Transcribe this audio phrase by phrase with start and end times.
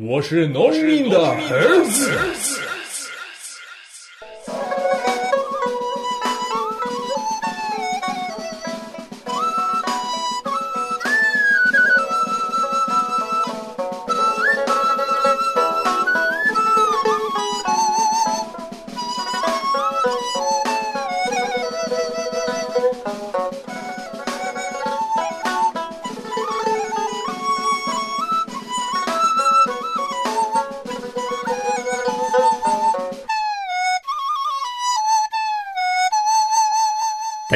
[0.00, 2.71] 我是农民的儿子。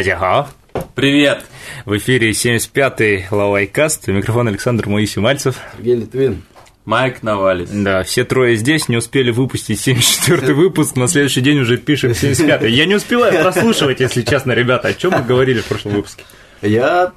[0.06, 0.46] Дядя
[0.94, 1.44] Привет!
[1.84, 4.06] В эфире 75-й Лавайкаст.
[4.06, 5.58] Микрофон Александр Моисий Мальцев.
[5.76, 6.42] Сергей Литвин.
[6.84, 7.70] Майк Навалис.
[7.70, 12.70] Да, все трое здесь, не успели выпустить 74-й выпуск, на следующий день уже пишем 75-й.
[12.70, 16.22] Я не успеваю прослушивать, если честно, ребята, о чем мы говорили в прошлом выпуске.
[16.62, 17.12] Я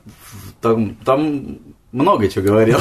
[0.60, 1.60] там, там
[1.92, 2.80] много чего говорил.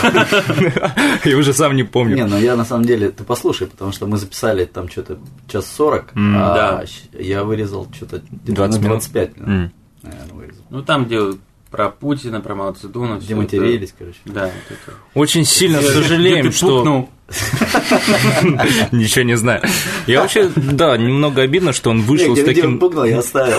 [1.23, 2.17] Я уже сам не помню.
[2.17, 5.19] Не, ну я на самом деле, ты послушай, потому что мы записали там что-то
[5.53, 9.73] час сорок, а я вырезал что-то 25 минут.
[10.09, 10.65] Наверное, вырезал.
[10.71, 11.39] Ну там делают
[11.71, 13.19] про Путина, про Мао Цзэдуна.
[13.19, 14.19] Где матерились, короче.
[14.25, 14.35] это.
[14.35, 14.97] Да, вот это.
[15.15, 16.79] Очень сильно Где сожалеем, что...
[16.79, 17.11] пукнул.
[18.91, 19.63] Ничего не знаю.
[20.07, 23.05] Я вообще, да, немного обидно, что он вышел с где- где таким...
[23.05, 23.59] я оставил.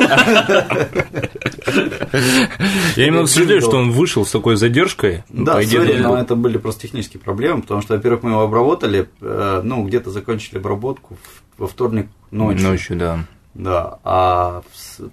[2.95, 5.23] Я немного Где сожалею, что он вышел с такой задержкой.
[5.30, 8.41] Да, По идее, сори, но это были просто технические проблемы, потому что, во-первых, мы его
[8.41, 11.17] обработали, э, ну, где-то закончили обработку
[11.59, 12.67] во вторник ночью.
[12.67, 13.25] Ночью, да.
[13.59, 14.61] Да, а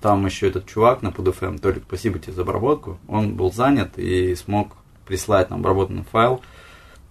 [0.01, 4.37] там еще этот чувак на PodFM, Толик, спасибо тебе за обработку, он был занят и
[4.37, 6.41] смог прислать нам обработанный файл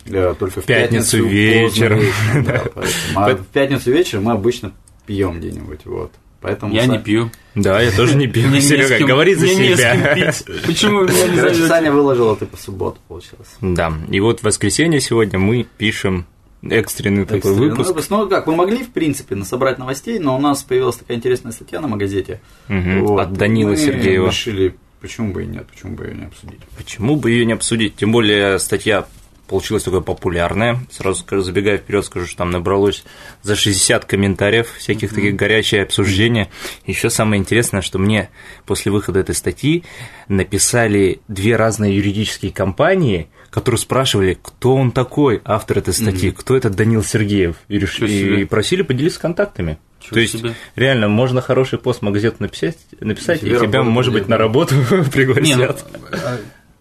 [0.06, 2.00] э, только в пятницу поздно вечером.
[2.46, 3.20] да, поэтому.
[3.20, 4.72] А в пятницу вечером мы обычно
[5.06, 6.14] пьем где-нибудь, вот.
[6.40, 7.30] Поэтому Я Са- не пью.
[7.54, 8.50] Да, я тоже не пью.
[8.62, 10.34] Серега, говори за себя.
[10.66, 11.68] Почему вы меня не?
[11.68, 13.50] Саня выложил это по субботу, получилось.
[13.60, 16.28] Да, и вот в воскресенье сегодня мы пишем
[16.70, 17.90] экстренный такой Экстренный выпуск.
[17.90, 18.10] выпуск.
[18.10, 21.80] Ну, как, мы могли, в принципе, насобрать новостей, но у нас появилась такая интересная статья
[21.82, 22.42] на магазете.
[22.68, 24.28] Мгм, от Данила Мы Сергеева.
[24.28, 26.60] решили, почему бы и нет, почему бы ее не обсудить.
[26.78, 27.96] Почему бы ее не обсудить?
[27.96, 29.06] Тем более статья
[29.48, 30.80] получилась такой популярная.
[30.90, 33.04] Сразу скажу, забегая вперед, скажу, что там набралось
[33.44, 36.50] за 60 комментариев, всяких таких горячие обсуждения.
[36.88, 38.30] Еще самое интересное, что мне
[38.66, 39.84] после выхода этой статьи
[40.30, 46.76] написали две разные юридические компании, которые спрашивали, кто он такой, автор этой статьи, кто этот
[46.76, 49.80] Данил Сергеев, и, реш- и просили поделиться контактами.
[50.02, 50.54] Чё То есть, себе.
[50.76, 54.76] реально, можно хороший пост в магазет написать, написать и Тебе тебя, может быть, на работу
[54.92, 55.86] Не, ну, пригласят.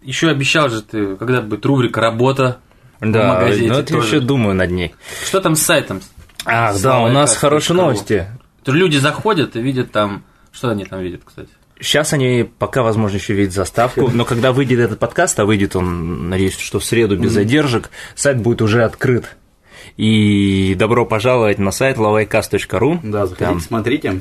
[0.02, 2.58] еще обещал же ты, когда будет рубрика «Работа»
[3.00, 4.16] в Да, магазете но это я тоже.
[4.16, 4.94] еще думаю над ней.
[5.26, 6.02] Что там с сайтом?
[6.44, 8.26] Ах, С да, у нас хорошие новости.
[8.66, 10.24] Люди заходят и видят там...
[10.52, 11.48] Что они там видят, кстати?
[11.80, 16.28] Сейчас они пока, возможно, еще видят заставку, но когда выйдет этот подкаст, а выйдет он,
[16.28, 19.36] надеюсь, что в среду без задержек, сайт будет уже открыт.
[19.96, 23.00] И добро пожаловать на сайт lavайкаст.ру.
[23.02, 24.20] Да, заходите, Там, смотрите.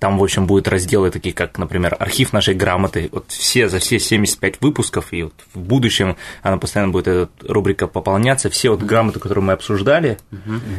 [0.00, 3.10] Там, в общем, будут разделы такие, как, например, архив нашей грамоты.
[3.12, 7.86] Вот все, за все 75 выпусков, и вот в будущем она постоянно будет, эта рубрика
[7.86, 8.48] пополняться.
[8.48, 10.18] Все вот грамоты, которые мы обсуждали,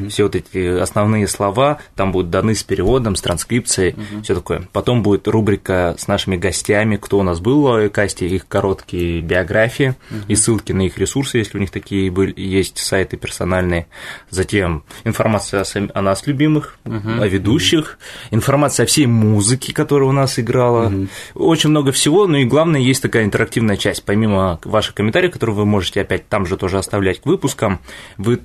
[0.09, 4.67] все вот эти основные слова, там будут даны с переводом, с транскрипцией, все такое.
[4.73, 9.93] Потом будет рубрика с нашими гостями, кто у нас был в Лавайкасте, их короткие биографии
[10.27, 13.85] и ссылки на их ресурсы, если у них такие были, есть сайты персональные.
[14.31, 17.99] Затем информация о, сам- о нас любимых, о ведущих,
[18.31, 20.91] информация о всей музыке, которая у нас играла.
[21.35, 24.03] Очень много всего, ну и главное, есть такая интерактивная часть.
[24.03, 27.79] Помимо ваших комментариев, которые вы можете опять там же тоже оставлять к выпускам,
[28.17, 28.39] вы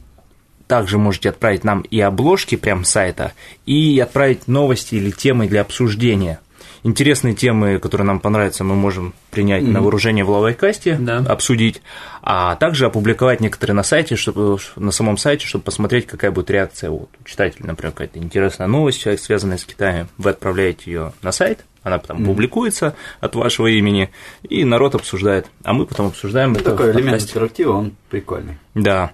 [0.67, 3.33] также можете отправить нам и обложки прям сайта,
[3.67, 6.41] и отправить новости или темы для обсуждения.
[6.87, 11.19] Интересные темы, которые нам понравятся, мы можем принять на вооружение в лавайкасте, Да.
[11.19, 11.83] обсудить,
[12.23, 16.91] а также опубликовать некоторые на сайте, чтобы на самом сайте, чтобы посмотреть, какая будет реакция
[16.91, 21.65] вот, у читателя, например, какая-то интересная новость, связанная с Китаем, вы отправляете ее на сайт,
[21.87, 24.11] она потом публикуется от вашего имени,
[24.43, 27.31] и народ обсуждает, а мы потом обсуждаем Ну, это такой элемент подкасте.
[27.31, 28.59] интерактива, он прикольный.
[28.75, 29.13] Да.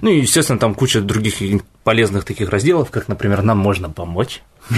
[0.00, 1.34] Ну и, естественно, там куча других
[1.84, 4.40] полезных таких разделов, как, например, нам можно помочь.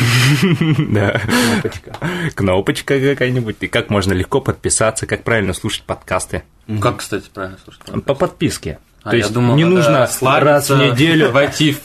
[0.79, 1.21] Да.
[1.21, 1.97] Кнопочка.
[2.35, 6.43] Кнопочка какая-нибудь, и как можно легко подписаться, как правильно слушать подкасты.
[6.81, 8.05] Как, кстати, правильно слушать?
[8.05, 8.81] По подписке.
[9.05, 11.81] А, То есть не нужно раз в неделю войти в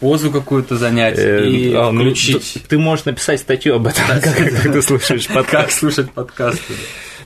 [0.00, 2.62] позу какую-то занять э, и а, ну, включить.
[2.68, 4.22] Ты можешь написать статью об этом, как
[4.62, 5.72] как ты слушаешь Как подкаст.
[5.78, 6.74] слушать подкасты.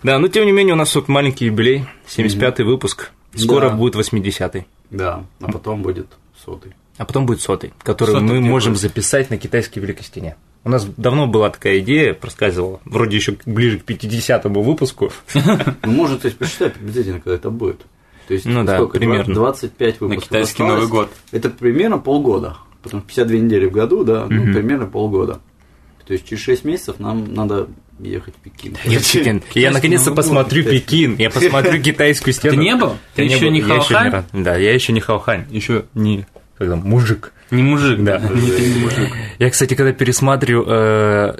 [0.02, 3.10] Да, но тем не менее у нас вот маленький юбилей, 75-й выпуск.
[3.34, 3.76] Скоро Да.
[3.76, 4.66] будет 80-й.
[4.90, 6.08] Да, а потом будет
[6.44, 6.72] сотый.
[6.98, 8.82] А потом будет сотый, который Сотый мы можем будет?
[8.82, 10.36] записать на китайской Великой Стене.
[10.62, 15.12] У нас давно была такая идея, проскальзывала, вроде еще ближе к 50-му выпуску.
[15.34, 17.80] Ну, может, то есть посчитай приблизительно, когда это будет.
[18.28, 18.98] То есть, Ну да, сколько?
[18.98, 19.34] примерно.
[19.34, 20.74] 25 На выпусков китайский осталось.
[20.74, 21.10] Новый год.
[21.32, 22.56] Это примерно полгода.
[22.82, 25.40] Потом 52 недели в году, да, ну, примерно полгода.
[26.06, 27.68] То есть через 6 месяцев нам надо
[27.98, 28.76] ехать в Пекин.
[28.84, 29.42] Я, в Пекин.
[29.54, 30.64] Я наконец-то посмотрю.
[30.64, 32.56] Пекин, я посмотрю китайскую стену.
[32.56, 32.96] Ты не был?
[33.14, 34.24] Ты Я еще не Хаохань?
[34.32, 36.26] Да, я еще не Хаохань, еще не
[36.58, 37.32] как там, мужик.
[37.50, 38.18] Не мужик, Да.
[38.18, 38.28] да.
[38.28, 39.10] Не ты не мужик.
[39.38, 40.66] Я, кстати, когда пересматриваю,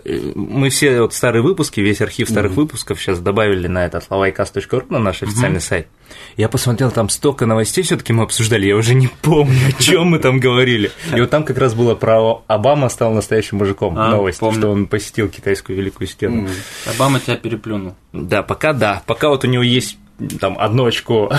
[0.07, 4.85] э, мы все вот старые выпуски, весь архив старых выпусков сейчас добавили на этот lavaicast.ru,
[4.91, 5.89] на наш официальный сайт.
[6.37, 10.19] Я посмотрел, там столько новостей все-таки мы обсуждали, я уже не помню, о чем мы
[10.19, 10.91] там говорили.
[11.17, 14.59] И вот там как раз было про Обама стал настоящим мужиком А, новость, помню.
[14.61, 16.49] что он посетил китайскую великую стену.
[16.95, 17.95] Обама тебя переплюнул.
[18.13, 19.03] Да, пока да.
[19.07, 19.99] Пока вот у него есть
[20.41, 21.31] там одно очко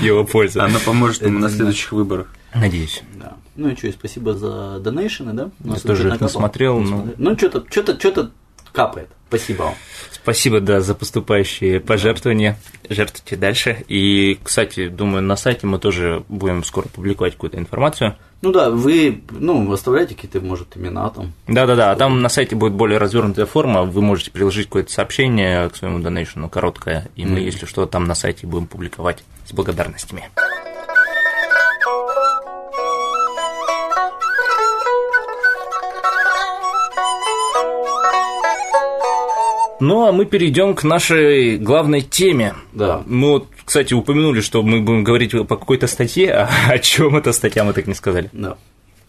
[0.00, 0.60] его пользы.
[0.60, 2.28] Оно поможет ему на следующих выборах.
[2.54, 3.02] Надеюсь.
[3.14, 3.34] Да.
[3.56, 5.50] Ну и что, спасибо за донейшены, да?
[5.64, 7.14] Я тоже смотрел, Не смотрел.
[7.16, 8.30] Ну, что-то, что-то, что-то
[8.72, 9.08] капает.
[9.28, 9.74] Спасибо вам.
[10.12, 12.58] Спасибо, да, за поступающие пожертвования.
[12.88, 13.84] Жертвуйте дальше.
[13.88, 18.16] И, кстати, думаю, на сайте мы тоже будем скоро публиковать какую-то информацию.
[18.42, 21.32] Ну да, вы, ну, оставляйте какие-то, может, имена там.
[21.48, 25.76] Да-да-да, а там на сайте будет более развернутая форма, вы можете приложить какое-то сообщение к
[25.76, 30.30] своему донейшену, короткое, и мы, если что, там на сайте будем публиковать с благодарностями.
[39.78, 42.54] Ну, а мы перейдем к нашей главной теме.
[42.72, 43.02] Да.
[43.06, 47.32] Мы вот, кстати, упомянули, что мы будем говорить по какой-то статье, а о чем эта
[47.32, 48.30] статья, мы так не сказали.
[48.32, 48.56] Да.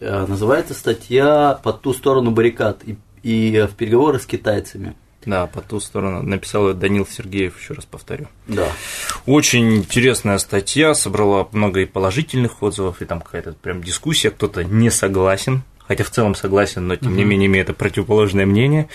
[0.00, 4.94] Э, Называется статья «По ту сторону баррикад» и, и в переговоры с китайцами.
[5.24, 8.28] Да, по ту сторону написал Данил Сергеев, еще раз повторю.
[8.46, 8.68] Да.
[9.26, 14.90] Очень интересная статья, собрала много и положительных отзывов, и там какая-то прям дискуссия, кто-то не
[14.90, 18.88] согласен, хотя в целом согласен, но тем не менее имеет противоположное мнение.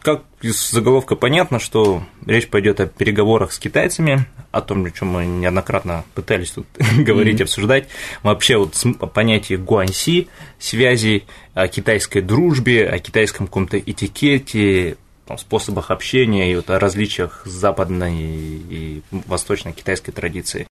[0.00, 5.08] Как из заголовка понятно, что речь пойдет о переговорах с китайцами, о том, о чем
[5.08, 6.66] мы неоднократно пытались тут
[6.98, 7.88] говорить, обсуждать.
[8.22, 8.74] Вообще вот
[9.12, 10.28] понятие гуанси,
[10.58, 11.24] связи
[11.54, 14.96] о китайской дружбе, о китайском каком-то этикете,
[15.26, 20.66] там, способах общения и вот о различиях западной и восточной китайской традиции.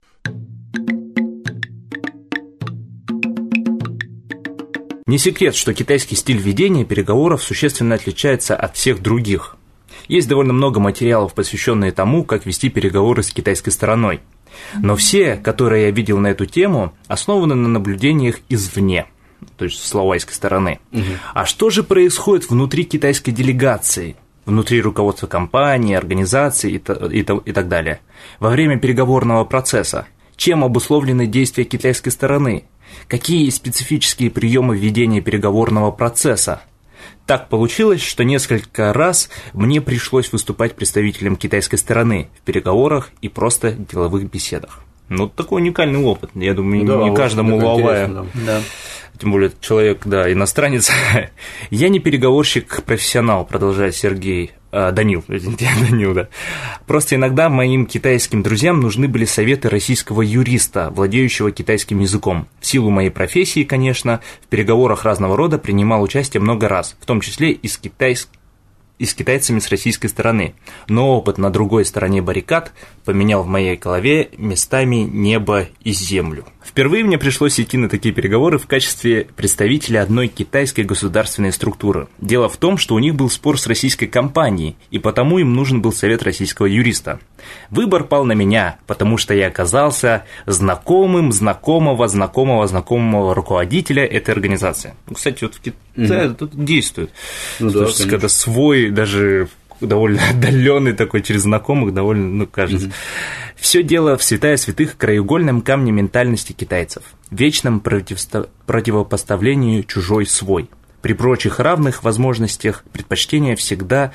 [5.08, 9.56] Не секрет, что китайский стиль ведения переговоров существенно отличается от всех других.
[10.06, 14.20] Есть довольно много материалов, посвященных тому, как вести переговоры с китайской стороной.
[14.78, 19.06] Но все, которые я видел на эту тему, основаны на наблюдениях извне,
[19.56, 20.78] то есть с лавайской стороны.
[21.32, 24.14] А что же происходит внутри китайской делегации,
[24.44, 28.00] внутри руководства компании, организации и, и и так далее,
[28.40, 30.06] во время переговорного процесса?
[30.36, 32.66] Чем обусловлены действия китайской стороны?
[33.06, 36.62] Какие специфические приемы ведения переговорного процесса?
[37.26, 43.72] Так получилось, что несколько раз мне пришлось выступать представителем китайской стороны в переговорах и просто
[43.72, 44.82] деловых беседах.
[45.08, 46.30] Ну, такой уникальный опыт.
[46.34, 48.26] Я думаю, Да, не каждому лавая да.
[48.34, 48.60] Да.
[49.18, 50.90] тем более человек, да, иностранец.
[51.70, 54.52] Я не переговорщик-профессионал, продолжает Сергей.
[54.70, 56.28] А, Данил, извините, Данил, да.
[56.86, 62.46] Просто иногда моим китайским друзьям нужны были советы российского юриста, владеющего китайским языком.
[62.60, 67.22] В силу моей профессии, конечно, в переговорах разного рода принимал участие много раз, в том
[67.22, 68.37] числе и с китайским
[68.98, 70.54] и с китайцами с российской стороны.
[70.88, 72.72] Но опыт на другой стороне баррикад
[73.04, 76.44] поменял в моей голове местами небо и землю.
[76.68, 82.08] Впервые мне пришлось идти на такие переговоры в качестве представителя одной китайской государственной структуры.
[82.20, 85.80] Дело в том, что у них был спор с российской компанией, и потому им нужен
[85.80, 87.20] был совет российского юриста.
[87.70, 94.94] Выбор пал на меня, потому что я оказался знакомым знакомого знакомого знакомого руководителя этой организации.
[95.08, 97.10] Ну, Кстати, вот в Китае тут действует.
[97.60, 99.48] Ну да, есть, когда свой, даже
[99.80, 102.90] довольно отдаленный такой через знакомых, довольно, ну, кажется.
[103.56, 110.70] Все дело в святая святых краеугольном камне ментальности китайцев, вечном противосто- противопоставлении чужой свой.
[111.02, 114.12] При прочих равных возможностях предпочтение всегда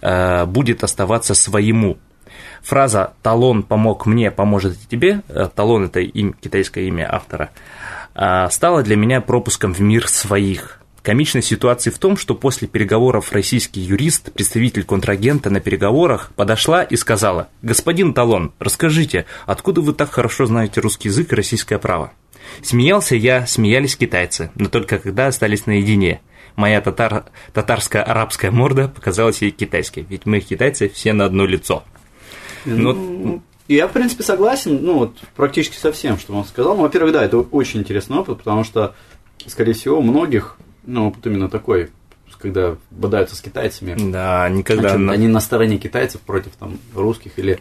[0.00, 1.98] э, будет оставаться своему.
[2.62, 7.50] Фраза «талон помог мне, поможет и тебе», э, талон– это им, китайское имя автора,
[8.14, 10.80] а, стала для меня пропуском в мир своих.
[11.08, 16.96] Комичность ситуации в том, что после переговоров российский юрист, представитель контрагента на переговорах, подошла и
[16.96, 22.12] сказала «Господин Талон, расскажите, откуда вы так хорошо знаете русский язык и российское право?»
[22.60, 26.20] Смеялся я, смеялись китайцы, но только когда остались наедине.
[26.56, 27.24] Моя татар...
[27.54, 31.84] татарско-арабская морда показалась ей китайской, ведь мы, китайцы, все на одно лицо.
[32.66, 36.76] Ну, Ну, я, в принципе, согласен, ну, вот, практически со всем, что он сказал.
[36.76, 38.94] Ну, во-первых, да, это очень интересный опыт, потому что,
[39.46, 41.90] скорее всего, многих, ну, опыт именно такой,
[42.38, 44.88] когда бодаются с китайцами, Да, никогда...
[44.90, 47.60] Причем на- они на стороне китайцев против там русских или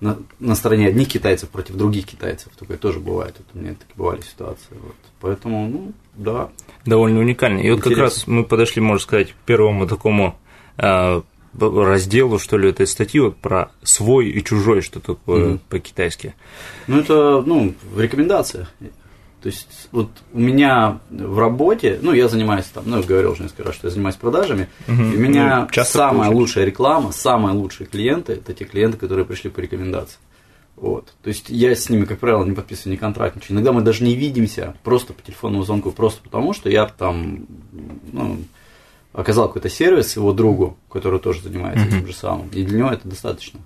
[0.00, 2.52] на, на стороне одних китайцев против других китайцев.
[2.58, 3.34] Такое тоже бывает.
[3.38, 4.74] Вот у меня такие бывали ситуации.
[4.82, 4.94] Вот.
[5.20, 6.50] Поэтому, ну, да.
[6.84, 7.60] Довольно уникально.
[7.60, 8.02] И вот как Интересно.
[8.04, 10.38] раз мы подошли, можно сказать, к первому такому
[10.76, 11.22] э,
[11.58, 15.60] разделу, что ли, этой статьи вот про свой и чужой, что такое Мгм.
[15.70, 16.34] по-китайски.
[16.88, 18.70] Ну, это, ну, в рекомендациях.
[19.46, 23.44] То есть, вот у меня в работе, ну, я занимаюсь там, ну, я говорил уже
[23.44, 26.36] несколько раз, что я занимаюсь продажами, и у меня Ну, часто самая получается.
[26.36, 30.18] лучшая реклама, самые лучшие клиенты, это те клиенты, которые пришли по рекомендации.
[30.74, 31.14] Вот.
[31.22, 33.54] То есть я с ними, как правило, не подписываю ни контракт, ничего.
[33.54, 37.46] Иногда мы даже не видимся, просто по телефонному звонку, просто потому, что я там,
[38.12, 38.38] ну,
[39.12, 42.48] оказал какой-то сервис его другу, который тоже занимается этим же самым.
[42.48, 43.60] И для него это достаточно.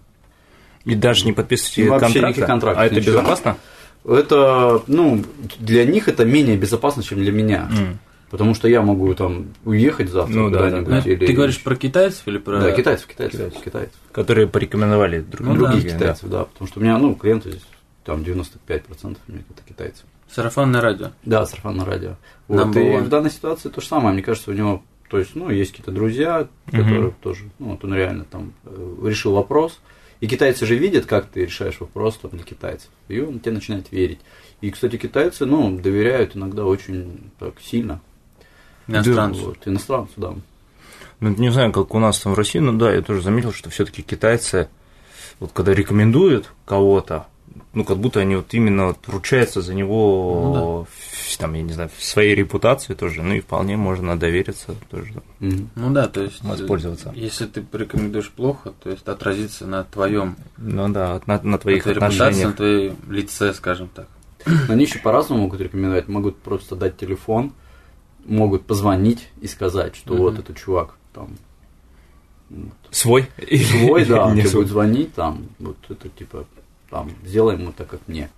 [0.85, 3.13] И даже не подписываете Вообще контракта, никаких контрактов, а это ничего.
[3.13, 3.57] безопасно?
[4.05, 5.23] Это, ну,
[5.59, 7.69] для них это менее безопасно, чем для меня.
[7.79, 7.99] М.
[8.31, 10.89] Потому что я могу там уехать завтра Ну да, куда-нибудь.
[10.89, 12.61] Ну, это или- Ты говоришь про китайцев или про...
[12.61, 13.63] Да, китайцев, китайцев, Китайцев.
[13.65, 13.95] китайцев.
[14.13, 15.55] Которые порекомендовали друг Ну.
[15.57, 15.91] Других да.
[15.91, 16.45] китайцев, да.
[16.45, 17.67] Потому что у меня, ну, клиенты здесь
[18.05, 20.05] там 95% у меня это китайцы.
[20.31, 21.09] Сарафанное радио.
[21.25, 22.11] Да, сарафанное радио.
[22.47, 24.13] Вот, и в данной ситуации то же самое.
[24.15, 27.95] Мне кажется, у него, то есть, ну, есть какие-то друзья, которые тоже, ну, вот он
[27.95, 29.81] реально там э, решил вопрос.
[30.21, 32.91] И китайцы же видят, как ты решаешь вопрос там, для китайцев.
[33.09, 34.21] И он тебе начинает верить.
[34.61, 38.01] И, кстати, китайцы, ну, доверяют иногда очень так сильно.
[38.87, 39.47] Иностранцу.
[39.47, 40.35] Вот, иностранцу, да.
[41.21, 43.71] Ну, не знаю, как у нас там в России, но да, я тоже заметил, что
[43.71, 44.69] все-таки китайцы,
[45.39, 47.27] вот когда рекомендуют кого-то,
[47.73, 51.91] ну, как будто они вот именно вот ручаются за него, в- там, я не знаю,
[51.97, 55.23] в своей репутации тоже, ну, и вполне можно довериться тоже.
[55.41, 55.71] Мгм.
[55.75, 56.43] Ну да, то есть...
[56.45, 57.13] Воспользоваться.
[57.15, 61.87] э, Если ты порекомендуешь плохо, то есть отразится на твоем Ну да, на, на твоих
[61.87, 62.47] на твоей репутации, отношениях.
[62.51, 64.09] на твоей лице, скажем так.
[64.47, 66.09] Но Они еще по-разному могут рекомендовать.
[66.09, 67.53] Могут просто дать телефон,
[68.25, 70.23] могут позвонить и сказать, что Мгм.
[70.23, 71.37] вот этот чувак там
[72.91, 73.29] Свой?
[73.39, 76.47] свой, да, Не будет звонить, там, вот это типа,
[76.91, 78.29] там, сделай ему так, как мне.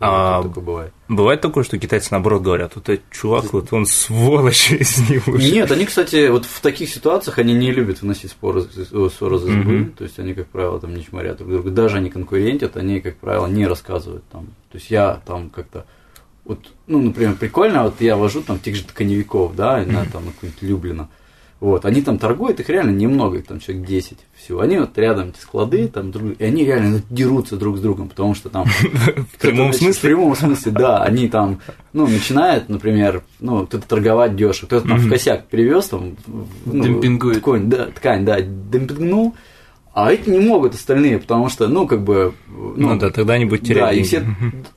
[0.00, 0.92] А, Вот такое бывает.
[1.08, 5.36] Бывает такое, что китайцы наоборот говорят, вот этот чувак, вот он сволочь из него.
[5.38, 9.48] Нет, они, кстати, вот в таких ситуациях они не любят выносить споры, э, ссоры за
[9.50, 9.92] избы, Мгм.
[9.92, 13.16] то есть они, как правило, там не чморят друг друга, даже они конкурентят, они, как
[13.16, 15.86] правило, не рассказывают там, то есть я там как-то,
[16.44, 16.58] вот,
[16.88, 20.62] ну, например, прикольно, вот я вожу там тех же тканевиков, да, на, там, на какую-нибудь
[20.62, 21.08] Люблино,
[21.64, 25.30] вот, они там торгуют, их реально немного, их там человек 10 всего, они вот рядом
[25.30, 28.64] эти склады, там, друг- и они реально дерутся друг с другом, потому что там
[29.32, 29.92] В прямом смысле?
[29.92, 31.02] В прямом смысле, да.
[31.02, 31.60] Они там,
[31.92, 36.16] ну, начинают, например, ну, кто-то торговать дешево, кто-то там в косяк привез, там,
[36.66, 37.38] ну, Демпингует.
[37.38, 39.34] ткань, да, демпингнул,
[39.94, 42.34] а эти не могут остальные, потому что, ну, как бы...
[42.48, 44.06] Ну да, тогда они будут Да, терять и деньги.
[44.08, 44.24] все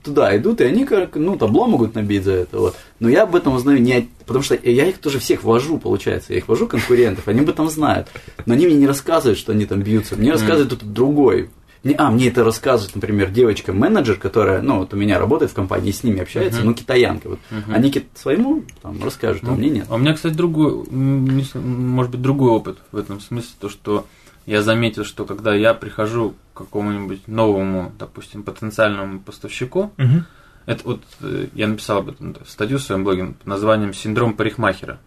[0.04, 2.76] туда идут, и они, как, ну, табло могут набить за это, вот.
[3.00, 3.94] Но я об этом узнаю не...
[3.94, 7.48] от- Потому что я их тоже всех вожу, получается, я их вожу конкурентов, они об
[7.48, 8.08] этом знают,
[8.46, 11.50] но они мне не рассказывают, что они там бьются, мне рассказывает кто-то другой.
[11.96, 16.02] А, мне это рассказывает, например, девочка-менеджер, которая, ну, вот у меня работает в компании, с
[16.04, 17.38] ними общается, ну, китаянка, вот.
[17.72, 19.86] Они ки- своему там расскажут, а мне нет.
[19.88, 24.06] А у меня, кстати, другой, может быть, другой опыт в этом смысле, то, что
[24.48, 30.24] я заметил, что когда я прихожу к какому-нибудь новому, допустим, потенциальному поставщику, Мгм.
[30.66, 34.98] это вот э, я написал об этом статью в своем блоге под названием «Синдром парикмахера».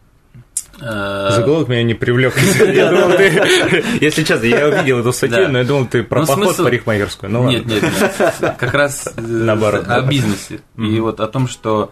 [0.79, 2.33] Э, Заголовок меня не привлек.
[2.59, 3.83] Я думал, ты...
[3.99, 7.29] Если честно, я увидел эту статью, но я думал, ты про Ну, поход в парикмахерскую.
[7.31, 8.55] Ну Нет, нет, нет.
[8.57, 10.61] Как раз э, Наоборот, о бизнесе.
[10.77, 11.91] И вот о том, что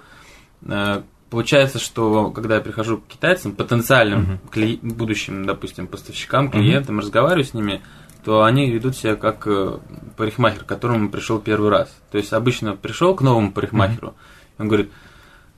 [1.29, 7.53] получается, что когда я прихожу к китайцам, потенциальным кли- будущим, допустим, поставщикам, клиентам, разговариваю с
[7.53, 7.81] ними,
[8.24, 9.79] то они ведут себя как э,
[10.17, 11.95] парикмахер, к которому пришел первый раз.
[12.12, 14.15] То есть обычно пришел к новому парикмахеру,
[14.57, 14.91] и он говорит,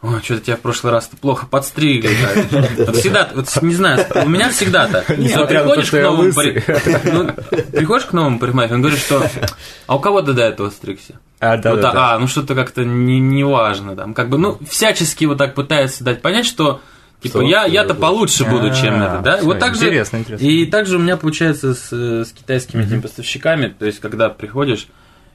[0.02, 2.16] Ой, что-то тебя в прошлый раз плохо подстригли.
[2.50, 2.88] так».
[2.88, 5.16] Вот всегда, вот не знаю, у меня всегда так.
[5.16, 6.32] Несмотря на то, Приходишь к новому
[7.04, 9.30] ну, приходишь к новому парикмахеру, он говорит, что
[9.86, 11.20] а у кого ты до этого стригся?
[11.40, 12.14] А, да, Вот да, так, да.
[12.14, 14.16] А, ну что-то как-то не, не важно там.
[14.16, 16.82] Как бы, ну, всячески вот так пытается дать понять, что
[17.22, 19.40] типа Что я, я-то получше буду, чем А, это, да?
[19.44, 19.86] Вот так же.
[19.86, 20.44] интересно, интересно.
[20.44, 24.88] И также у меня получается с, э, с китайскими этими поставщиками, то есть когда приходишь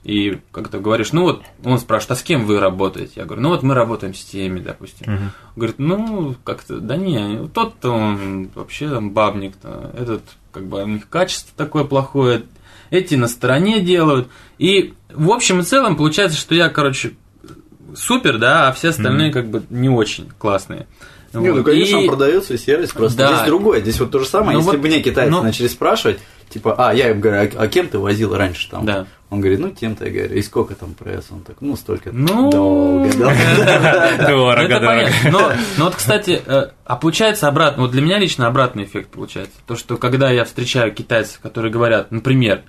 [0.07, 3.15] и как-то говоришь, ну вот, он спрашивает, а с кем вы работаете?
[3.17, 5.13] Я говорю, ну вот мы работаем с теми, допустим.
[5.13, 5.31] Мгм.
[5.57, 10.23] Говорит, ну, как-то, да не, тот-то он вообще там бабник-то, этот,
[10.53, 12.45] как бы, у них качество такое плохое,
[12.91, 14.29] эти на стороне делают.
[14.59, 17.15] И в общем и целом получается, что я, короче,
[17.97, 20.87] супер, да, а все остальные как бы не очень классные.
[21.43, 23.35] Не, ну, конечно, И- он продается и сервис, просто Да.
[23.35, 23.81] здесь другое.
[23.81, 26.19] Здесь вот то же самое, Ну если вот, бы мне китайцы ну- начали спрашивать,
[26.51, 28.85] типа, а, я им говорю, а, а кем ты возил раньше там?
[28.87, 29.07] Да.
[29.29, 31.25] Он говорит, ну, тем-то, я говорю, и сколько там пресс?
[31.33, 32.11] Он так, ну, столько.
[32.13, 33.35] Ну, Долго, долго.
[34.21, 34.87] Ну, Дорого, это дорого.
[34.87, 35.31] понятно.
[35.31, 39.55] Но, но вот, кстати, э, а получается обратно, вот для меня лично обратный эффект получается.
[39.67, 42.63] То, что когда я встречаю китайцев, которые говорят, например,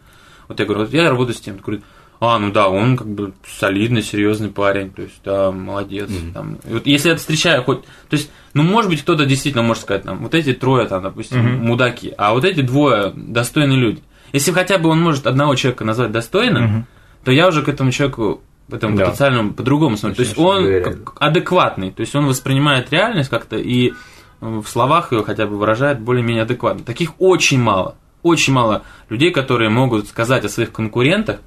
[0.47, 1.83] Вот я говорю, вот я работаю с тем, говорит,
[2.19, 6.09] а, ну да, он как бы солидный, серьезный парень, то есть, да, молодец.
[6.09, 6.33] Mm-hmm.
[6.33, 6.57] Там.
[6.67, 10.03] И вот если я встречаю хоть, то есть, ну, может быть, кто-то действительно может сказать,
[10.03, 11.57] там, вот эти трое, там, допустим, mm-hmm.
[11.59, 14.03] мудаки, а вот эти двое достойные люди.
[14.33, 16.83] Если хотя бы он может одного человека назвать достойным, mm-hmm.
[17.24, 19.05] то я уже к этому человеку в этом да.
[19.05, 20.15] потенциальном по-другому смотрю.
[20.15, 23.93] То есть он адекватный, то есть он воспринимает реальность как-то и
[24.39, 26.83] в словах ее хотя бы выражает более-менее адекватно.
[26.83, 27.95] Таких очень мало.
[28.24, 31.39] Очень мало людей, которые могут сказать о своих конкурентах,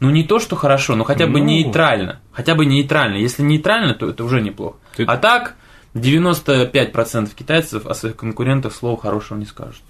[0.00, 1.46] ну не то, что хорошо, но хотя бы ну...
[1.46, 2.20] нейтрально.
[2.32, 3.16] Хотя бы нейтрально.
[3.16, 4.76] Если нейтрально, то это уже неплохо.
[4.96, 5.04] Ты...
[5.04, 5.56] А так,
[5.94, 9.82] 95% китайцев о своих конкурентах слова хорошего не скажут.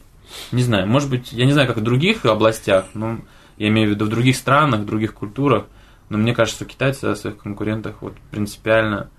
[0.52, 3.18] Не знаю, может быть, я не знаю, как в других областях, но
[3.56, 5.64] я имею в виду в других странах, в других культурах,
[6.08, 9.10] но мне кажется, китайцы о своих конкурентах вот принципиально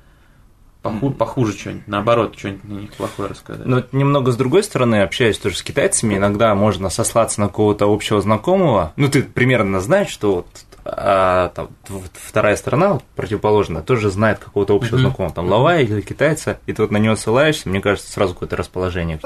[0.82, 3.66] поху, похуже что-нибудь, наоборот, что-нибудь на них плохое рассказать.
[3.66, 8.22] Но немного с другой стороны, общаясь тоже с китайцами, иногда можно сослаться на какого-то общего
[8.22, 8.94] знакомого.
[8.96, 10.48] Ну, ты примерно знаешь, что вот
[10.86, 11.70] а там,
[12.14, 15.00] вторая сторона, противоположная, тоже знает какого-то общего mm-hmm.
[15.00, 18.56] знакомого, там, лавая или китайца, и ты вот на него ссылаешься, мне кажется, сразу какое-то
[18.56, 19.20] расположение.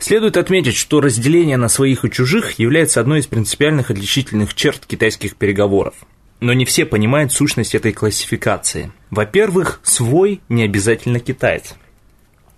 [0.00, 5.36] Следует отметить, что разделение на своих и чужих является одной из принципиальных отличительных черт китайских
[5.36, 5.94] переговоров.
[6.40, 8.92] Но не все понимают сущность этой классификации.
[9.10, 11.74] Во-первых, свой не обязательно китаец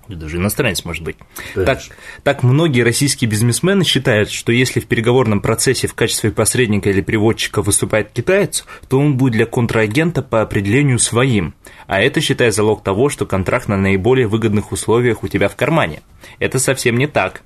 [0.09, 1.17] даже иностранец может быть.
[1.55, 1.81] Так,
[2.23, 7.63] так многие российские бизнесмены считают, что если в переговорном процессе в качестве посредника или переводчика
[7.63, 11.55] выступает китаец, то он будет для контрагента по определению своим,
[11.87, 16.03] а это считай залог того, что контракт на наиболее выгодных условиях у тебя в кармане.
[16.39, 17.43] Это совсем не так.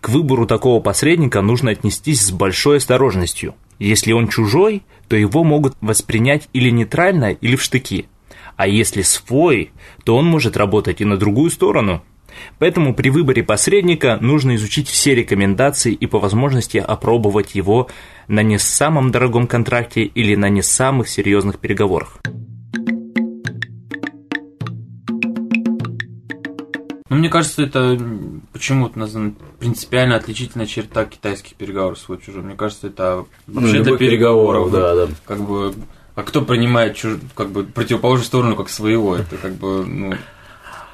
[0.00, 3.54] К выбору такого посредника нужно отнестись с большой осторожностью.
[3.78, 8.06] Если он чужой, то его могут воспринять или нейтрально, или в штыки–
[8.56, 9.72] а если свой,
[10.04, 12.02] то он может работать и на другую сторону.
[12.58, 17.88] Поэтому при выборе посредника нужно изучить все рекомендации и по возможности опробовать его
[18.28, 22.18] на не самом дорогом контракте или на не самых серьезных переговорах.
[27.10, 27.96] Ну, мне кажется, это
[28.52, 32.42] почему-то названо принципиально отличительная черта китайских переговоров свой чужой.
[32.42, 35.08] Мне кажется, это ну, вообще ну, переговоров, да, да.
[35.24, 35.74] Как бы
[36.14, 37.18] а кто принимает чуж...
[37.34, 39.16] как бы противоположную сторону как своего?
[39.16, 40.14] Это как бы, ну,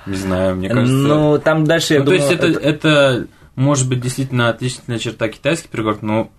[0.07, 0.95] не знаю, мне кажется.
[0.95, 2.21] Ну, там дальше, я ну, думаю...
[2.21, 2.89] То есть это, это...
[2.89, 6.31] это может быть действительно отличительная черта китайских переговоров, но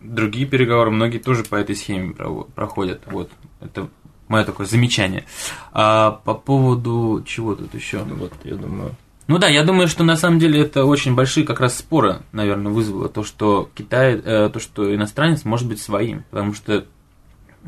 [0.00, 2.14] другие переговоры многие тоже по этой схеме
[2.54, 3.02] проходят.
[3.06, 3.88] Вот, это
[4.28, 5.24] мое такое замечание.
[5.72, 8.04] А по поводу чего тут еще?
[8.04, 8.94] Ну, вот, я думаю.
[9.28, 12.70] Ну да, я думаю, что на самом деле это очень большие как раз споры, наверное,
[12.70, 16.86] вызвало то, что Китай, э, то, что иностранец может быть своим, потому что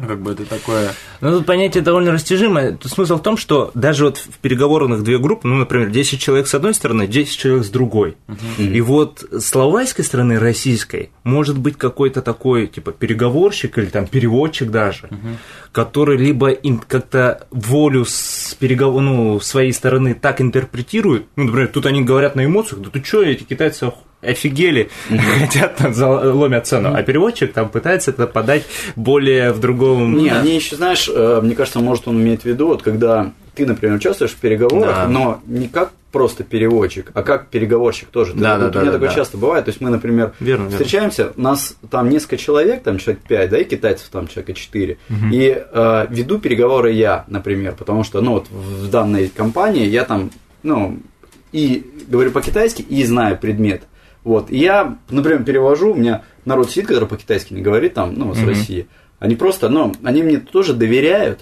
[0.06, 0.92] как бы это такое...
[1.20, 2.72] Ну, тут понятие довольно растяжимое.
[2.72, 6.46] Тут смысл в том, что даже вот в переговорных две группы, ну, например, 10 человек
[6.46, 8.16] с одной стороны, 10 человек с другой.
[8.28, 8.62] Угу.
[8.62, 14.70] И вот с словацкой стороны, российской, может быть какой-то такой, типа, переговорщик или там переводчик
[14.70, 15.36] даже, угу.
[15.72, 16.56] который либо
[16.86, 19.02] как-то волю с переговор...
[19.02, 23.22] ну, своей стороны так интерпретирует, ну, например, тут они говорят на эмоциях, да ты что,
[23.22, 24.90] эти китайцы офигели,
[25.38, 28.64] хотят там ломят цену, а переводчик там пытается это подать
[28.96, 30.16] более в другом...
[30.16, 33.66] Не, они еще, знаешь, э, мне кажется, может он имеет в виду, вот когда ты,
[33.66, 35.08] например, участвуешь в переговорах, да.
[35.08, 38.32] но не как просто переводчик, а как переговорщик тоже.
[38.34, 39.14] Да, вот да, у меня да, такое да.
[39.14, 39.64] часто бывает.
[39.64, 41.42] То есть мы, например, верно, встречаемся, верно.
[41.42, 44.98] нас там несколько человек, там человек 5, да, и китайцев там человека 4.
[45.10, 45.16] Угу.
[45.32, 50.30] И э, веду переговоры я, например, потому что, ну, вот в данной компании я там,
[50.62, 50.98] ну,
[51.52, 53.82] и говорю по-китайски, и знаю предмет.
[54.24, 54.50] Вот.
[54.50, 58.38] И я, например, перевожу, у меня народ сидит, который по-китайски не говорит, там, ну, с
[58.38, 58.46] mm-hmm.
[58.46, 58.86] России.
[59.18, 61.40] Они просто, ну, они мне тоже доверяют.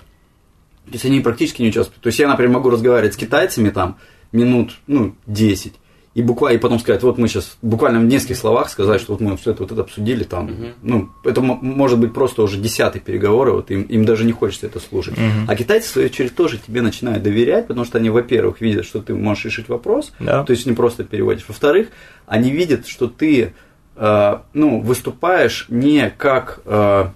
[0.87, 2.03] То есть они практически не участвуют.
[2.03, 3.99] То есть я, например, могу разговаривать с китайцами там
[4.33, 5.75] минут, ну, 10
[6.17, 9.21] и буквально и потом сказать, вот мы сейчас буквально в нескольких словах сказать, что вот
[9.21, 10.67] мы все это вот это обсудили там, угу.
[10.81, 14.81] ну это может быть просто уже десятый переговоры, вот им, им даже не хочется это
[14.81, 15.13] слушать.
[15.13, 15.47] Угу.
[15.47, 19.03] А китайцы в свою очередь тоже тебе начинают доверять, потому что они, во-первых, видят, что
[19.03, 20.43] ты можешь решить вопрос, да.
[20.43, 21.89] то есть не просто переводишь, во-вторых,
[22.27, 23.53] они видят, что ты
[23.97, 27.09] э, ну выступаешь не как э,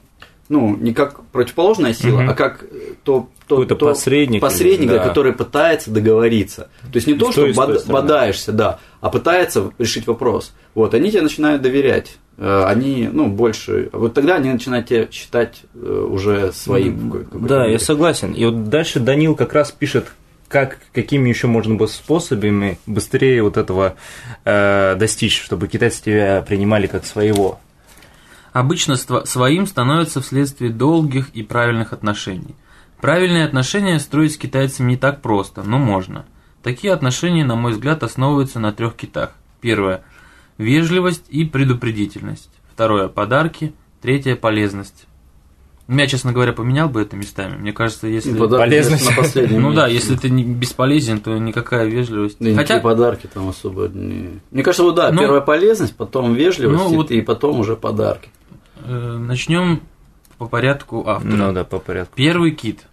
[0.51, 2.31] ну, не как противоположная сила, угу.
[2.33, 2.65] а как
[3.05, 4.99] то, то, то посредник, посредник да.
[4.99, 6.69] который пытается договориться.
[6.83, 10.53] То есть не то, что бод, бодаешься, да, а пытается решить вопрос.
[10.75, 12.17] Вот, они тебе начинают доверять.
[12.37, 13.91] Э, они, ну, больше.
[13.93, 17.27] Вот тогда они начинают тебя считать э, уже своим.
[17.33, 18.33] Да, я согласен.
[18.33, 20.07] И вот дальше Данил как раз пишет,
[20.49, 23.95] как, какими еще можно было способами быстрее вот этого
[24.45, 27.61] э, достичь, чтобы китайцы тебя принимали как своего
[28.53, 32.55] обычно своим становится вследствие долгих и правильных отношений.
[33.01, 36.27] Правильные отношения строить с китайцами не так просто, но можно.
[36.63, 39.33] Такие отношения, на мой взгляд, основываются на трех китах.
[39.61, 40.03] Первое–
[40.59, 42.51] вежливость и предупредительность.
[42.73, 43.73] Второе– подарки.
[44.03, 45.07] Третье– полезность.
[45.89, 47.57] Я, честно говоря, поменял бы это местами.
[47.57, 48.39] Мне кажется, если...
[48.39, 49.11] Подарки полезность.
[49.11, 52.37] на последнем Ну да, если ты не бесполезен, то никакая вежливость.
[52.39, 54.41] Да Хотя, подарки там особо не...
[54.53, 58.29] Мне кажется, вот да, Ну, первая полезность, потом вежливость, ну, вот- и потом уже подарки.
[58.91, 59.83] Э, начнем
[60.39, 61.33] по порядку автора.
[61.33, 62.15] Ну да, по порядку.
[62.17, 62.87] Первый кит.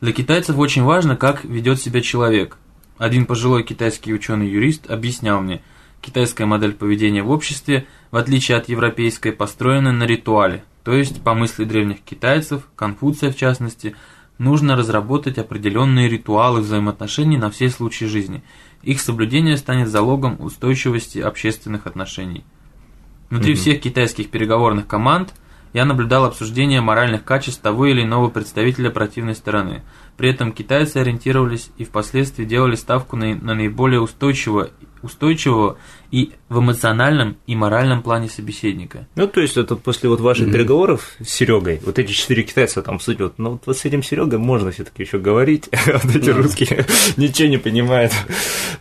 [0.00, 2.56] Для китайцев очень важно, как ведет себя человек.
[2.98, 5.62] Один пожилой китайский ученый-юрист объяснял мне,
[6.00, 10.64] китайская модель поведения в обществе, в отличие от европейской, построена на ритуале.
[10.84, 13.94] То есть, по мысли древних китайцев, Конфуция в частности,
[14.38, 18.42] нужно разработать определенные ритуалы взаимоотношений на все случаи жизни.
[18.82, 22.44] Их соблюдение станет залогом устойчивости общественных отношений.
[23.30, 25.32] Внутри всех китайских переговорных команд
[25.72, 29.82] я наблюдал обсуждение моральных качеств того или иного представителя противной стороны.
[30.16, 35.78] При этом китайцы ориентировались и впоследствии делали ставку на, на наиболее устойчивого, устойчивого
[36.10, 39.06] и в эмоциональном и моральном плане собеседника.
[39.14, 42.98] Ну, то есть, это после вот ваших переговоров с Серегой, вот эти четыре китайца там
[42.98, 46.30] суть, вот, ну, вот, вот с этим Серегой можно все-таки еще говорить, а вот эти
[46.30, 46.84] русские
[47.16, 48.12] ничего не понимают.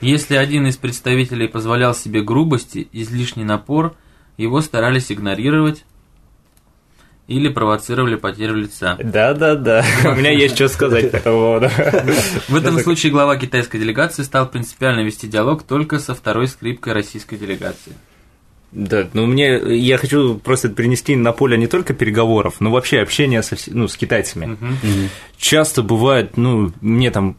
[0.01, 3.95] Если один из представителей позволял себе грубости, излишний напор,
[4.43, 5.83] его старались игнорировать
[7.27, 8.97] или провоцировали потерю лица.
[8.99, 11.69] Да-да-да, у меня есть что сказать по этому поводу.
[12.47, 17.37] В этом случае глава китайской делегации стал принципиально вести диалог только со второй скрипкой российской
[17.37, 17.93] делегации.
[18.71, 23.41] Да, ну мне, я хочу просто принести на поле не только переговоров, но вообще общения
[23.41, 24.57] со, ну, с китайцами.
[25.37, 27.37] Часто бывает, ну, мне там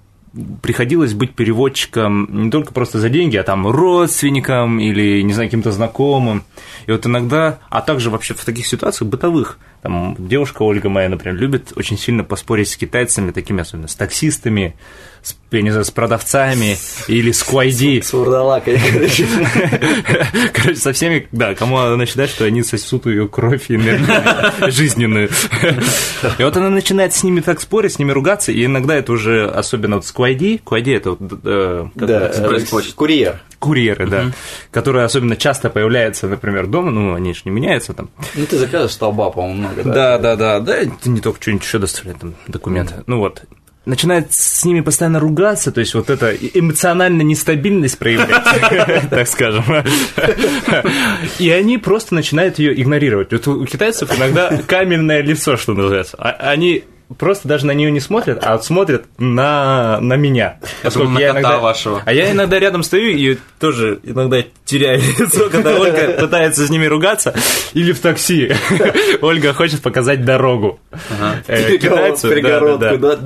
[0.62, 5.72] приходилось быть переводчиком не только просто за деньги, а там родственникам или, не знаю, каким-то
[5.72, 6.44] знакомым.
[6.86, 11.36] И вот иногда, а также вообще в таких ситуациях бытовых, там девушка Ольга моя, например,
[11.38, 14.76] любит очень сильно поспорить с китайцами, такими особенно, с таксистами,
[15.22, 16.76] с, я не знаю, с продавцами
[17.08, 18.02] или с QID.
[18.02, 19.26] С вурдалакой, короче.
[20.52, 24.08] Короче, со всеми, да, кому она считает, что они сосут ее кровь и энергию
[24.70, 25.28] жизненную.
[26.38, 29.46] И вот она начинает с ними так спорить, с ними ругаться, и иногда это уже,
[29.46, 32.60] особенно вот с QID, QID это вот, э, Да, э,
[32.94, 33.40] курьер.
[33.58, 34.32] курьеры, да,
[34.70, 38.10] которые особенно часто появляются, например, дома, ну, они же не меняются там.
[38.34, 39.92] Ну, ты заказываешь столба, по-моему, много, да?
[39.94, 42.94] Да, да, да, да, это не только что-нибудь еще доставляет там документы.
[43.06, 43.42] Ну вот,
[43.86, 49.64] начинает с ними постоянно ругаться, то есть вот эта эмоциональная нестабильность проявлять, так скажем.
[51.38, 53.32] И они просто начинают ее игнорировать.
[53.32, 56.16] Вот у китайцев иногда каменное лицо, что называется.
[56.18, 56.84] А- Они
[57.18, 60.58] просто даже на нее не смотрят, а смотрят на, на меня.
[60.82, 62.02] Поскольку на я кота иногда- вашего.
[62.04, 66.86] А я иногда рядом стою и тоже иногда теряю лицо, когда Ольга пытается с ними
[66.86, 67.34] ругаться,
[67.74, 68.52] или в такси.
[69.20, 70.80] Ольга хочет показать дорогу.
[71.46, 73.18] Э, Китайцу, Перегородку, да?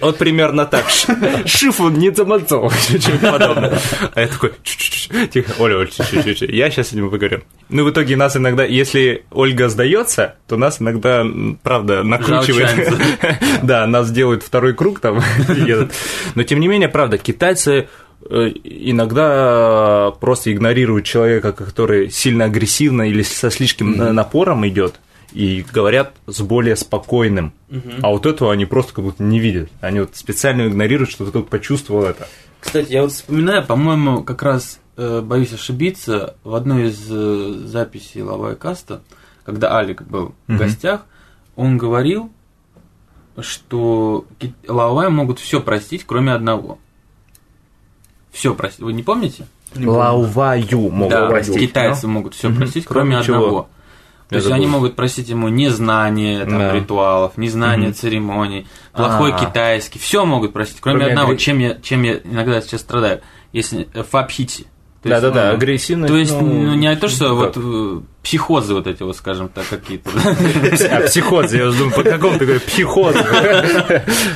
[0.00, 0.88] Вот примерно так.
[0.90, 3.78] Ш- Шифу не что-нибудь подобное.
[4.14, 7.42] А я такой, «Чу-чу-чу, тихо, Оля, Оля, чуть-чуть, я сейчас с ним поговорю.
[7.68, 11.24] Ну, в итоге нас иногда, если Ольга сдается, то нас иногда,
[11.62, 12.92] правда, накручивает.
[13.62, 15.20] Да, нас делают второй круг там.
[16.34, 17.88] Но, тем не менее, правда, китайцы
[18.28, 18.48] э,
[19.06, 25.00] иногда просто игнорируют человека, который сильно агрессивно или со слишком напором идет,
[25.32, 27.52] и говорят с более спокойным.
[28.02, 29.70] А вот этого они просто как будто не видят.
[29.80, 32.28] Они вот специально игнорируют, что только почувствовал это.
[32.60, 38.22] Кстати, я вот вспоминаю, по-моему, как раз э, боюсь ошибиться, в одной из э, записей
[38.22, 39.02] Лавай Каста,
[39.44, 40.58] когда Алик был в Мгм.
[40.58, 41.06] гостях,
[41.56, 42.30] он говорил,
[43.40, 44.24] что
[44.68, 46.78] Лавай могут все простить, кроме одного.
[48.30, 48.80] Все простить.
[48.80, 49.46] Вы не помните?
[49.74, 51.58] Лауваю могут да, простить.
[51.60, 53.36] китайцы могут все простить, Кроме кроме, чего?
[53.38, 53.68] одного.
[54.28, 54.56] То Я есть забыл.
[54.62, 56.72] они могут простить ему незнание там, Да.
[56.72, 57.94] ритуалов, незнание Мгм.
[57.94, 59.38] церемоний, плохой А.
[59.38, 63.20] китайский, все могут простить, кроме, Кроме одного, чем я, чем я иногда сейчас страдаю,
[63.52, 64.66] если э, фапхити.
[65.04, 66.12] Да-да-да, ну, агрессивность.
[66.12, 67.56] То есть, ну, не то, что как?
[67.56, 70.10] вот э, психозы вот эти вот, скажем так, какие-то.
[70.90, 73.14] А, психоз, я уже думаю, по какому ты говоришь, психоз.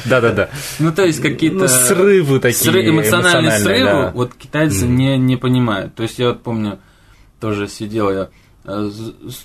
[0.05, 0.51] Да-да-да.
[0.79, 1.57] Ну, то есть, какие-то...
[1.57, 5.95] Ну, срывы такие эмоциональные срывы, вот китайцы не, понимают.
[5.95, 6.79] То есть, я вот помню,
[7.41, 8.29] тоже сидел я,
[8.65, 8.91] э,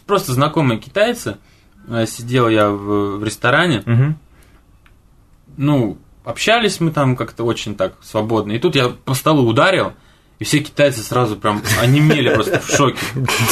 [0.08, 1.38] просто знакомые китайцы,
[1.88, 4.16] э, сидел я в, ресторане,
[5.58, 8.54] ну, общались мы там как-то очень так свободно.
[8.54, 9.94] И тут я по столу ударил,
[10.42, 12.98] и все китайцы сразу прям онемели просто в шоке.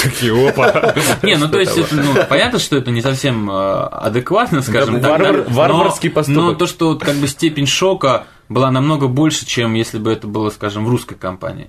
[0.02, 0.95] Такие, опа.
[1.21, 3.54] Не, ну то есть это, ну, понятно, что это не совсем э,
[3.91, 5.47] адекватно, скажем так.
[5.49, 6.43] варварский поступок.
[6.43, 10.25] Но то, что вот как бы степень шока была намного больше, чем если бы это
[10.25, 11.67] было, скажем, в русской компании.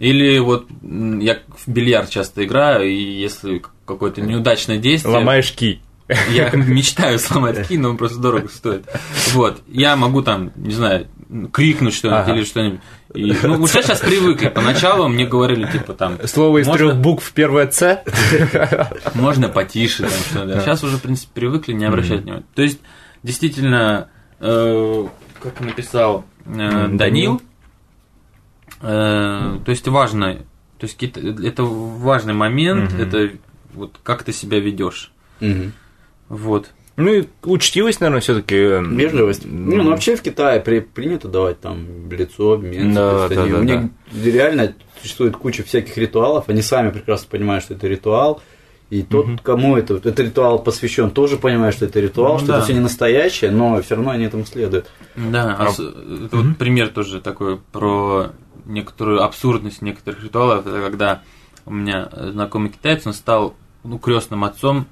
[0.00, 5.12] Или вот я в бильярд часто играю, и если какое-то неудачное действие...
[5.12, 5.82] Ломаешь ки.
[6.30, 8.86] Я мечтаю сломать ки, но он просто дорого стоит.
[9.32, 9.60] Вот.
[9.68, 11.08] Я могу там, не знаю,
[11.52, 12.34] крикнуть что-нибудь Ага.
[12.36, 12.80] или что-нибудь.
[13.16, 14.48] И, ну, уже сейчас привыкли.
[14.48, 16.18] Поначалу мне говорили, типа, там...
[16.26, 18.02] Слово из можно- трех букв первое С.
[19.14, 20.60] Можно потише, там что да.
[20.60, 22.44] Сейчас уже, в принципе, привыкли, не обращать внимания.
[22.54, 22.80] То есть,
[23.22, 24.08] действительно,
[24.40, 25.06] э,
[25.42, 27.40] как написал э, Данил,
[28.82, 30.34] э, то есть важно,
[30.78, 33.30] то есть это важный момент, это
[33.72, 35.12] вот как ты себя ведешь.
[36.28, 36.70] Вот.
[36.96, 38.56] Ну и учтивость, наверное, все-таки.
[38.56, 39.44] Вежливость.
[39.44, 42.94] Не, ну вообще в Китае при- принято давать там лицо, обмен.
[42.94, 43.80] Да, да, да, у них
[44.24, 48.40] реально существует куча всяких ритуалов, они сами прекрасно понимают, что это ритуал.
[48.88, 52.54] И тот, кому это, этот ритуал посвящен, тоже понимает, что это ритуал, Ну что да.
[52.58, 54.86] это все не настоящее, но все равно они этому следуют.
[55.16, 58.28] Да, А- ос- это вот пример тоже такой про
[58.64, 60.66] некоторую абсурдность некоторых ритуалов.
[60.66, 61.22] Это когда
[61.66, 64.86] у меня знакомый китаец, он стал ну, крестным отцом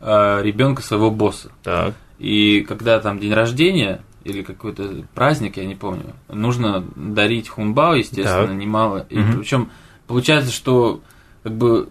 [0.00, 1.50] ребенка своего босса.
[1.62, 1.94] Так.
[2.18, 8.48] И когда там день рождения или какой-то праздник, я не помню, нужно дарить хунбао, естественно,
[8.48, 8.56] Так.
[8.56, 9.06] немало.
[9.10, 9.38] И Мгм.
[9.38, 9.70] причем
[10.06, 11.00] получается, что
[11.42, 11.88] как бы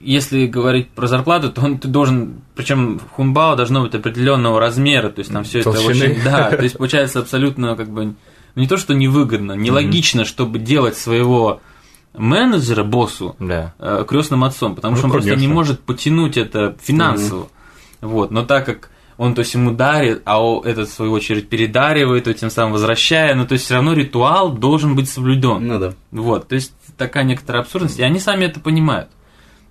[0.00, 5.20] если говорить про зарплату, то он ты должен, причем хунбао должно быть определенного размера, то
[5.20, 8.14] есть там все это очень, да, то есть получается абсолютно как бы
[8.54, 11.60] не то, что невыгодно, нелогично, чтобы делать своего
[12.18, 13.74] менеджера боссу Да.
[14.06, 15.54] крестным отцом, потому Ну, что он просто не конечно.
[15.54, 17.48] может потянуть это финансово.
[18.00, 21.48] Вот, но так как он то есть ему дарит, а о- этот в свою очередь
[21.48, 25.66] передаривает, то тем самым возвращая, но то есть все равно ритуал должен быть соблюден.
[25.66, 25.94] Ну да.
[26.12, 29.08] Вот, то есть такая некоторая абсурдность, и они сами это понимают.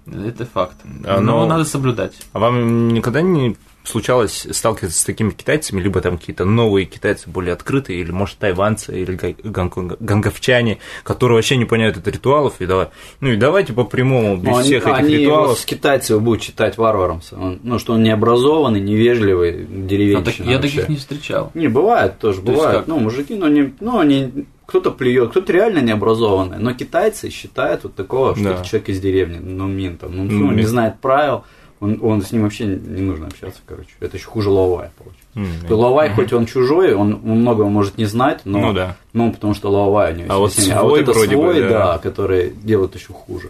[0.05, 0.75] Это факт.
[1.05, 2.13] А, но но- надо соблюдать.
[2.33, 3.55] А вам никогда не
[3.87, 8.99] случалось сталкиваться с такими китайцами, либо там какие-то новые китайцы более открытые, или, может, тайванцы,
[9.01, 12.87] или гонконг- гонговчане, которые вообще не понимают этот ритуалов, и давай,
[13.21, 15.59] ну и давайте по прямому, без Ну, они, всех этих они его ритуалов.
[15.59, 17.21] с китайцев будут считать варваром.
[17.31, 20.69] Он- ну, что он необразованный, невежливый, Но деревенщина так- я вообще.
[20.69, 21.51] таких не встречал.
[21.53, 22.87] Не, бывает тоже, То бывает.
[22.87, 26.57] Ну, мужики, ну, не, ну, они, кто-то плюет, кто-то реально необразованный.
[26.59, 28.51] Но китайцы считают вот такого, что Да.
[28.55, 30.67] это человек из деревни, ну, мин там, ну, Ну, ну, не мин.
[30.67, 31.43] знает правил,
[31.79, 33.89] он, он с ним вообще не нужно общаться, короче.
[33.99, 35.67] Это еще хуже лавай, получается.
[35.67, 38.97] То Лавай, хоть он чужой, он многого может не знать, но, Ну да.
[39.13, 40.73] ну, потому что Лавай у него А вот сильнее.
[40.73, 41.69] а свой вот это вроде бы, свой, да.
[41.69, 43.49] да, который делает еще хуже.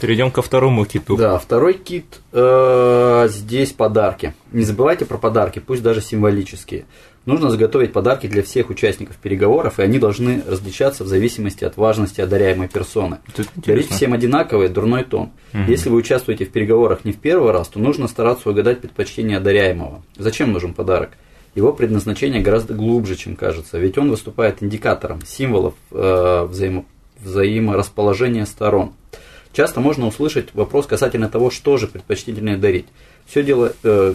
[0.00, 1.16] Перейдем ко второму киту.
[1.16, 4.34] Да, второй кит э, здесь подарки.
[4.52, 6.84] Не забывайте про подарки, пусть даже символические.
[7.26, 12.20] Нужно заготовить подарки для всех участников переговоров, и они должны различаться в зависимости от важности
[12.20, 13.18] одаряемой персоны.
[13.56, 15.30] Дарить всем одинаковый дурной тон.
[15.52, 15.70] Мгм.
[15.70, 20.02] Если вы участвуете в переговорах не в первый раз, то нужно стараться угадать предпочтение одаряемого.
[20.18, 21.10] Зачем нужен подарок?
[21.54, 25.96] Его предназначение гораздо глубже, чем кажется, ведь он выступает индикатором символов э,
[26.50, 26.84] взаимо-
[27.20, 28.92] взаиморасположения сторон.
[29.52, 32.86] Часто можно услышать вопрос касательно того, что же предпочтительнее дарить.
[33.26, 33.72] Все, дело,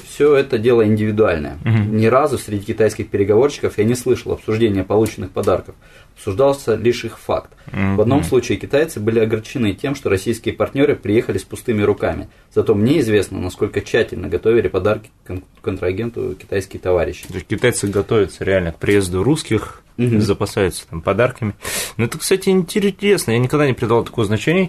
[0.08, 1.58] все это дело индивидуальное.
[1.66, 1.98] Мгм.
[1.98, 5.76] Ни разу среди китайских переговорщиков я не слышал обсуждения полученных подарков.
[6.16, 7.50] Обсуждался лишь их факт.
[7.72, 12.30] В одном случае китайцы были огорчены тем, что российские партнеры приехали с пустыми руками.
[12.54, 17.26] Зато мне известно, насколько тщательно готовили подарки кон- контрагенту китайские товарищи.
[17.28, 20.22] То есть китайцы готовятся реально к приезду русских, Мгм.
[20.22, 21.54] запасаются там подарками.
[21.98, 23.32] Ну, это, кстати, интересно.
[23.32, 24.68] Я никогда не придал такого значения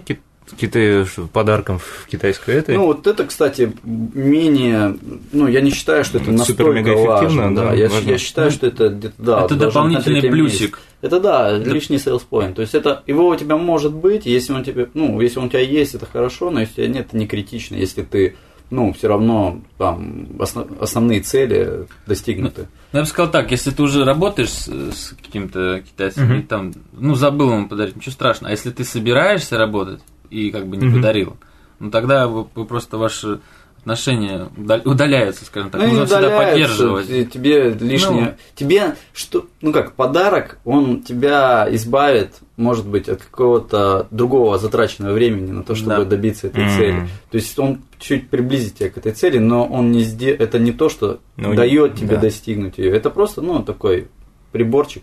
[0.49, 2.75] ки- кита- что подаркам в китайской этой.
[2.75, 4.97] Ну, вот это, кстати, менее...
[5.31, 7.55] Ну, я не считаю, что это настолько важно.
[7.55, 8.09] да, Да, я, важно.
[8.09, 10.61] я считаю, что это где-то, да, это дополнительный плюсик.
[10.61, 10.75] месте.
[11.01, 12.53] Это да, лишний sales point.
[12.53, 15.49] То есть это его у тебя может быть, если он тебе, ну, если он у
[15.49, 17.75] тебя есть, это хорошо, но если у тебя нет, это не критично.
[17.75, 18.35] Если ты,
[18.69, 22.67] ну, все равно там осно- основные цели достигнуты.
[22.93, 26.39] Ну, я бы сказал так, если ты уже работаешь с, с каким-то китайцем, Мгм.
[26.39, 28.49] и там, ну, забыл ему подарить, ничего страшного.
[28.49, 30.95] А если ты собираешься работать и как бы не Мгм.
[30.95, 31.37] подарил,
[31.79, 33.39] ну, тогда вы, вы просто ваши
[33.79, 35.81] отношения удал- удаляются, скажем так.
[35.81, 37.09] Ну, Нужно всегда поддерживать.
[37.09, 38.21] и Тебе лишнее.
[38.25, 38.33] Ну.
[38.55, 45.49] Тебе что, ну как, подарок, он тебя избавит, может быть, от какого-то другого затраченного времени
[45.51, 46.05] на то, чтобы Да.
[46.05, 46.75] добиться этой Мгм.
[46.77, 47.07] цели.
[47.31, 50.29] То есть он чуть приблизит тебя к этой цели, но он не сде...
[50.29, 52.21] это не то, что Ну, дает тебе да.
[52.21, 52.91] достигнуть ее.
[52.95, 54.09] Это просто, ну, такой
[54.51, 55.01] приборчик,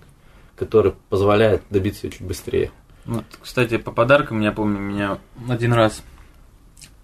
[0.55, 2.71] который позволяет добиться ее чуть быстрее.
[3.09, 5.19] Вот, кстати, по подаркам, я помню, меня
[5.49, 6.03] один раз,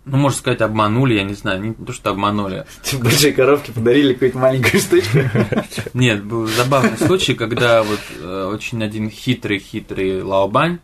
[0.05, 2.67] ну, можно сказать, обманули, я не знаю, не то, что обманули.
[2.83, 5.19] В большой коробке подарили какую-то маленькую штучку.
[5.95, 10.81] Нет, был забавный случай, когда вот э, очень один хитрый-хитрый Лаобань,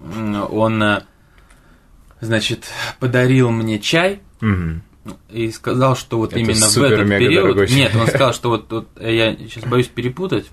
[0.00, 1.02] он, э,
[2.22, 2.64] значит,
[2.98, 4.22] подарил мне чай,
[5.28, 7.68] и сказал, что вот именно в этот период...
[7.68, 10.46] Нет, он сказал, что вот, э, я сейчас боюсь перепутать.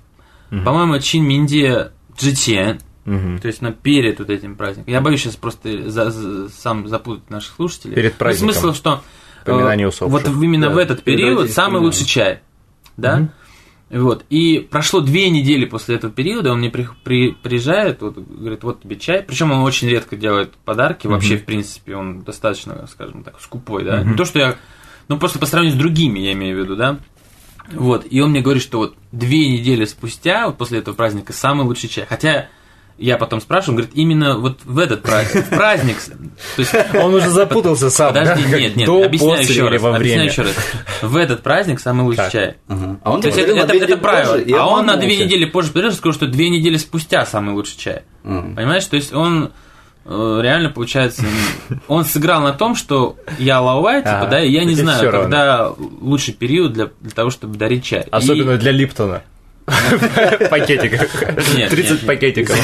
[0.50, 3.40] По-моему, Чин Минде Джитен, Мгм.
[3.40, 4.92] то есть на перед вот этим праздником.
[4.94, 7.96] Я боюсь сейчас просто за- за- сам запутать наших слушателей.
[7.96, 8.54] Перед Ну, праздником.
[8.54, 9.02] смысл, что
[9.46, 10.12] э, Поминание усопших.
[10.12, 12.42] вот именно Да, в этот период самый лучший чай,
[12.98, 13.16] да?
[13.18, 13.32] Мгм.
[13.90, 14.26] Вот.
[14.30, 18.82] И прошло две недели после этого периода, он мне при, при- приезжает, вот, говорит, вот
[18.84, 19.24] тебе чай.
[19.24, 24.04] Причем он очень редко делает подарки, вообще, в принципе, он достаточно, скажем так, скупой, да.
[24.04, 24.56] Не то, что я.
[25.08, 27.00] Ну, просто по сравнению с другими, я имею в виду, да.
[27.72, 28.06] Вот.
[28.10, 31.88] И он мне говорит, что вот две недели спустя, вот после этого праздника, самый лучший
[31.88, 32.06] чай.
[32.06, 32.50] Хотя
[32.98, 35.98] я потом спрашиваю, он говорит, именно вот в этот праздник, в праздник,
[36.56, 38.14] то есть Он уже запутался сам.
[38.14, 39.82] Подожди, да, нет, нет, до, объясняю после еще или раз.
[39.82, 40.32] во Объясняю время.
[40.32, 40.56] еще раз.
[41.02, 42.32] В этот праздник самый лучший Так.
[42.32, 42.56] чай.
[42.68, 43.00] Ага.
[43.04, 44.42] А он То есть это, это, две это недели правило.
[44.60, 47.78] а он на две недели позже придет и скажет, что две недели спустя самый лучший
[47.78, 48.02] чай.
[48.24, 48.56] Мгм.
[48.56, 48.86] Понимаешь?
[48.86, 49.52] То есть он
[50.06, 51.24] э, реально получается,
[51.88, 55.72] он сыграл на том, что я лаувай, типа, Ага, да, и я не знаю, когда
[56.02, 58.06] лучший период для, для того, чтобы дарить чай.
[58.10, 59.22] Особенно И- для Липтона.
[60.50, 61.02] Пакетиков.
[61.56, 62.06] Нет, 30 нет, нет.
[62.06, 62.56] пакетиков.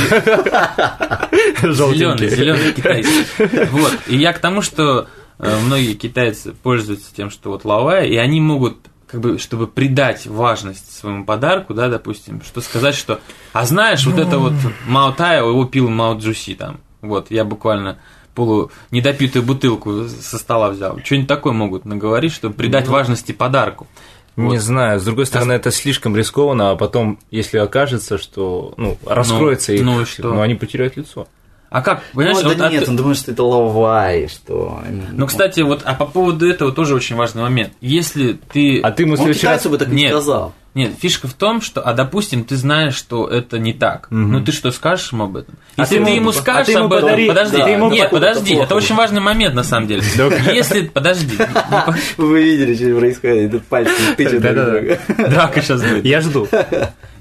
[1.62, 2.30] Зеленый, Желтенькие.
[2.30, 3.66] зеленый китайский.
[3.72, 3.94] Вот.
[4.08, 8.39] И я к тому, что э, многие китайцы пользуются тем, что вот лавая, и они
[8.39, 13.20] могут как бы, чтобы придать важность своему подарку, да, допустим, что сказать, что,
[13.52, 14.54] а знаешь, вот это вот
[14.88, 18.00] Мао Тайо, его пил Мао Джуси там, вот, я буквально
[18.34, 21.00] полу недопитую бутылку со стола взял.
[21.04, 23.88] Что-нибудь такое могут наговорить, чтобы придать важности подарку.
[24.36, 24.60] Не Вот.
[24.60, 29.84] знаю, с другой стороны, это слишком рискованно, а потом, если окажется, что ну, раскроется их,
[29.84, 30.34] ну что?
[30.34, 31.28] ну, они потеряют лицо.
[31.69, 34.80] А как, Ну, понимаешь, да вот от- нет, он думает, что это лавай, что...
[35.12, 37.74] Ну, кстати, вот, а по поводу этого тоже очень важный момент.
[37.82, 38.80] Если ты...
[38.82, 39.65] А ты ему Он следующий раз...
[39.65, 40.12] бы так не Нет.
[40.12, 40.54] сказал.
[40.76, 44.08] Нет, фишка в том, что, а допустим, ты знаешь, что это не так.
[44.10, 45.56] Ну ты что скажешь ему об этом?
[45.76, 47.70] А Если ты ты, ему- ему а скажешь ты ему об этом, подари- подожди, да,
[47.76, 48.66] нет, это подожди, плохо.
[48.66, 50.02] это очень важный момент на самом деле.
[50.54, 51.38] Если, подожди,
[52.18, 54.72] Вы видели, что происходит, друг Да-да-да.
[54.72, 55.00] друга.
[55.30, 56.06] драка сейчас будет.
[56.06, 56.48] Я жду.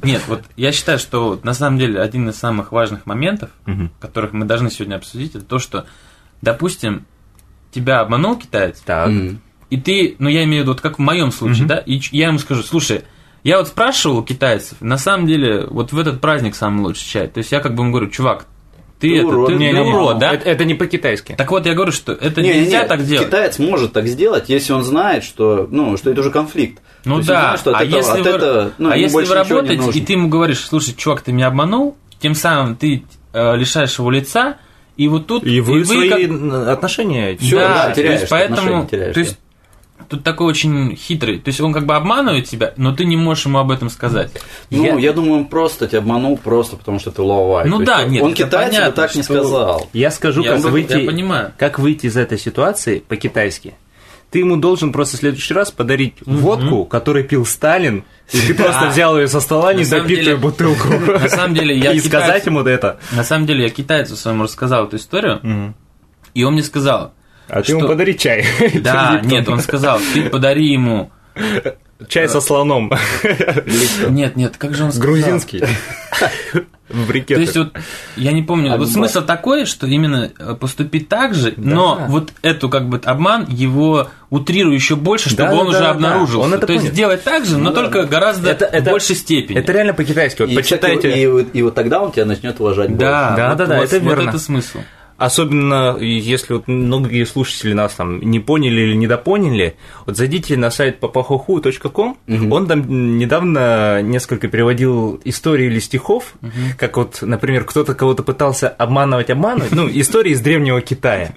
[0.02, 3.50] Нет, вот я считаю, что на самом деле один из самых важных моментов,
[4.00, 5.84] которых мы должны сегодня обсудить, это то, что,
[6.40, 7.04] допустим,
[7.70, 9.10] тебя обманул китаец, Так.
[9.70, 12.26] И ты, ну я имею в виду, вот как в моем случае, да, и я
[12.28, 13.04] ему скажу, слушай,
[13.44, 17.26] я вот спрашивал у китайцев, на самом деле, вот в этот праздник самый лучший чай.
[17.28, 18.46] То есть я как бы ему говорю, чувак,
[19.00, 19.46] ты, Ты это, урод.
[19.48, 19.80] ты, ты Не-не-не.
[19.92, 20.32] урод, да?
[20.34, 21.34] Это, это не по-китайски.
[21.36, 23.26] Так вот, я говорю, что это Не, не, нельзя не, так делать.
[23.26, 26.80] Китаец может так сделать, если он знает, что, ну, что это уже конфликт.
[27.04, 29.16] Ну То есть он да, знает, что а этого- если, вы, этого, ну, а если
[29.16, 33.02] вы не работаете, и ты ему говоришь, слушай, чувак, ты меня обманул, тем самым ты
[33.32, 34.58] э, лишаешь его лица,
[34.96, 35.44] и вот тут...
[35.44, 37.36] И вы свои как- отношения...
[37.38, 39.38] Всё, да, да, то теряешь, есть поэтому, отношения теряешь, то есть
[40.12, 43.46] тут такой очень хитрый, то есть он как бы обманывает тебя, но ты не можешь
[43.46, 44.30] ему об этом сказать.
[44.68, 45.12] Ну, я...
[45.14, 47.66] думаю, он просто тебя обманул, просто потому что ты ловай.
[47.66, 49.88] Ну То да, есть нет, Он китайцу понятно, так не сказал.
[49.94, 51.52] Я скажу, Я как выйти, я понимаю.
[51.56, 53.74] как выйти из этой ситуации по-китайски.
[54.30, 58.88] Ты ему должен просто в следующий раз подарить водку, которую пил Сталин, и ты просто
[58.88, 60.88] взял ее со стола, недопитую деле- бутылку.
[61.06, 62.98] На самом деле, я И сказать ему это.
[63.12, 65.74] На самом деле, я китайцу своему рассказал эту историю,
[66.34, 67.14] и он мне сказал,
[67.48, 67.88] А ты ему Что?
[67.88, 68.44] подари чай.
[68.82, 71.10] да, нет, он сказал, ты подари ему...
[72.08, 72.90] Чай со слоном.
[74.08, 75.12] Нет, нет, как же он сказал?
[75.14, 75.62] Грузинский.
[76.88, 77.56] В То есть брикетах.
[77.56, 77.82] вот,
[78.16, 82.68] я не помню, вот смысл такой, что именно э, поступить так же, но вот эту
[82.68, 86.38] как бы обман его утрирую еще больше, чтобы Да, он да, уже да, обнаружился.
[86.46, 87.82] он это То есть сделать так же, но Ну да.
[87.82, 89.56] только гораздо Это- это- в большей степени.
[89.58, 90.42] Это реально по-китайски.
[90.42, 91.18] Вот И, кстати, почитайте.
[91.22, 93.84] и, вот- и вот тогда он тебя начнет уважать Да, Да, вот- да, да, вот-
[93.90, 94.28] это вот верно.
[94.28, 94.78] это смысл.
[95.22, 100.98] Особенно, если вот многие слушатели нас там не поняли или недопоняли, вот зайдите на сайт
[101.00, 102.18] papahohu.com,
[102.50, 106.34] он там недавно несколько переводил истории или стихов,
[106.76, 111.34] как вот, например, кто-то кого-то пытался обманывать, обманывать, ну, истории из Древнего Китая.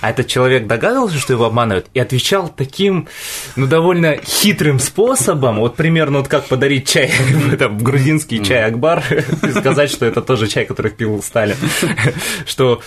[0.00, 3.06] А этот человек догадывался, что его обманывают, и отвечал таким,
[3.54, 7.10] ну, довольно хитрым способом, вот примерно вот как подарить чай,
[7.58, 9.04] там, грузинский чай Акбар,
[9.42, 11.56] и сказать, что это тоже чай, который пил Сталин,
[12.46, 12.80] что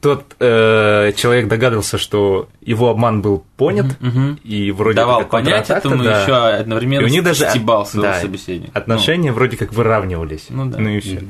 [0.00, 3.86] тот э, человек догадался, что его обман был понят,
[4.44, 6.22] и вроде Давал как понять этому, да.
[6.22, 8.78] еще одновременно И у них даже стебал своего да, собеседника.
[8.78, 10.46] Отношения вроде как выравнивались.
[10.48, 10.78] Ну да.
[10.78, 11.20] Ну и все.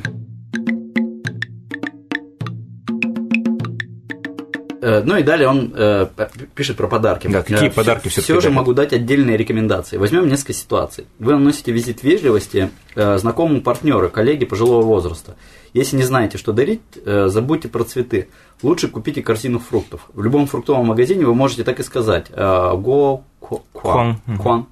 [4.83, 6.09] Э, Ну и далее он э,
[6.57, 7.29] пишет про подарки.
[7.29, 9.97] Да, какие подарки Все всё-таки же могу дать отдельные рекомендации.
[9.97, 11.07] Возьмем несколько ситуаций.
[11.21, 15.37] Вы наносите визит вежливости э, знакомому партнеру, коллеге пожилого возраста.
[15.73, 18.29] Если не знаете, что дарить, э, забудьте про цветы.
[18.63, 20.03] Лучше купите корзину фруктов.
[20.13, 22.27] В любом фруктовом магазине вы можете так и сказать.
[22.31, 23.25] э, Го
[23.73, 24.21] Куан.
[24.43, 24.67] куан.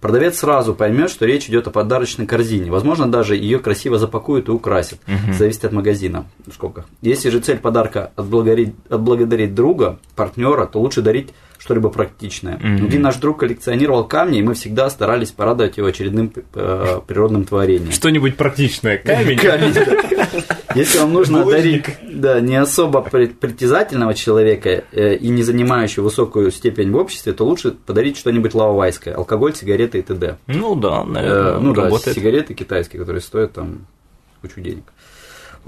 [0.00, 2.70] Продавец сразу поймет, что речь идет о подарочной корзине.
[2.70, 5.00] Возможно, даже ее красиво запакуют и украсят.
[5.32, 6.26] Зависит от магазина.
[6.46, 6.86] В скобках.
[7.02, 12.56] Если же цель подарка отблагодарить, отблагодарить друга, партнера, то лучше дарить что-либо практичное.
[12.56, 17.92] Один наш друг коллекционировал камни, и мы всегда старались порадовать его очередным э, природным творением.
[17.92, 18.98] Что-нибудь практичное.
[18.98, 19.38] Камень.
[19.38, 19.74] Камень.
[20.78, 26.50] Если вам нужно одарить да, не особо при- притязательного человека э, и не занимающего высокую
[26.50, 29.14] степень в обществе, то лучше подарить что-нибудь лавовайское.
[29.14, 30.36] Алкоголь, сигареты и т.д.
[30.46, 32.16] Ну да, наверное, Э, ну да, работает.
[32.16, 33.86] сигареты китайские, которые стоят там
[34.40, 34.84] кучу денег.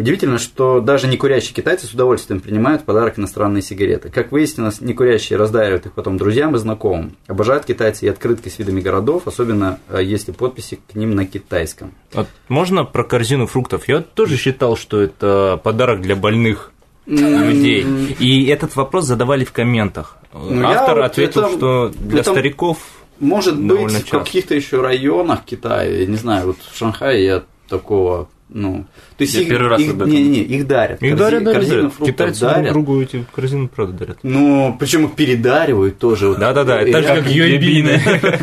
[0.01, 4.09] Удивительно, что даже некурящие китайцы с удовольствием принимают в подарок иностранные сигареты.
[4.09, 7.17] Как выяснилось, некурящие раздаривают их потом друзьям и знакомым.
[7.27, 11.93] Обожают китайцы и открытки с видами городов, особенно э, если подписи к ним на китайском.
[12.15, 13.89] Вот можно про корзину фруктов?
[13.89, 16.73] Я тоже считал, что это подарок для больных
[17.05, 17.87] людей.
[18.19, 20.17] И этот вопрос задавали в комментах.
[20.33, 22.79] Ну, я Автор вот ответил, это- что для это- стариков
[23.19, 24.19] Может Довольно быть, в часто.
[24.21, 28.87] каких-то еще районах Китая, я не знаю, вот в Шанхае я такого, ну,
[29.21, 30.11] то есть Я их, первый раз их- об этом.
[30.11, 31.93] не, не, их дарят, их Корзи- дарят, дарят, корзину дарят.
[31.95, 32.73] фруктов Китайцы друг дарят.
[32.73, 34.18] другу эти корзины правда дарят.
[34.23, 36.35] Ну, причем их передаривают тоже.
[36.37, 38.01] Да-да-да, так же, как- йойбины.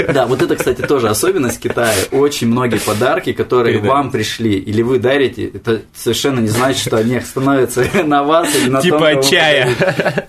[0.14, 1.96] Да, вот это, кстати, тоже особенность Китая.
[2.12, 7.20] Очень многие подарки, которые вам пришли или вы дарите, это совершенно не значит, что они
[7.22, 9.70] становятся на вас или на Типа чая.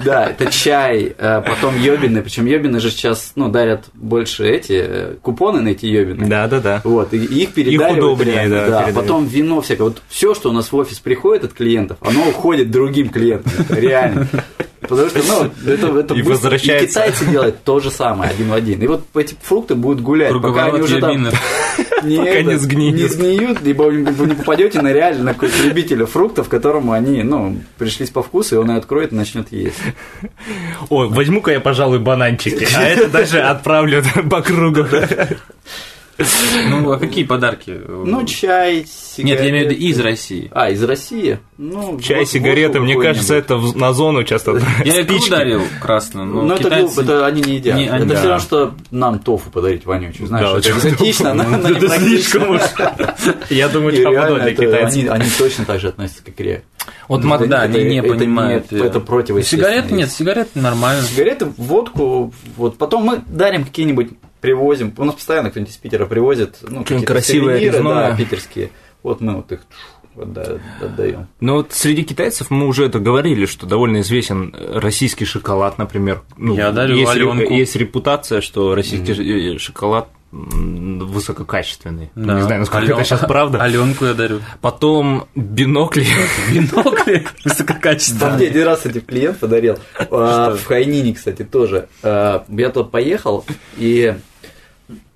[0.03, 2.23] Да, это чай, э, потом йобины.
[2.23, 6.27] Причем йобины же сейчас ну, дарят больше эти э, купоны на эти йобины.
[6.27, 6.81] Да-да-да.
[6.85, 7.99] Вот, и и их передаривают.
[7.99, 8.95] удобнее, реально, да, передают.
[8.95, 9.85] Потом вино всякое.
[9.85, 13.53] Вот все, что у нас в офис приходит от клиентов, оно уходит другим клиентам.
[13.69, 14.27] Реально.
[14.81, 16.31] Потому что, ну, это, это И быстро.
[16.33, 16.85] возвращается.
[16.85, 18.81] И китайцы делают то же самое, один в один.
[18.81, 21.25] И вот эти фрукты будут гулять, пока они уже там
[22.05, 22.97] не, Пока это, не сгниют.
[22.97, 27.59] не сгниют, либо вы не попадете на реально на какого-то любителя фруктов, которому они, ну,
[27.77, 29.77] пришлись по вкусу, и он ее откроет и начнет есть.
[30.89, 32.67] Ой, возьму-ка я, пожалуй, бананчики.
[32.75, 34.87] А это даже отправлю по кругу.
[36.69, 37.81] Ну, а какие подарки?
[37.89, 39.23] Ну, чай, сигареты.
[39.23, 40.51] Нет, я имею в виду из России.
[40.53, 41.39] А, из России?
[41.59, 44.61] Ну, Чай, вот сигареты, мне кажется, это на зону часто.
[44.85, 45.31] Я икру Спички.
[45.31, 46.87] дарил красную, но Ну, это, китайцы...
[46.87, 47.77] глупо, это они не едят.
[47.77, 48.17] Не, они- это да.
[48.17, 50.27] все равно, что нам тофу подарить вонючую.
[50.29, 52.61] Знаешь, Да, это экзотично, но, но Это слишком уж.
[53.51, 55.11] Я думаю, что реально, для это- китайцев.
[55.11, 56.63] они, точно так же относятся к икре.
[57.07, 58.71] Вот Ну, да, это- они не это понимают.
[58.73, 59.63] не- это противоестественно.
[59.69, 61.03] Сигареты нет, сигареты нормально.
[61.03, 64.11] Сигареты, водку, вот потом мы дарим какие-нибудь,
[64.41, 64.93] привозим.
[64.97, 68.11] У нас постоянно кто-нибудь из Питера привозит, ну, какие-то красивое сувениры, резное.
[68.11, 68.71] да, питерские.
[69.03, 69.61] Вот мы вот их
[70.17, 71.29] отда- отдаем.
[71.41, 76.23] Ну вот среди китайцев мы уже это говорили, что довольно известен российский шоколад, например.
[76.37, 82.11] Ну, Я дарю есть, ре- есть репутация, что российский э, шоколад высококачественный.
[82.15, 82.35] Да.
[82.35, 83.63] Не знаю, насколько Алё- это сейчас правда.
[83.63, 84.41] Аленку я дарю.
[84.61, 86.07] Потом бинокли.
[86.53, 88.37] Бинокли высококачественные.
[88.37, 89.79] мне один раз, кстати, клиент подарил.
[90.11, 91.89] А, В Хайнине, кстати, тоже.
[92.03, 93.45] А, Я туда поехал,
[93.77, 94.15] и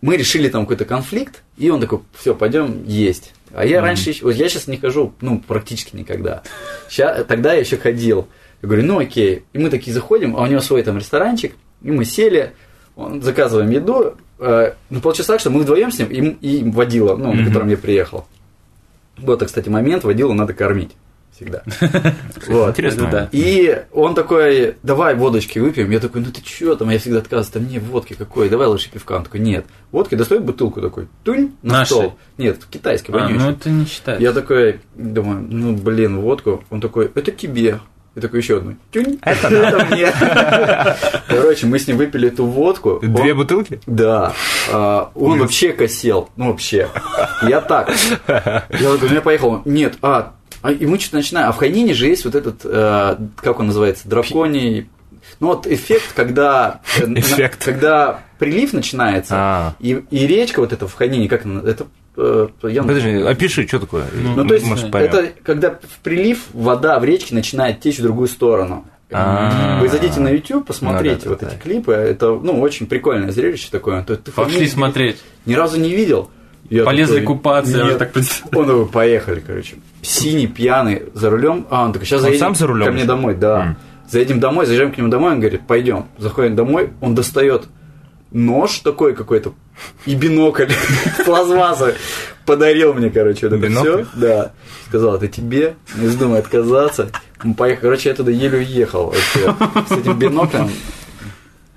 [0.00, 3.32] мы решили там какой-то конфликт, и он такой, все, пойдем есть.
[3.54, 6.42] А я раньше, вот я сейчас не хожу, ну, практически никогда.
[6.90, 8.28] Ща- тогда я еще ходил.
[8.62, 9.44] Я говорю, ну окей.
[9.52, 12.54] И мы такие заходим, а у него свой там ресторанчик, и мы сели,
[12.96, 14.14] он- заказываем еду.
[14.42, 16.18] Э, Ну, получилось так, что мы вдвоем с ним, и,
[16.58, 18.26] и водила, ну, на котором я приехал.
[19.18, 20.90] Вот, это, кстати, момент, водилу надо кормить
[21.34, 21.62] всегда.
[22.48, 22.70] Вот.
[22.70, 23.08] Интересно.
[23.10, 23.28] да.
[23.32, 25.90] И он такой, давай водочки выпьем.
[25.90, 26.90] Я такой, ну ты чё там?
[26.90, 29.16] Я всегда отказываюсь, там не водки какой, давай лучше пивка.
[29.16, 29.64] Он такой, нет.
[29.92, 31.86] Водки достает бутылку такой, тунь, на Нашей?
[31.94, 32.14] стол.
[32.36, 33.38] Нет, китайский, А, вонючий.
[33.38, 34.22] ну это не считается.
[34.22, 36.64] Я такой, думаю, ну блин, водку.
[36.70, 37.80] Он такой, это тебе.
[38.14, 38.76] Я такой, еще одну.
[38.90, 39.48] Тюнь, это,
[39.90, 40.12] мне.
[41.28, 43.00] Короче, мы с ним выпили эту водку.
[43.02, 43.80] Две Он- бутылки?
[43.86, 44.34] да.
[44.70, 46.28] А, он вообще косел.
[46.36, 46.88] Ну, вообще.
[47.42, 47.90] Я так.
[48.28, 49.62] Я такой, ну я поехал.
[49.64, 51.48] Нет, а, а, и мы что-то начинаем.
[51.48, 54.88] А в Хайнине же есть вот этот, э, как он называется, драконий...
[55.40, 56.80] Ну, вот эффект, когда...
[57.00, 57.64] э, на- Эффект.
[57.64, 59.74] Когда прилив начинается, А.
[59.78, 61.62] и, и речка вот эта в Хайнине, как она...
[61.68, 61.86] Это,
[62.16, 64.04] я- Подожди, опиши, что такое?
[64.36, 68.28] ну, то есть, Может, это когда в прилив вода в речке начинает течь в другую
[68.28, 68.84] сторону.
[69.14, 69.78] А.
[69.80, 71.92] Вы зайдите на YouTube, посмотрите Ну, вот эти клипы.
[71.92, 74.02] Это, ну, очень прикольное зрелище такое.
[74.04, 75.16] То есть ты Пошли фамилии смотреть.
[75.44, 76.30] Ни разу не видел.
[76.70, 77.86] Я Полезли такой, купаться, я «Нет».
[77.88, 78.62] уже так представляю.
[78.62, 79.76] Он такой, поехали, короче.
[80.00, 81.66] Синий, пьяный, за рулем.
[81.68, 83.76] А, он такой, сейчас Он заедем сам за рулем ко мне домой, да.
[84.08, 86.06] Заедем домой, заезжаем к нему домой, он говорит, пойдем.
[86.16, 87.64] Заходим домой, он достает
[88.32, 89.54] нож такой какой-то
[90.06, 90.70] и бинокль
[91.18, 91.94] с плазмаса
[92.46, 94.04] подарил мне, короче, вот это Бинокль?
[94.04, 94.06] все.
[94.14, 94.52] Да.
[94.88, 97.10] Сказал, это тебе, не вздумай отказаться.
[97.42, 99.54] Мы поехали, короче, я туда еле уехал вообще.
[99.88, 100.70] С этим биноклем.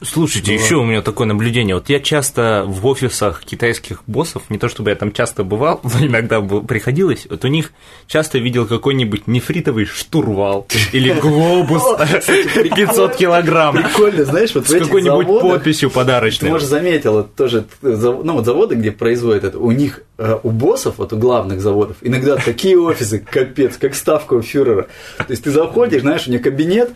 [0.06, 1.76] Слушайте, еще у меня такое наблюдение.
[1.76, 6.06] Вот я часто в офисах китайских боссов, не то чтобы я там часто бывал, но
[6.06, 7.72] иногда приходилось, вот у них
[8.08, 15.90] часто видел какой-нибудь нефритовый штурвал или глобус 500 килограмм Прикольно, знаешь, вот с какой-нибудь подписью
[15.90, 16.50] Ты, подарочной.
[16.50, 20.52] может, заметил, это тоже, зав- ну, вот заводы, где производят это, у них, э, у
[20.52, 24.88] боссов, вот у главных заводов, иногда такие офисы, капец, как ставка у фюрера.
[25.18, 26.92] То есть ты заходишь, знаешь, у них кабинет,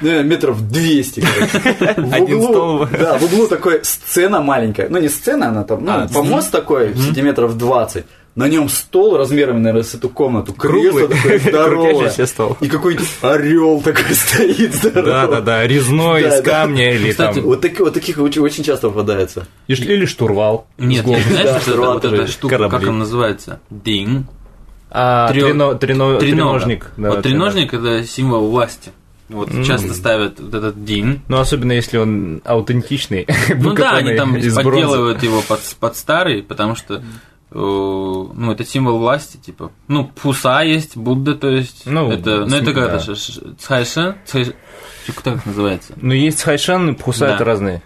[0.00, 2.00] наверное, метров 200, короче.
[2.00, 2.88] В Один углу.
[2.92, 4.88] Да, в углу такой сцена маленькая.
[4.88, 8.04] Ну, не сцена, она там, ну, А, помост такой, сантиметров 20.
[8.36, 12.56] на нем стол размером, наверное, с эту комнату, кресло такое здоровое, стол.
[12.60, 15.04] и какой-то орел такой стоит здоровый.
[15.12, 16.50] Да, да, да, резной Да, из да.
[16.50, 17.44] камня или Кстати, там.
[17.44, 19.46] Вот, таки- вот таких очень, очень часто попадается.
[19.68, 20.66] Или штурвал.
[20.78, 23.60] Нет, знаешь, Да, это, вот штурвал эта штука, как он называется?
[23.70, 24.26] Динг.
[24.96, 26.18] А, Трё- трино- трино- Тренога.
[26.20, 26.90] треножник.
[26.96, 28.90] да, вот треножник это символ власти.
[29.28, 31.22] Вот часто ставят вот этот дин.
[31.28, 36.74] Ну, особенно если он аутентичный, Ну да, они там подделывают его под, под старый, потому
[36.74, 37.02] что э,
[37.52, 39.70] ну, это символ власти, типа.
[39.88, 41.82] Ну, Пуса есть, Будда, то есть.
[41.86, 42.96] Ну, это, ну, это как да.
[42.96, 43.14] это,
[43.58, 44.54] Цхайшен, Цхай-
[45.06, 45.94] как это называется?
[45.96, 47.34] Ну, есть хайшан и пхуса, Да.
[47.36, 47.82] это разные.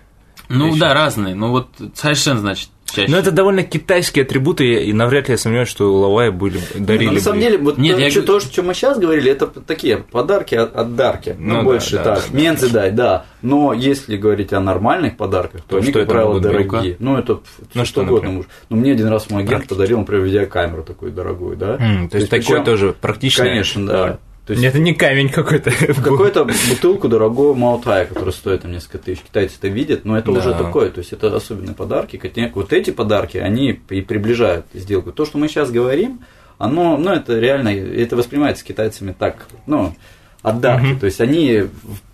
[0.48, 0.80] Ну Вещи.
[0.80, 1.34] да, разные.
[1.34, 3.10] Ну вот Цхайшен, значит, чаще.
[3.10, 7.08] Но это довольно китайские атрибуты, и навряд ли я сомневаюсь, что у Лавая были, дарили
[7.08, 7.44] Ну, на самом бы.
[7.44, 10.54] деле, вот Нет, то, я что, говорю- то, что мы сейчас говорили, это такие подарки
[10.54, 11.36] от, от дарки.
[11.38, 12.02] Ну, Ну да, больше да.
[12.16, 12.30] так.
[12.30, 13.24] Мензы дать, да.
[13.42, 16.96] Но если говорить о нормальных подарках, то То они, что как правило, дорогие.
[16.98, 17.40] Ну, это
[17.74, 18.30] Ну, что угодно.
[18.30, 18.50] может.
[18.68, 21.76] Ну, мне один раз мой агент подарил, например, видеокамеру такую дорогую, да.
[21.78, 23.46] М, то есть такое причём- тоже практичное.
[23.48, 24.18] Конечно, да.
[24.48, 25.70] То есть Это не камень какой-то.
[26.02, 29.20] какую-то бутылку дорогого Маутая, которая стоит там несколько тысяч.
[29.20, 30.38] Китайцы это видят, но это Да.
[30.40, 30.88] уже такое.
[30.90, 32.18] То есть это особенные подарки.
[32.54, 35.12] Вот эти подарки, они и приближают сделку.
[35.12, 36.20] То, что мы сейчас говорим,
[36.56, 39.94] оно, ну, это реально, это воспринимается китайцами так, ну,
[40.40, 40.96] отдавки.
[40.98, 41.64] То есть они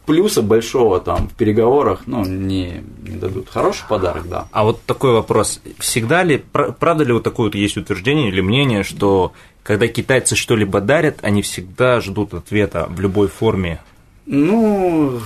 [0.05, 3.49] плюса большого там в переговорах, ну, не, не дадут.
[3.49, 4.49] Хороший подарок, да.
[4.51, 5.61] А вот такой вопрос.
[5.79, 9.33] Всегда ли, пра- правда ли вот такое вот есть утверждение или мнение, что
[9.65, 13.81] когда китайцы что-либо дарят, они всегда ждут ответа в любой форме?
[14.27, 15.21] Ну,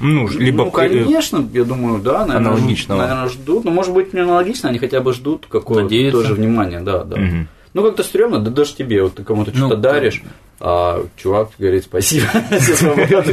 [0.00, 3.00] Ну, либо ну, конечно, я думаю, да, наверное, Аналогичного.
[3.02, 3.64] наверное, ждут.
[3.64, 6.22] Ну, может быть, не аналогично, они хотя бы ждут какого-то Надеются.
[6.22, 7.16] тоже внимания, да, да.
[7.18, 7.48] Мгм.
[7.74, 10.22] Ну, как-то стрёмно, да даже тебе, вот ты кому-то Ну, что-то даришь,
[10.64, 12.26] а чувак говорит спасибо.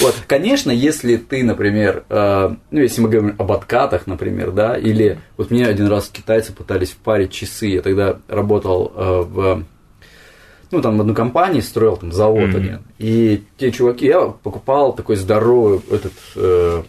[0.00, 5.18] Вот, конечно, если ты, например, э, ну, если мы говорим об откатах, например, да, или
[5.38, 9.64] вот мне один раз китайцы пытались впарить часы, я тогда работал э, в
[10.72, 12.56] ну, там, в одну компанию строил там завод Мгм.
[12.56, 12.78] один.
[12.98, 16.82] И те чуваки, я покупал такой здоровый этот, э,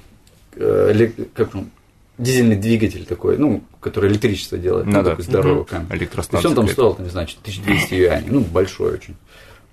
[0.55, 1.69] э, как он,
[2.17, 5.09] дизельный двигатель такой, ну, который электричество делает, Ну ну, да.
[5.11, 5.65] такой здоровый Мгм.
[5.65, 5.87] камень.
[5.87, 6.49] То есть Электростанция.
[6.49, 9.15] он там стоил, там, не знаю, 1200 юаней, ну, большой очень.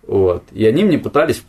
[0.06, 0.44] Вот.
[0.52, 1.42] И они мне пытались,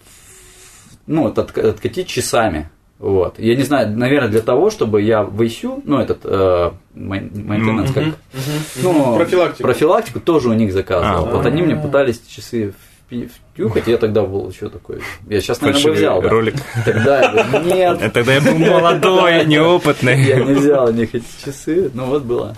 [1.07, 2.69] ну, вот, отка- откатить часами.
[2.99, 3.37] Вот.
[3.39, 8.03] Я не знаю, наверное, для того, чтобы я в ИСЮ, ну, этот, э, maintenance, как,
[8.81, 9.63] ну, Профилактику.
[9.63, 11.27] профилактику тоже у них заказывал.
[11.27, 12.73] А, вот они мне пытались часы
[13.53, 14.99] втюхать, я тогда был еще такой.
[15.27, 16.21] Я сейчас, наверное, бы Фальшивый взял.
[16.21, 16.29] да.
[16.29, 16.55] ролик.
[16.85, 20.15] Тогда я говорю, нет, Тогда я был молодой, я неопытный.
[20.17, 21.91] не взял у них эти часы.
[21.93, 22.55] Ну вот было.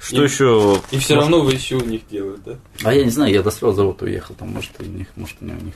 [0.00, 0.80] Что еще?
[0.90, 2.56] И все равно вы еще у них делают, да?
[2.82, 5.40] А я не знаю, я достроил завод и уехал, там, может, и у них, может,
[5.42, 5.74] не у них.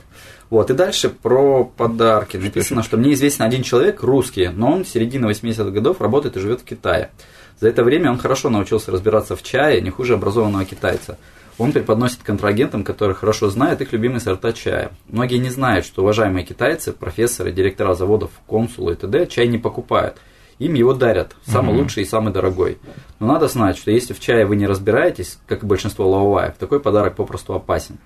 [0.49, 2.37] Вот, и дальше про подарки.
[2.37, 6.39] Написано, что мне известен один человек, русский, но он с середины 80-х годов работает и
[6.39, 7.11] живет в Китае.
[7.59, 11.17] За это время он хорошо научился разбираться в чае, не хуже образованного китайца.
[11.57, 14.91] Он преподносит контрагентам, которые хорошо знают их любимые сорта чая.
[15.07, 19.27] Многие не знают, что уважаемые китайцы, профессоры, директора заводов, консулы и т.д.
[19.27, 20.17] чай не покупают.
[20.59, 22.77] Им его дарят, самый лучший и самый дорогой.
[23.19, 26.79] Но надо знать, что если в чае вы не разбираетесь, как и большинство лаоваев, такой
[26.79, 27.97] подарок попросту опасен.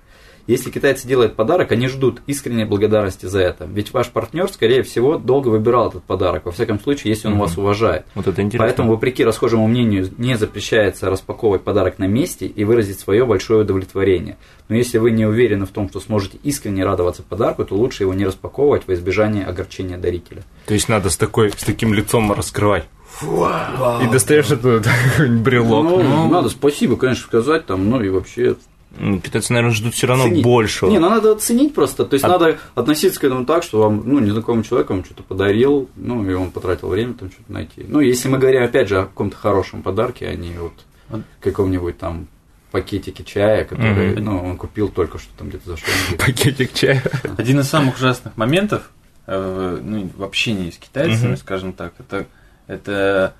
[0.50, 3.66] Если китайцы делают подарок, они ждут искренней благодарности за это.
[3.66, 7.56] Ведь ваш партнер, скорее всего, долго выбирал этот подарок, во всяком случае, если он вас
[7.56, 8.04] уважает.
[8.16, 8.66] Вот это интересно.
[8.66, 14.38] Поэтому, вопреки расхожему мнению, не запрещается распаковывать подарок на месте и выразить свое большое удовлетворение.
[14.68, 18.12] Но если вы не уверены в том, что сможете искренне радоваться подарку, то лучше его
[18.12, 20.42] не распаковывать во избежание огорчения дарителя.
[20.66, 22.86] То есть надо с, такой, с таким лицом раскрывать.
[23.22, 24.88] И достаешь этот
[25.18, 25.84] брелок.
[25.84, 28.56] Ну, надо спасибо, конечно, сказать там, ну и вообще
[28.98, 30.42] Китайцы, наверное, ждут все равно ценить.
[30.44, 30.90] большего.
[30.90, 32.04] Не, ну надо оценить просто.
[32.04, 35.22] То есть А- надо относиться к этому так, что вам, ну, незнакомый человек вам что-то
[35.22, 37.84] подарил, ну, и он потратил время там что-то найти.
[37.86, 40.72] Ну, если мы говорим, опять же, о каком-то хорошем подарке, а не вот
[41.08, 41.22] Вот.
[41.40, 42.26] каком-нибудь там
[42.72, 44.24] пакетике чая, который, Мгм.
[44.24, 45.88] ну, он купил только что там где-то зашел.
[46.18, 47.02] Пакетик чая.
[47.36, 48.90] Один из самых ужасных моментов
[49.26, 52.26] э, в, ну, в общении с китайцами, скажем так, это,
[52.66, 53.34] это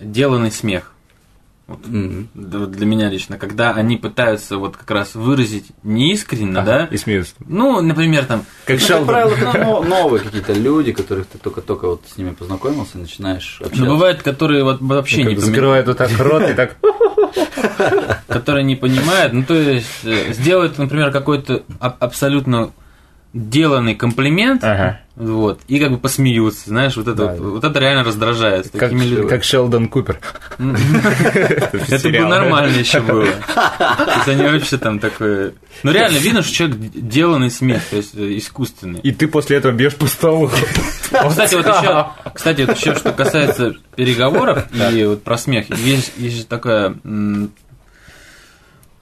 [0.00, 0.92] деланный смех.
[1.68, 1.78] Вот,
[2.34, 6.96] вот для меня лично, когда они пытаются вот как раз выразить неискренно, Ага, да, И
[6.98, 7.34] смеются.
[7.46, 12.02] ну, например, там, Как Ну, как правило, но- новые какие-то люди, которых ты только-только вот
[12.12, 13.84] с ними познакомился, начинаешь общаться.
[13.84, 16.76] ну, бывают, которые вот вообще не, Как поми- закрывает вот так рот и так.
[18.28, 22.70] которые не понимают, ну, то есть, э, сделают, например, какой-то аб- абсолютно
[23.34, 25.00] деланный комплимент, Ага.
[25.16, 27.32] вот, и как бы посмеются, знаешь, вот это, Да.
[27.34, 28.70] вот, вот это реально раздражает.
[28.70, 30.18] Как, такими как Шелдон Купер.
[30.58, 33.24] Это бы нормально еще было.
[33.24, 35.54] То есть они вообще там такое...
[35.82, 39.00] Ну реально видно, что человек деланный смех, то есть э, искусственный.
[39.00, 40.50] И ты после этого бьешь по столу.
[41.28, 46.36] Кстати, вот еще, кстати, вот еще, что касается переговоров и вот про смех, есть, есть
[46.36, 46.94] же такая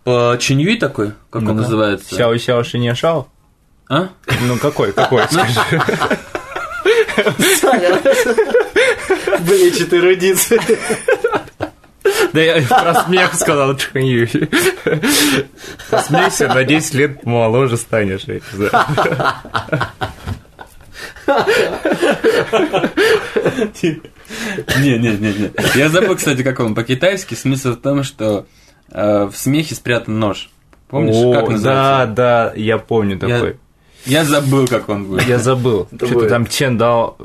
[0.04, 1.60] по Чинюи такой, как он Ну-ка.
[1.62, 2.14] называется?
[2.14, 2.62] Сяо Сяо
[2.94, 3.28] Шао?
[3.90, 4.08] А?
[4.42, 5.60] Ну какой, какой, скажи.
[9.40, 10.60] Блечет эрудиция.
[12.32, 13.74] Да я про смех сказал.
[15.90, 18.22] Посмейся, на 10 лет моложе станешь.
[18.26, 18.70] я не знаю.
[24.78, 25.50] Не, не, не, не.
[25.74, 27.34] Я забыл, кстати, как он по-китайски.
[27.34, 28.46] Смысл в том, что
[28.92, 30.50] э, в смехе спрятан нож.
[30.88, 32.14] Помнишь, О, как Да, называется?
[32.14, 33.48] да, я помню такой.
[33.50, 33.54] Я
[34.06, 35.22] забыл, как он будет.
[35.26, 35.88] Я забыл.
[35.94, 37.16] Что-то там Чен дал,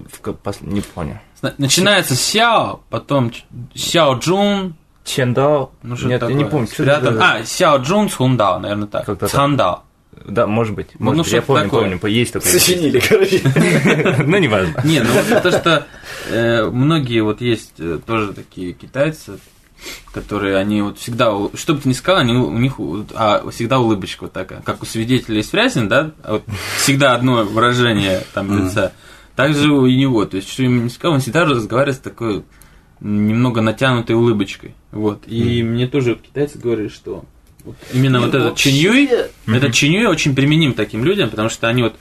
[0.62, 1.18] не понял.
[1.58, 3.32] Начинается с Сяо, потом
[3.74, 4.76] Сяо Джун.
[5.04, 5.72] Чен дал?
[5.84, 6.36] Ну, что Нет, такое?
[6.36, 6.66] я не помню.
[6.66, 7.16] что Спрятан.
[7.16, 7.24] это?
[7.24, 9.06] А, Сяо Джун Цундао, наверное, так.
[9.06, 9.30] Как-то так.
[9.30, 9.84] Цандао.
[10.28, 10.88] Да, может быть.
[10.98, 11.34] Ну, Может ну, быть.
[11.34, 11.98] Я помню, такое.
[11.98, 12.16] помню.
[12.16, 12.50] Есть такой.
[12.50, 13.42] Сочинили, короче.
[14.26, 14.82] Ну, неважно.
[14.84, 15.86] Не, ну вот то, что
[16.30, 19.38] э, многие вот есть э, тоже такие китайцы,
[20.12, 22.76] которые они вот всегда, что бы ты ни сказал, они, у них
[23.14, 26.44] а, всегда улыбочка вот такая, как у свидетеля из Фрязин, да, а вот
[26.78, 28.94] всегда одно выражение там лица.
[29.36, 32.44] Также у него, то есть что ему не сказал, он всегда разговаривает с такой
[33.02, 35.24] немного натянутой улыбочкой, вот.
[35.28, 37.26] И мне тоже вот китайцы говорили, что
[37.66, 39.10] вот именно вот этот Вообще, Чиньюй,
[39.48, 41.96] этот Чиньюй очень применим таким людям, потому что они вот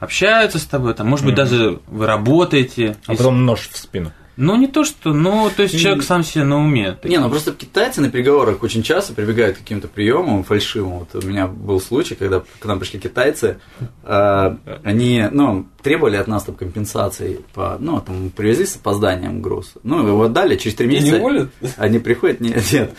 [0.00, 2.96] общаются с тобой, там, может быть, даже вы работаете.
[3.06, 4.12] А если- потом нож в спину.
[4.42, 6.96] Ну, не то, что, ну, то есть человек сам себе на уме.
[7.04, 11.00] Не, ну просто китайцы на переговорах очень часто прибегают к каким-то приемам фальшивым.
[11.00, 13.60] Вот у меня был случай, когда к нам пришли китайцы,
[14.02, 19.74] э, они, ну, требовали от нас там компенсации по, ну, там, привезли с опозданием груз.
[19.82, 21.50] Ну, его отдали, через три И месяца не уволят?
[21.76, 22.94] они приходят, нет, нет.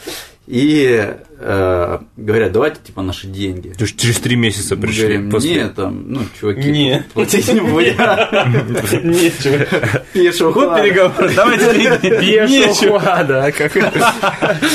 [0.46, 3.70] И э, говорят, давайте, типа, наши деньги.
[3.70, 5.04] То есть через три месяца Мы пришли.
[5.04, 7.06] говорим, после- нет, там, ну, чуваки, Не.
[7.14, 7.98] платить не будем.
[10.14, 10.52] Нечего.
[10.54, 10.84] Ход ладно.
[10.84, 11.72] переговоры, давайте
[12.20, 13.76] Пешего, да, как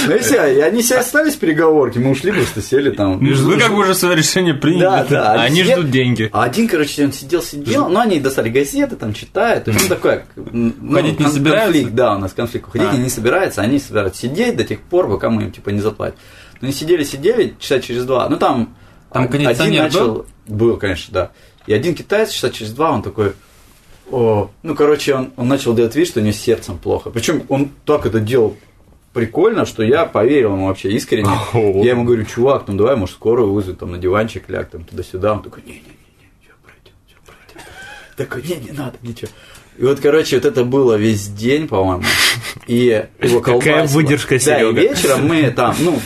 [0.07, 3.19] Ну и все, и они все остались в переговорке, мы ушли, просто сели там.
[3.19, 4.81] Вы как бы уже свое решение приняли.
[4.81, 5.33] Да, да.
[5.43, 6.29] Они ждут деньги.
[6.33, 9.95] А один, короче, он сидел, сидел, ну, они достали газеты, там, читают, то есть, ну,
[9.95, 11.73] такой, ну, Уходить не собираются?
[11.73, 12.97] конфликт, да, у нас конфликт, уходить А.
[12.97, 16.17] не собираются, они собираются сидеть до тех пор, пока мы им, типа, не заплатим.
[16.61, 18.75] Ну, они сидели, сидели, часа через два, ну, там,
[19.13, 21.31] Там один начал, был, конечно, да,
[21.67, 23.33] и один китаец часа через два, он такой,
[24.11, 27.43] о, ну, короче, он, он начал делать вид, что у него с сердцем плохо, причем
[27.49, 28.57] он так это делал
[29.13, 31.31] прикольно, что я поверил ему вообще искренне.
[31.83, 35.33] Я ему говорю, чувак, ну давай, может, скорую вызовем, там, на диванчик ляг, там, туда-сюда.
[35.33, 35.83] Он такой, не-не-не,
[36.43, 37.67] все пройдет, все пройдет.
[38.17, 39.31] Такой, не, не надо, ничего.
[39.79, 42.03] И вот, короче, вот это было весь день, по-моему.
[42.67, 43.97] И его Какая колбасило.
[44.03, 44.81] выдержка, Да, и Серега.
[44.81, 45.99] вечером мы там, ну,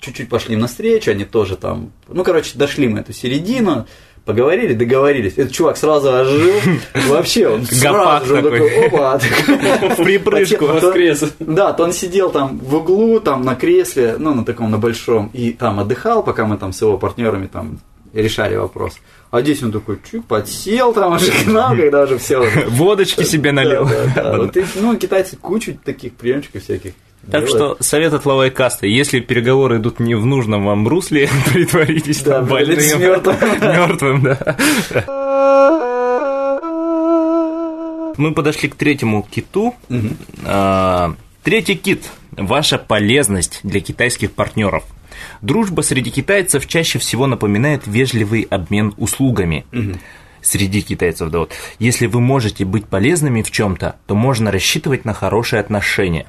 [0.00, 3.86] чуть-чуть пошли им навстречу, они тоже там, ну, короче, дошли мы эту середину,
[4.24, 5.34] поговорили, договорились.
[5.36, 6.52] Этот чувак сразу ожил,
[7.08, 8.58] вообще, он сразу же, такой.
[8.58, 9.18] такой, опа,
[9.96, 10.66] В припрыжку.
[10.66, 11.24] Воскрес.
[11.38, 15.30] Да, то он сидел там в углу, там на кресле, ну, на таком, на большом,
[15.32, 17.80] и там отдыхал, пока мы там с его партнерами там
[18.12, 18.94] решали вопрос.
[19.30, 22.44] А здесь он такой, чуть подсел там аж к нам, когда уже все.
[22.68, 23.88] Водочки себе налил.
[24.80, 26.94] Ну, китайцы кучу таких приемчиков всяких.
[27.30, 28.86] Так что совет от лавой касты.
[28.88, 33.00] Если переговоры идут не в нужном вам русле, притворитесь Да, там больным.
[33.00, 34.56] Мертвым, да.
[38.16, 39.74] Мы подошли к третьему киту.
[40.44, 42.04] А, Третий кит.
[42.32, 44.84] Ваша полезность для китайских партнеров.
[45.42, 49.64] Дружба среди китайцев чаще всего напоминает вежливый обмен услугами.
[50.42, 51.52] Среди китайцев, да вот.
[51.78, 56.26] Если вы можете быть полезными в чем-то, то можно рассчитывать на хорошие отношения.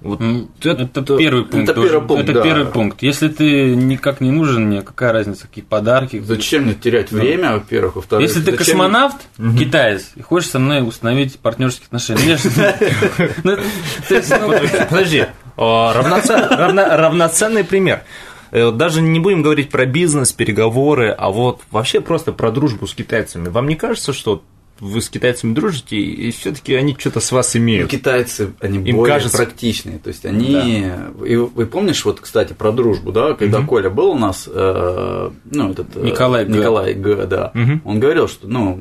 [0.00, 1.64] Вот М, это- Это, первый пункт.
[1.64, 1.88] это тоже.
[1.88, 2.42] первый пункт, Это да.
[2.42, 3.02] первый пункт.
[3.02, 6.20] Если ты никак не нужен мне, какая разница, какие подарки.
[6.20, 8.26] Зачем мне терять время, во-первых, во-вторых?
[8.28, 9.16] Если ты зачем- космонавт,
[9.58, 12.38] китаец, и хочешь со мной установить партнерские отношения.
[13.44, 14.52] Ну, ну,
[14.90, 18.02] Подожди, равно- равноценный пример.
[18.50, 22.94] Э, Даже не будем говорить про бизнес, переговоры, а вот вообще просто про дружбу с
[22.94, 23.48] китайцами.
[23.48, 24.42] Вам не кажется, что
[24.80, 27.90] вы с китайцами дружите, и все-таки они что-то с вас Ну, имеют?
[27.90, 29.98] китайцы, они Им более кажется- практичные.
[29.98, 30.86] То есть они.
[31.26, 35.70] И вы помнишь, вот, кстати, про дружбу, да, когда Коля был у нас, э, ну,
[35.70, 35.96] этот.
[35.96, 36.52] э, Николай Г.
[36.58, 37.50] Николай Г, да.
[37.54, 37.82] Мгм.
[37.84, 38.80] Он говорил, что, ну,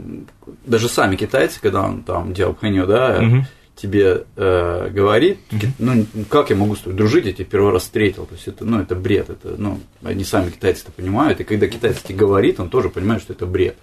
[0.66, 3.46] даже сами китайцы, когда он там делал пханью, да, Мгм.
[3.76, 5.40] тебе э, говорит,
[5.80, 8.26] ну, как я могу с тобой дружить, я тебя первый раз встретил.
[8.26, 9.30] То есть это, ну, это бред.
[9.30, 11.40] Это, ну, они сами китайцы это понимают.
[11.42, 13.76] И когда китайец тебе говорит, он тоже понимает, что это бред.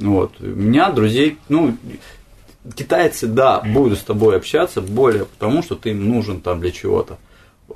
[0.00, 0.32] Вот.
[0.40, 1.76] У меня друзей, ну,
[2.74, 7.18] китайцы, да, будут с тобой общаться более потому, что ты им нужен там для чего-то.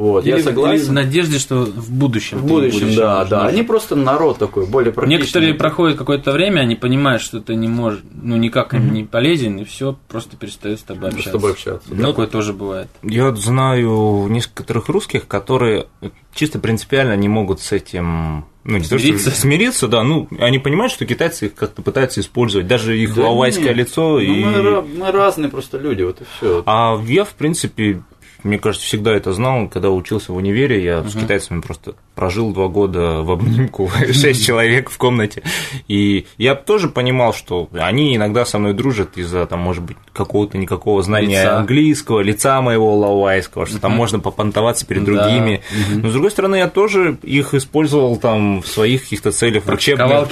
[0.01, 0.77] Вот, я Или- согласен.
[0.83, 2.39] или в надежде, что в будущем.
[2.39, 3.43] В будущем, да, да.
[3.43, 3.55] нужен.
[3.55, 5.19] Они просто народ такой, более практичный.
[5.19, 9.59] Некоторые проходят какое-то время, они понимают, что ты не можешь, ну никак им не полезен,
[9.59, 11.33] и все, просто перестают с тобой с общаться.
[11.33, 11.89] тобой общаться.
[11.91, 12.89] Ну, Такое тоже бывает.
[13.03, 15.87] Я знаю некоторых русских, которые
[16.33, 19.31] чисто принципиально не могут с этим ну, не то, Смириться?
[19.31, 23.29] что смириться, да, ну, они понимают, что китайцы их как-то пытаются использовать, даже их Да
[23.29, 23.77] лавайское нет.
[23.77, 24.13] лицо.
[24.13, 24.45] Ну, и...
[24.45, 26.63] мы, мы разные просто люди, вот и все.
[26.65, 28.03] А я, в принципе,
[28.45, 32.69] мне кажется, всегда это знал, когда учился в универе, я с китайцами просто прожил два
[32.69, 35.43] года в обнимку, шесть человек в комнате,
[35.89, 40.59] и я тоже понимал, что они иногда со мной дружат из-за, там, может быть, какого-то
[40.59, 41.59] никакого знания Лица.
[41.59, 45.13] английского, лица моего лауайского, что там можно попонтоваться перед Да.
[45.13, 45.63] другими,
[45.95, 50.29] но, с другой стороны, я тоже их использовал там в своих каких-то целях, в учебных,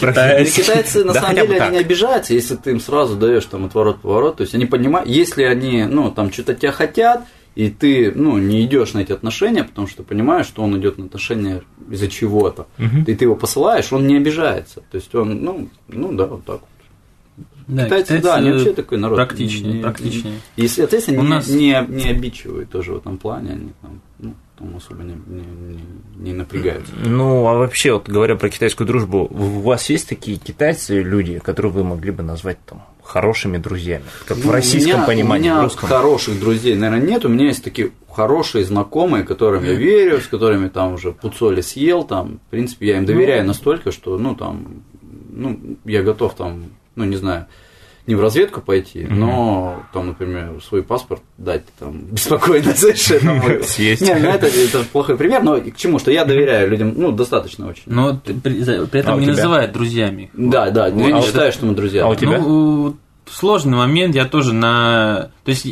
[0.51, 4.01] китайцы на Да самом деле они не обижаются, если ты им сразу даешь там отворот
[4.01, 4.37] поворот.
[4.37, 7.23] То есть они понимают, если они, ну, там что-то тебя хотят,
[7.59, 11.07] и ты, ну, не идешь на эти отношения, потому что понимаешь, что он идет на
[11.07, 14.83] отношения из-за чего-то, и ты его посылаешь, он не обижается.
[14.93, 16.61] То есть он, ну, ну да, вот так.
[16.61, 17.45] вот.
[17.67, 19.17] Да, Китайцы, да, они вообще такой народ.
[19.17, 20.35] Практичнее, Не- практичнее.
[20.57, 24.35] И, соответственно, У не, нас- не, не обидчивые тоже в этом плане, они там, ну,
[24.59, 25.81] там особо не, не,
[26.17, 26.93] не- напрягаются.
[27.05, 31.73] Ну, а вообще, вот говоря про китайскую дружбу, у вас есть такие китайцы, люди, которые
[31.73, 35.53] вы могли бы назвать там хорошими друзьями, как в Ну, российском у меня, понимании, У
[35.53, 35.89] меня в русском?
[35.89, 37.25] хороших друзей, наверное, нет.
[37.25, 42.05] У меня есть такие хорошие знакомые, которым я верю, с которыми там уже пуцоли съел,
[42.05, 44.83] там, в принципе, я им доверяю настолько, что, ну, там,
[45.31, 46.65] ну, я готов там,
[46.97, 47.47] ну, не знаю,
[48.09, 53.63] не в разведку пойти, но там, например, свой паспорт дать там беспокойно совершенно.
[53.63, 54.01] Съесть.
[54.01, 57.69] Не, ну это, это плохой пример, но к чему, что я доверяю людям, ну, достаточно
[57.69, 57.83] очень.
[57.87, 59.35] Но ты при, при этом А не тебя?
[59.35, 60.31] называют друзьями.
[60.33, 62.05] Да, да, я а не считаю, что мы друзья.
[62.07, 62.39] а у тебя?
[62.39, 62.97] Ну,
[63.27, 65.31] сложный момент, я тоже на...
[65.45, 65.67] То есть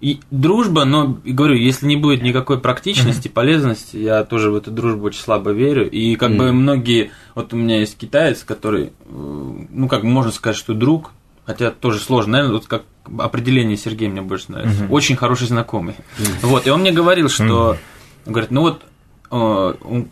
[0.00, 5.06] и- дружба, но, говорю, если не будет никакой практичности, полезности, я тоже в эту дружбу
[5.06, 5.90] очень слабо верю.
[5.90, 6.56] И как бы Мгм.
[6.62, 7.10] многие...
[7.34, 11.10] Вот у меня есть китаец, который, э, ну, как можно сказать, что друг,
[11.46, 12.84] хотя тоже сложно, наверное, вот как
[13.18, 14.86] определение Сергея мне больше нравится.
[14.90, 15.94] Очень хороший знакомый.
[16.42, 17.76] Вот, и он мне говорил, что...
[18.24, 18.82] Он говорит, ну вот
[19.32, 20.08] э, он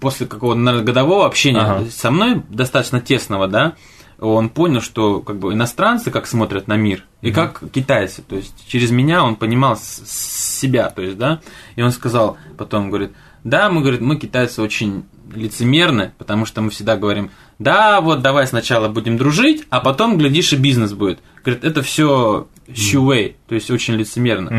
[0.00, 1.86] после какого-то наверное, годового общения Ага.
[1.90, 3.74] со мной достаточно тесного, да,
[4.18, 8.66] он понял, что как бы иностранцы как смотрят на мир и как китайцы, то есть
[8.66, 11.40] через меня он понимал себя, то есть, да,
[11.76, 13.12] и он сказал потом, говорит,
[13.44, 18.46] да, мы, говорит, мы китайцы очень лицемерны, потому что мы всегда говорим, да, вот давай
[18.46, 21.20] сначала будем дружить, а потом, глядишь, и бизнес будет.
[21.44, 24.50] Говорит, это все щуэй, то есть очень лицемерно,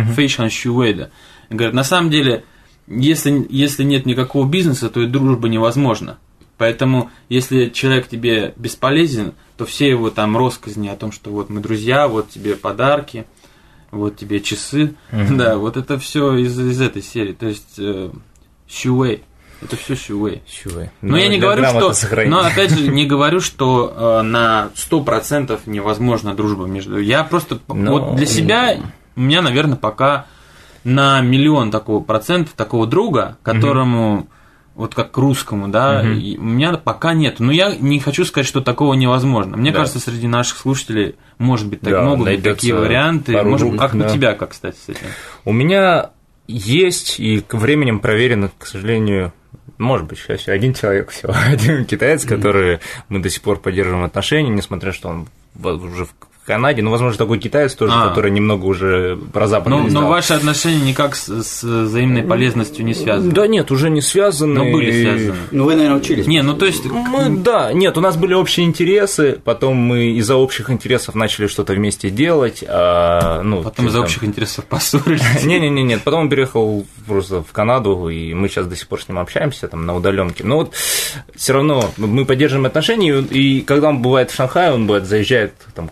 [0.50, 1.10] щуэй, да.
[1.50, 2.44] Говорит, на самом деле,
[2.88, 6.18] если, если нет никакого бизнеса, то и дружба невозможна.
[6.58, 11.62] Поэтому, если человек тебе бесполезен, то все его там россказни о том, что вот мы
[11.62, 13.28] друзья, вот тебе подарки,
[13.92, 17.34] вот тебе часы, да, вот это все из, из этой серии.
[17.34, 18.10] То есть, э,
[18.68, 19.24] щуэй.
[19.62, 20.42] Это все щуэй.
[20.48, 20.84] Чего?
[21.02, 21.94] Но я не говорю, что,
[22.28, 27.00] но опять же не говорю, что э, на сто процентов невозможна дружба между.
[27.00, 28.78] Я просто Но- вот для себя
[29.16, 30.28] у меня, наверное, пока
[30.84, 34.28] на миллион такого процентов такого друга, которому
[34.76, 37.40] вот как к русскому, да, и у меня пока нет.
[37.40, 39.58] Но я не хочу сказать, что такого невозможно.
[39.58, 39.80] Мне Да.
[39.80, 43.42] кажется, среди наших слушателей может быть так Да, могут быть такие варианты.
[43.42, 44.10] Может, друг, как у да.
[44.10, 45.08] тебя, как кстати, с этим?
[45.46, 46.12] У меня
[46.48, 49.34] есть, и временем проверено, к сожалению,
[49.78, 54.50] может быть, сейчас один человек всего, один китаец, который мы до сих пор поддерживаем отношения,
[54.50, 55.28] несмотря что он
[55.64, 56.14] уже в
[56.48, 58.08] Канаде, ну, возможно, такой китаец тоже, А.
[58.10, 62.86] который немного уже про Запад Но, не но ваши отношения никак с, с взаимной полезностью
[62.86, 63.34] не связаны.
[63.34, 64.54] Да нет, уже не связаны.
[64.54, 65.36] Но были связаны.
[65.52, 66.26] Ну, вы, наверное, учились.
[66.26, 70.36] Не, ну то есть Мы, да, нет, у нас были общие интересы, потом мы из-за
[70.36, 75.22] общих интересов начали что-то вместе делать, а, ну, Потом из-за там- общих интересов поссорились.
[75.44, 76.02] Не-не-не, нет.
[76.04, 79.68] Потом он переехал просто в Канаду, и мы сейчас до сих пор с ним общаемся
[79.68, 80.46] там на удаленке.
[80.46, 80.74] Но вот
[81.36, 85.90] все равно мы поддерживаем отношения, и когда он бывает в Шанхае, он бывает заезжает там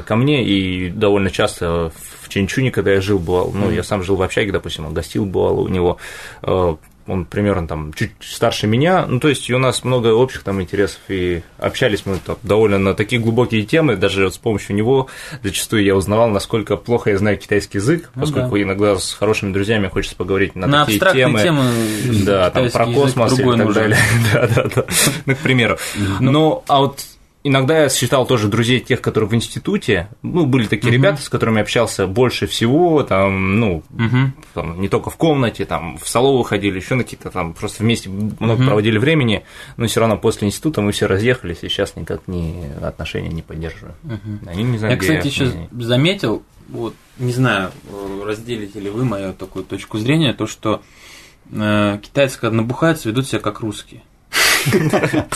[0.00, 1.92] ко, мне, и довольно часто
[2.22, 5.24] в Ченчуне, когда я жил, бывал, ну, я сам жил в общаге, допустим, он гостил,
[5.24, 5.98] бывал у него,
[6.42, 6.76] э,
[7.06, 11.00] он примерно там чуть старше меня, ну, то есть у нас много общих там интересов,
[11.08, 15.08] и общались мы там довольно на такие глубокие темы, даже вот с помощью него
[15.42, 18.62] зачастую я узнавал, насколько плохо я знаю китайский язык, Ну поскольку да.
[18.62, 21.42] иногда с хорошими друзьями хочется поговорить на, На такие темы.
[21.42, 21.64] темы.
[22.26, 23.98] Да, там про космос и так далее.
[24.34, 24.84] Да, да, да.
[25.24, 25.78] Ну, к примеру.
[26.20, 27.00] Ну, а вот
[27.44, 31.60] иногда я считал тоже друзей тех, которые в институте, ну, были такие ребята, с которыми
[31.60, 34.34] общался больше всего, там, ну, Мгм.
[34.54, 38.08] там, не только в комнате, там, в столовую ходили, еще на какие-то там, просто вместе
[38.10, 39.44] много проводили времени,
[39.76, 43.94] но все равно после института мы все разъехались, и сейчас никак не отношения не поддерживаю.
[44.46, 45.68] Они не знаю, Я, кстати, еще они.
[45.84, 47.70] заметил, вот, не знаю,
[48.24, 50.82] разделите ли вы мою такую точку зрения, то, что
[51.50, 54.02] э, китайцы, когда набухаются, ведут себя как русские.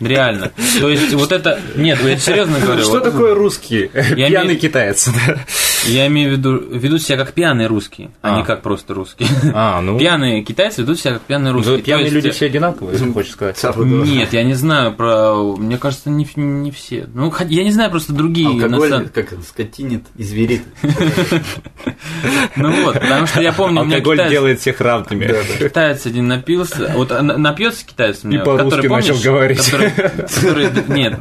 [0.00, 0.52] Реально.
[0.80, 1.60] То есть вот это...
[1.76, 2.82] Нет, я серьезно говорю.
[2.82, 3.90] Что такое русские?
[4.16, 5.08] Я Пьяный китаец.
[5.86, 8.38] Я имею в виду, ведут себя как пьяные русские, а, А.
[8.38, 9.28] не как просто русские.
[9.54, 9.98] А, ну.
[9.98, 11.78] Пьяные китайцы ведут себя как пьяные Ну, русские.
[11.78, 13.56] То Пьяные есть- люди все одинаковые, если хочешь сказать.
[13.76, 15.34] Нет, я не знаю про...
[15.56, 17.08] Мне кажется, не, не все.
[17.14, 18.48] Ну, я не знаю просто другие.
[18.48, 20.62] на Алкоголь, самом- как скотинит и зверит.
[22.56, 25.32] Ну вот, потому что я помню, Алкоголь китаец, делает всех равными.
[25.58, 26.92] китаец один напился.
[26.94, 28.22] Вот а, на- напьется китаец
[28.68, 29.70] который, помнишь, начал говорить.
[29.70, 31.18] Который- нет,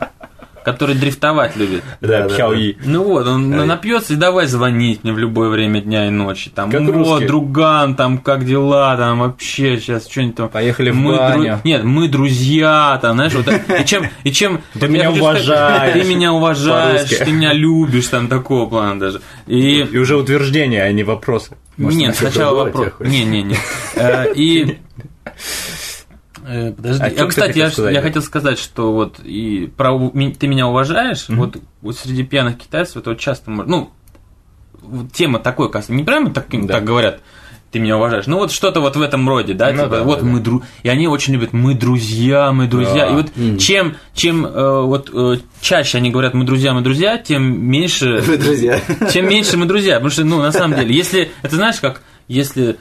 [0.64, 1.84] который дрифтовать любит.
[2.02, 2.78] Да, Да, да, Пхяои.
[2.84, 3.66] Ну вот, он Ай.
[3.66, 6.50] напьется и давай звонить мне в любое время дня и ночи.
[6.54, 10.50] Там, Как вот, друган, там, как дела, там, вообще, сейчас что-нибудь там.
[10.50, 11.62] Поехали в мы баню.
[11.64, 15.94] Нет, мы друзья, там, знаешь, вот и чем, и чем Ты меня уважаешь.
[15.94, 19.22] ты меня уважаешь, ты меня любишь, там, такого плана даже.
[19.48, 21.58] И И уже утверждения, а не вопросы.
[21.78, 22.90] Может, нет, сначала вопрос.
[23.00, 23.56] Не, не, не.
[23.96, 24.78] Э, И
[26.50, 27.94] э, Подожди, а, ты кстати, я, сказать?
[27.96, 29.98] я хотел сказать, что вот и про
[30.40, 33.90] ты меня уважаешь, вот, вот среди пьяных китайцев это вот часто, мож- ну,
[34.82, 36.74] вот тема такой, кажется, не прямо так, Да.
[36.76, 37.22] так говорят,
[37.72, 40.20] ты меня уважаешь, ну вот что-то вот в этом роде, да, Ну типа, да, вот
[40.22, 43.12] да, мы дру, и они очень любят, мы друзья, мы друзья, Да.
[43.12, 43.58] и вот Мгм.
[43.60, 48.38] чем, чем э, вот э, чаще они говорят, мы друзья, мы друзья, тем меньше Вы
[48.38, 48.80] друзья.
[49.14, 49.96] чем меньше мы друзья.
[49.96, 51.30] Потому что, ну, на самом деле, если.
[51.44, 52.78] Это знаешь, как если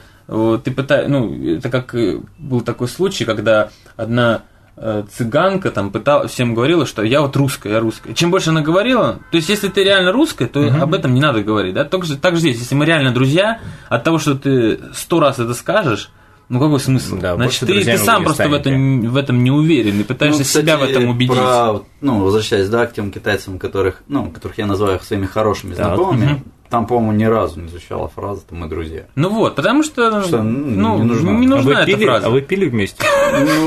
[0.63, 1.09] ты пытаешься.
[1.09, 4.43] Ну, это как э, был такой случай, когда одна
[4.77, 8.13] э, цыганка там пыталась, всем говорила, что я вот русская, я русская.
[8.13, 11.41] Чем больше она говорила, то есть, если ты реально русская, то об этом не надо
[11.41, 11.83] говорить, да?
[11.85, 13.59] Так же, так же здесь, если мы реально друзья,
[13.89, 16.11] от того, что ты сто раз это скажешь,
[16.47, 17.17] ну какой смысл?
[17.17, 20.45] Да, Значит, ты, ты сам просто в, этом, в этом не уверен и пытаешься Ну,
[20.45, 21.35] кстати, себя в этом убедить.
[21.35, 25.85] про, ну, возвращаясь, да, к тем китайцам, которых, ну, которых я называю своими хорошими Так.
[25.85, 26.43] знакомыми, Мгм.
[26.69, 29.03] Там, по-моему, ни разу не звучала фраза «мы друзья».
[29.15, 31.31] Ну вот, потому что, Что, ну, ну, не нужна.
[31.33, 32.05] не А нужна вы эта пили?
[32.05, 32.27] фраза.
[32.27, 33.03] А вы пили вместе?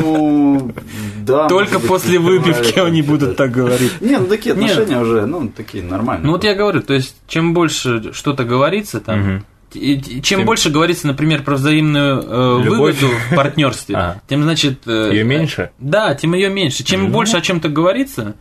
[0.01, 0.73] Ну,
[1.25, 1.49] да.
[1.49, 4.01] Только после выпивки они будут так говорить.
[4.01, 6.27] Не, ну такие отношения уже, ну, такие нормальные.
[6.27, 11.07] Ну вот я говорю, то есть чем больше что-то говорится там, чем Тем- больше говорится,
[11.07, 13.01] например, про взаимную э, Любовь.
[13.01, 14.21] выгоду в партнерстве, А.
[14.29, 14.81] тем значит.
[14.87, 15.71] э, Ее меньше?
[15.79, 16.85] Да, тем ее меньше.
[16.85, 18.35] Чем больше о чем-то говорится,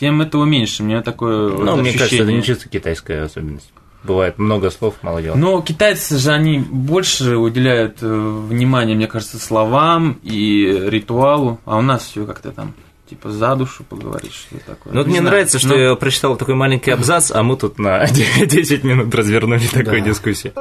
[0.00, 0.82] тем этого меньше.
[0.82, 2.36] У меня такое вот Ну, мне кажется, это ощущение.
[2.36, 3.70] не чисто китайская особенность.
[4.04, 5.34] Бывает много слов, мало дела.
[5.36, 8.06] Но китайцы же они больше уделяют э,
[8.48, 12.74] внимания, мне кажется, словам и ритуалу, а у нас все как-то там
[13.10, 14.92] типа за душу поговорить, что такое.
[14.92, 15.24] Ну, вот Не мне знаю.
[15.32, 19.66] нравится, что Ну, я прочитал такой маленький абзац, а мы тут на 10 минут развернули
[19.66, 20.08] такую Да.
[20.08, 20.52] дискуссию.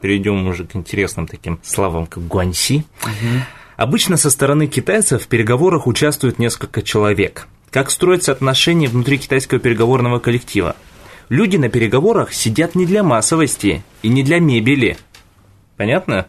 [0.00, 2.84] Перейдем уже к интересным таким словам, как гуаньси.
[3.76, 7.46] Обычно со стороны китайцев в переговорах участвует несколько человек.
[7.72, 10.76] Как строятся отношения внутри китайского переговорного коллектива?
[11.30, 14.98] Люди на переговорах сидят не для массовости и не для мебели.
[15.78, 16.26] Понятно?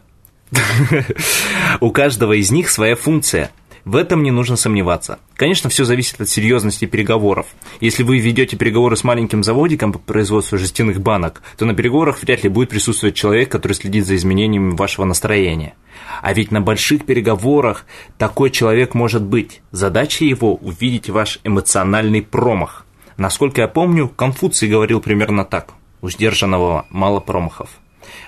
[1.80, 3.50] У каждого из них своя функция.
[3.84, 5.18] В этом не нужно сомневаться.
[5.36, 7.46] Конечно, все зависит от серьезности переговоров.
[7.80, 12.44] Если вы ведете переговоры с маленьким заводиком по производству жестяных банок, то на переговорах вряд
[12.44, 15.74] ли будет присутствовать человек, который следит за изменениями вашего настроения.
[16.22, 17.84] А ведь на больших переговорах
[18.16, 19.60] такой человек может быть.
[19.70, 22.86] Задача его– увидеть ваш эмоциональный промах.
[23.18, 25.74] Насколько я помню, Конфуций говорил примерно так.
[26.00, 27.68] У сдержанного мало промахов.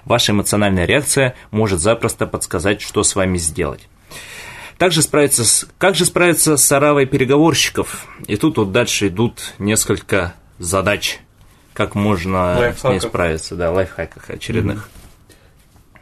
[0.05, 3.89] Ваша эмоциональная реакция может запросто подсказать, что с вами сделать.
[4.79, 8.07] Также справиться с, как же справиться с оравой переговорщиков?
[8.27, 11.19] И тут вот дальше идут несколько задач,
[11.73, 13.03] как можно с ней Лайфхаков.
[13.03, 14.89] справиться, да, лайфхаках очередных.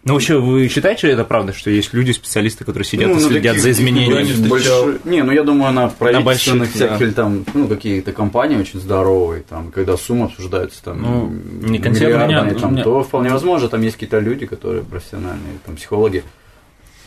[0.07, 3.21] Ну, вообще, вы считаете, что это правда, что есть люди, специалисты, которые сидят и ну,
[3.21, 4.25] следят таких за изменениями?
[4.35, 7.05] не большой- Не, ну я думаю, на правительственных больших, всяких да.
[7.07, 12.53] или там, ну, какие-то компании очень здоровые, там, когда суммы обсуждаются, там, Ну, не миллиардные,
[12.53, 12.85] нет, там, нет.
[12.85, 16.23] то вполне возможно, там есть какие-то люди, которые профессиональные, там, психологи.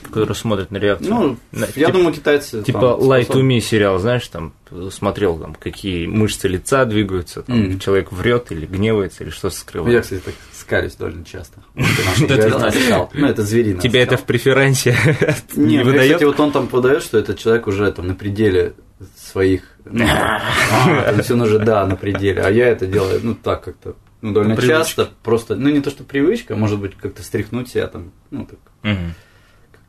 [0.03, 1.13] Которые смотрят на реакцию.
[1.13, 2.63] Ну, На- я тип- думаю, китайцы...
[2.63, 3.41] Типа там Light to.
[3.41, 4.53] Me сериал, знаешь, там
[4.91, 7.79] смотрел, там, какие мышцы лица двигаются, там, Мгм.
[7.79, 10.03] человек врет или гневается, или что Я, скрывает.
[10.03, 11.61] кстати, так скалюсь довольно часто.
[11.75, 14.95] Ну, это звериный Тебя это в преферансе
[15.55, 16.11] не ну, выдает?
[16.13, 18.73] кстати, вот он там подает, что этот человек уже там на пределе
[19.17, 19.61] своих...
[19.85, 22.41] ну, а, то есть он уже, да, на пределе.
[22.41, 24.77] А я это делаю, ну, так как-то, ну, довольно привычке.
[24.79, 25.09] часто.
[25.23, 29.13] Просто, ну, не то, что привычка, может быть, как-то стряхнуть себя там, ну, так, Мгм.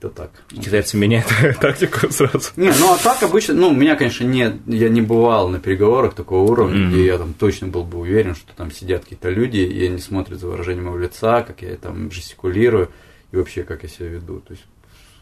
[0.00, 0.30] Как-то так.
[0.52, 1.26] Ну, Китайцы меняют
[1.60, 2.50] тактику сразу.
[2.56, 6.14] Не, ну а так обычно, ну, у меня, конечно, нет, я не бывал на переговорах
[6.14, 6.90] такого уровня, Мгм.
[6.90, 10.38] где я там точно был бы уверен, что там сидят какие-то люди, и они смотрят
[10.40, 12.90] за выражением моего лица, как я там жестикулирую,
[13.32, 14.40] и вообще, как я себя веду.
[14.40, 14.64] То есть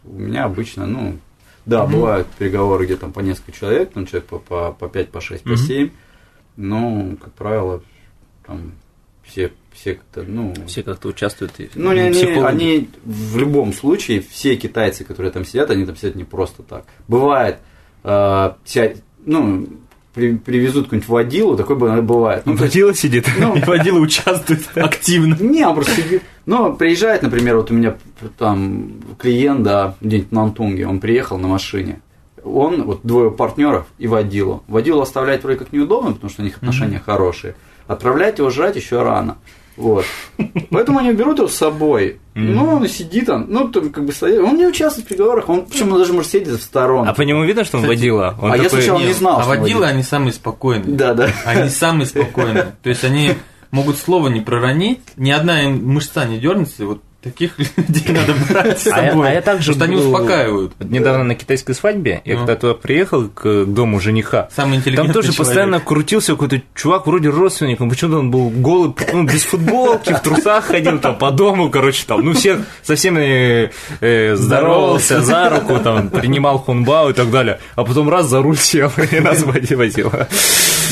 [0.04, 1.18] у меня обычно, ну,
[1.64, 5.20] да, бывают переговоры, где там по несколько человек, там человек по, по, по 5, по
[5.20, 5.56] 6, по Мгм.
[5.58, 5.90] 7,
[6.56, 7.82] но, как правило,
[8.46, 8.72] там
[9.26, 10.54] все, все как-то, ну...
[10.66, 11.52] Все как-то участвуют.
[11.58, 12.46] и Ну, не, они, психологи.
[12.46, 16.84] они в любом случае, все китайцы, которые там сидят, они там сидят не просто так.
[17.08, 17.58] Бывает,
[18.04, 19.66] э, ся- ну,
[20.14, 22.42] при- привезут какую-нибудь водилу, такое б- бывает.
[22.46, 23.54] Ну, то есть- Водила сидит, Ну.
[23.56, 25.34] и водила участвует активно.
[25.40, 26.22] Не, он просто сидит.
[26.46, 27.96] Ну, приезжает, например, вот у меня
[28.38, 32.00] там клиент, да, где-нибудь на Антунге, он приехал на машине.
[32.44, 34.62] Он, вот двое партнеров и водилу.
[34.68, 37.56] Водилу оставлять вроде как неудобно, потому что у них отношения хорошие.
[37.86, 39.38] Отправлять его жрать еще рано.
[39.76, 40.06] Вот.
[40.70, 42.18] Поэтому они берут его с собой.
[42.34, 44.40] Ну, он и сидит там, ну, там, как бы стоит.
[44.40, 47.10] Он не участвует в переговорах, он почему даже может сидеть в сторонке.
[47.10, 48.36] А по нему видно, что он водила?
[48.40, 49.86] Он а я такой, сначала не знал, а что водила.
[49.86, 50.96] они самые спокойные.
[50.96, 51.30] Да, да.
[51.44, 52.74] Они самые спокойные.
[52.82, 53.34] То есть они
[53.70, 58.34] могут слово не проронить, ни одна им мышца не дернется, и вот таких людей надо
[58.48, 59.28] брать с А я- собой.
[59.28, 60.72] а я также Потому что они успокаивают.
[60.80, 62.38] Недавно на китайской свадьбе, я Ну.
[62.40, 65.38] когда туда приехал к дому жениха, Самый там интеллигентный тоже человек.
[65.38, 70.20] постоянно крутился какой-то чувак, вроде родственник, но почему-то он был голый, ну, без футболки, в
[70.20, 73.70] трусах ходил там по дому, короче, там, ну, всех со всеми
[74.00, 78.56] э, здоровался, за руку, там, принимал хунбао и так далее, а потом раз за руль
[78.56, 80.28] сел и нас возила.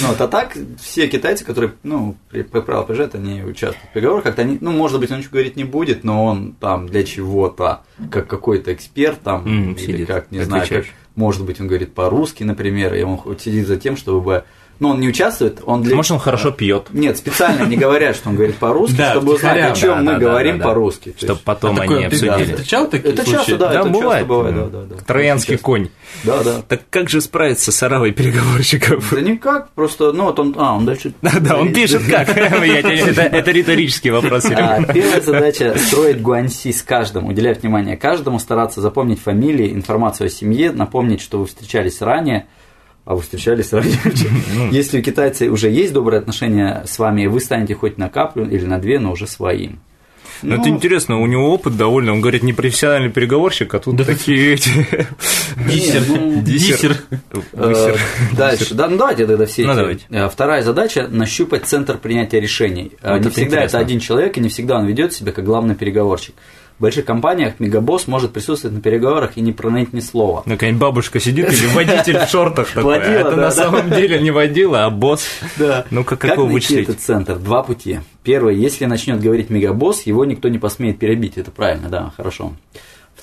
[0.03, 3.95] Ну, вот, а так все китайцы, которые, ну, при- как правило, приезжают, они участвуют в
[3.95, 7.03] переговорах, как-то они, ну, может быть, он ничего говорить не будет, но он там для
[7.05, 10.95] чего-то, как какой-то эксперт там, М, или сидит, как, не знаю, как, отвечаешь.
[11.15, 14.45] может быть, он говорит по-русски, например, и он сидит за тем, чтобы,
[14.85, 15.97] ну, он не участвует, он для...
[15.97, 19.73] Может, он хорошо пьет, Нет, специально не говорят, что он говорит по-русски, Да, чтобы узнать,
[19.73, 20.69] о чем да, мы да, говорим да, да.
[20.69, 21.11] по-русски.
[21.13, 22.53] То чтобы есть потом А такое они ты обсудили.
[22.55, 23.37] встречал такие Это случаи?
[23.39, 24.11] часто, да, Да, это бывает.
[24.11, 24.71] часто бывает, да, М.
[24.71, 25.03] да, да.
[25.07, 25.89] Троянский конь.
[26.23, 26.63] Да, да.
[26.69, 29.09] Так как же справиться с оравой переговорщиков?
[29.11, 31.15] Да никак, просто, ну, вот он, а, он дальше...
[31.23, 32.29] Да, он пишет как.
[32.37, 34.45] Это риторический вопрос.
[34.47, 40.31] А, Первая задача– строить гуанси с каждым, уделять внимание каждому, стараться запомнить фамилии, информацию о
[40.31, 42.47] семье, напомнить, что вы встречались ранее,
[43.05, 43.99] а вы встречались ранее.
[44.55, 44.71] Ну.
[44.71, 48.65] Если у китайцев уже есть добрые отношения с вами, вы станете хоть на каплю или
[48.65, 49.81] на две, но уже своим.
[50.43, 52.13] Ну, это интересно, у него опыт довольно.
[52.13, 54.69] Он говорит, не профессиональный переговорщик, а тут такие эти...
[55.69, 56.03] Диссер.
[56.09, 56.97] ну, Диссер.
[57.11, 57.17] Э,
[57.53, 57.99] Высер.
[58.37, 58.75] Дальше.
[58.75, 59.77] Да, ну давайте тогда все Ну, эти.
[59.79, 60.05] давайте.
[60.11, 62.93] Э, Вторая задача– нащупать центр принятия решений.
[63.01, 63.77] Э, Вот не всегда интересно.
[63.77, 66.35] это один человек, и не всегда он ведет себя как главный переговорщик.
[66.85, 70.43] В больших компаниях мегабосс может присутствовать на переговорах и не проныть ни слова.
[70.45, 72.99] Ну, какая-нибудь бабушка сидит или водитель в шортах такой.
[72.99, 75.25] Водила, Это да, на самом деле не водила, а босс.
[75.57, 75.87] Да.
[75.91, 76.91] Ну, как, его вычислить?
[76.91, 77.37] этот центр?
[77.37, 78.01] Два пути.
[78.23, 81.39] Первый, если начнет говорить мегабосс, его никто не посмеет перебить.
[81.39, 82.53] Это правильно, да, хорошо.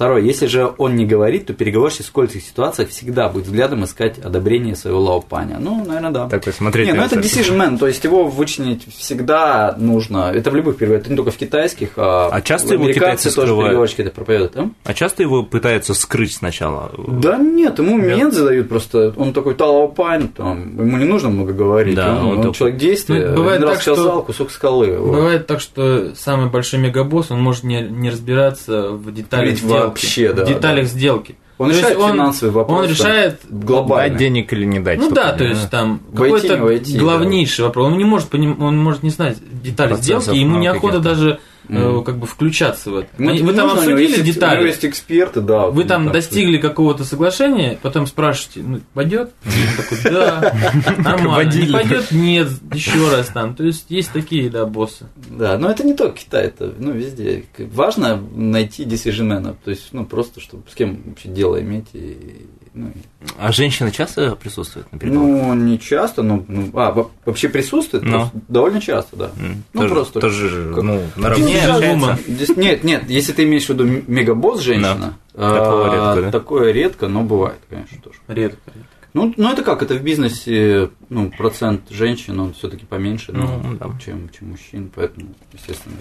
[0.02, 4.18] Второе, если же он не говорит, то переговорщик в скольких ситуациях всегда будет взглядом искать
[4.18, 5.58] одобрение своего лаопаня.
[5.60, 6.28] Ну, наверное, да.
[6.28, 6.88] Такой смотреть.
[6.88, 10.32] Не, ну это decision man, то есть его вычленить всегда нужно.
[10.34, 13.50] Это в любых переводах, это не только в китайских, а, А часто его китайцы тоже
[13.50, 13.68] скрывают?
[13.70, 14.58] переговорщики это проповедуют.
[14.58, 14.70] а?
[14.86, 16.92] А часто его пытаются скрыть сначала?
[17.08, 21.94] Да нет, ему момент задают просто, он такой талаопань, там, ему не нужно много говорить,
[21.94, 24.98] Да, он, он он такой- человек действия, Ну, бывает раз так, что- сказал кусок скалы.
[24.98, 25.16] вот.
[25.16, 29.91] Бывает так, что самый большой мегабосс, он может не, не разбираться в деталях сделки.
[29.92, 31.36] Вообще, да, в деталях сделки.
[31.58, 34.10] Он То решает финансовый вопрос, Он решает глобально.
[34.14, 34.98] Дать денег или не дать?
[35.00, 36.58] Ну да, то есть там какой-то
[36.98, 37.88] главнейший вопрос.
[37.88, 41.10] Он не может поним- он может не знать детали Процессов, сделки, ему неохота каких-то.
[41.10, 41.40] даже
[41.72, 42.04] Мгм.
[42.04, 43.08] как бы включаться в это.
[43.18, 44.68] Ему Они- Вы там нужно, у него обсудили есть- У него детали.
[44.68, 45.68] есть эксперты, да.
[45.68, 49.32] Вы там так достигли какого-то соглашения, потом спрашиваете, ну, пойдет?
[49.78, 50.54] такой, да,
[50.98, 51.52] нормально.
[51.54, 52.12] Не пойдет?
[52.12, 53.56] Нет, еще раз там.
[53.56, 55.06] То есть есть такие, да, боссы.
[55.16, 57.46] Да, но это не только Китай, это ну, везде.
[57.58, 59.22] Важно найти decision
[59.64, 61.88] то есть, ну, просто, чтобы с кем вообще дело иметь.
[61.94, 62.92] И, ну,
[63.38, 65.30] А женщины часто присутствуют на переговорах?
[65.48, 68.12] ну, не часто, но ну, а, во- вообще присутствует, Ну.
[68.12, 69.32] просто довольно часто, да.
[69.38, 72.12] М, ну, тоже- просто- Тоже, же, как- ну, на Не, равне разумно.
[72.14, 72.32] общаются.
[72.32, 76.32] Здесь- нет, нет, если ты имеешь в виду мегабосс женщина, а, редко, да?
[76.32, 78.18] такое редко, но бывает, конечно, тоже.
[78.28, 78.60] Редко.
[78.74, 78.88] редко.
[79.14, 83.76] Ну, ну, это как, это в бизнесе, ну, процент женщин, он все-таки поменьше, ну, Ну,
[83.78, 83.88] да.
[84.04, 85.96] чем, чем мужчин, поэтому, естественно.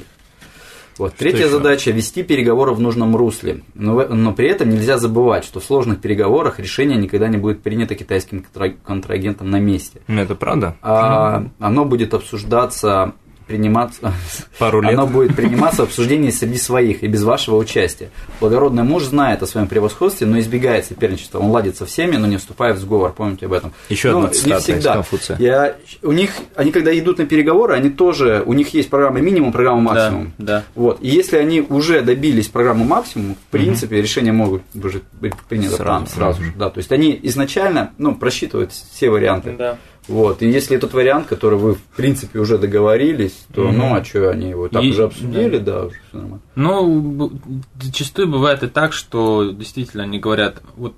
[1.00, 1.14] Вот.
[1.14, 1.48] Третья еще?
[1.48, 3.62] задача– вести переговоры в нужном русле.
[3.74, 7.62] Но, в- но при этом нельзя забывать, что в сложных переговорах решение никогда не будет
[7.62, 10.00] принято китайским контра- контрагентом на месте.
[10.08, 10.76] Ну, это правда.
[10.82, 13.14] А оно будет обсуждаться,
[13.50, 14.14] приниматься,
[14.58, 14.92] Пару лет.
[14.92, 18.10] оно будет приниматься в обсуждении среди своих и без вашего участия.
[18.38, 21.40] Благородный муж знает о своем превосходстве, но избегает соперничества.
[21.40, 23.12] Он ладит со всеми, но не вступая в сговор.
[23.12, 23.72] Помните об этом?
[23.88, 24.84] Еще Ну, одна не цитата из.
[24.84, 25.36] Конфуция.
[25.38, 29.50] Я, у них, они когда идут на переговоры, они тоже, у них есть программа минимум,
[29.52, 30.32] программа максимум.
[30.38, 30.64] Да, да.
[30.76, 30.98] Вот.
[31.00, 35.84] И если они уже добились программы максимум, в принципе, решения могут уже быть приняты Сразу.
[35.84, 36.52] там сразу же.
[36.56, 39.56] Да, то есть они изначально ну, просчитывают все варианты.
[39.58, 39.78] Да.
[40.08, 40.42] Вот.
[40.42, 43.78] И если тот вариант, который вы, в принципе, уже договорились, то Мгм.
[43.78, 46.40] ну а что они его так И- уже обсудили, да, уже все нормально.
[46.56, 47.32] Ну,
[47.80, 50.94] зачастую бывает и так, что действительно они говорят, вот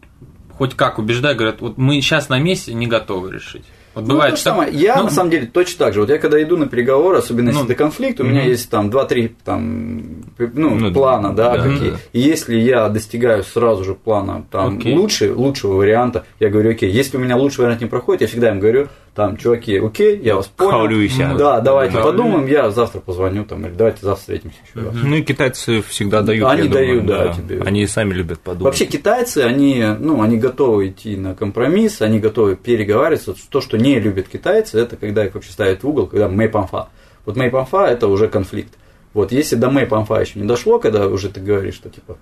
[0.52, 3.64] хоть как убеждая, говорят, вот мы сейчас на месте не готовы решить.
[3.94, 4.50] Вот Ну, бывает, то же что...
[4.50, 4.72] самое.
[4.72, 6.00] Я, ну, на самом деле, точно так же.
[6.00, 8.88] Вот я когда иду на переговоры, особенно если Ну, это конфликт, у меня есть там
[8.88, 10.02] 2-3 там,
[10.38, 11.90] ну, Ну, плана, да, да, какие.
[11.90, 11.96] да.
[12.12, 14.94] И если я достигаю сразу же плана там Окей.
[14.96, 18.50] лучше, лучшего варианта, я говорю, окей, если у меня лучший вариант не проходит, я всегда
[18.50, 20.70] им говорю, там, чуваки, окей, я вас понял.
[20.70, 21.34] Хаулюйся.
[21.38, 22.02] Да, давайте Да.
[22.02, 24.94] подумаем, я завтра позвоню, там, или давайте завтра встретимся еще раз.
[25.02, 26.48] Ну и китайцы всегда дают.
[26.48, 27.60] Они я думаю, дают, да, тебе.
[27.62, 28.64] Они и сами любят подумать.
[28.64, 33.34] Вообще китайцы, они, ну, они готовы идти на компромисс, они готовы переговариваться.
[33.50, 36.88] То, что не любят китайцы, это когда их вообще ставят в угол, когда мэйпанфа.
[37.26, 38.72] Вот мэйпанфа это уже конфликт.
[39.12, 42.16] Вот если до мэйпанфа еще не дошло, когда уже ты говоришь, что типа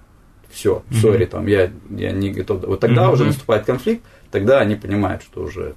[0.50, 2.64] все, сори, там я, я не готов.
[2.66, 3.12] Вот тогда Мгм.
[3.12, 5.74] уже наступает конфликт, тогда они понимают, что уже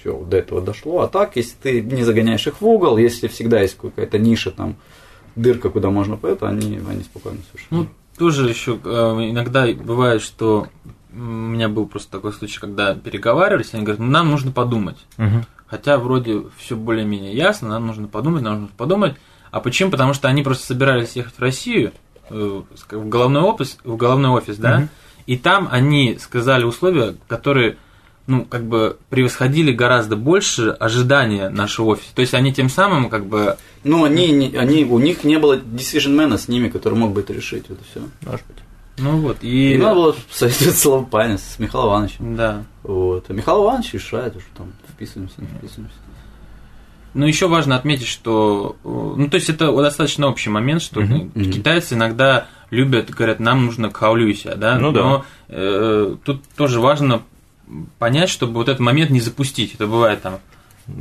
[0.00, 1.00] все до этого дошло.
[1.00, 4.76] А так, если ты не загоняешь их в угол, если всегда есть какая-то ниша, там,
[5.36, 7.82] дырка, куда можно пойти, они, они спокойно совершенно.
[7.82, 7.86] Ну,
[8.16, 8.88] тоже еще э,
[9.30, 10.66] иногда бывает, что
[11.12, 14.98] у меня был просто такой случай, когда переговаривались, они говорят, ну, нам нужно подумать.
[15.16, 15.44] Мгм.
[15.66, 19.16] Хотя вроде все более-менее ясно, нам нужно подумать, нам нужно подумать.
[19.50, 19.90] А почему?
[19.90, 21.92] Потому что они просто собирались ехать в Россию,
[22.30, 24.88] э, в головной офис, в головной офис, да, Мгм.
[25.26, 27.76] и там они сказали условия, которые,
[28.28, 32.14] ну, как бы превосходили гораздо больше ожидания нашего офиса.
[32.14, 35.56] То есть они тем самым, как бы, Ну, они, не- они, у них не было
[35.56, 37.64] decision с ними, который мог бы это решить.
[37.68, 38.00] Это все.
[38.24, 38.56] Может быть.
[38.98, 39.74] ну вот, и...
[39.74, 42.36] И надо было советоваться с Лавпанис, с Михаилом Ивановичем.
[42.36, 42.62] Да.
[42.84, 43.24] Вот.
[43.28, 45.96] А Михаил Иванович решает, уже там вписываемся, не вписываемся.
[47.14, 51.50] Ну, еще важно отметить, что, ну, то есть это достаточно общий момент, что Мгм, мгм.
[51.50, 55.00] китайцы иногда любят, говорят, нам нужно каулюся, да, Ну да.
[55.00, 57.22] но э, тут тоже важно
[57.98, 59.74] понять, чтобы вот этот момент не запустить.
[59.74, 60.40] Это бывает там,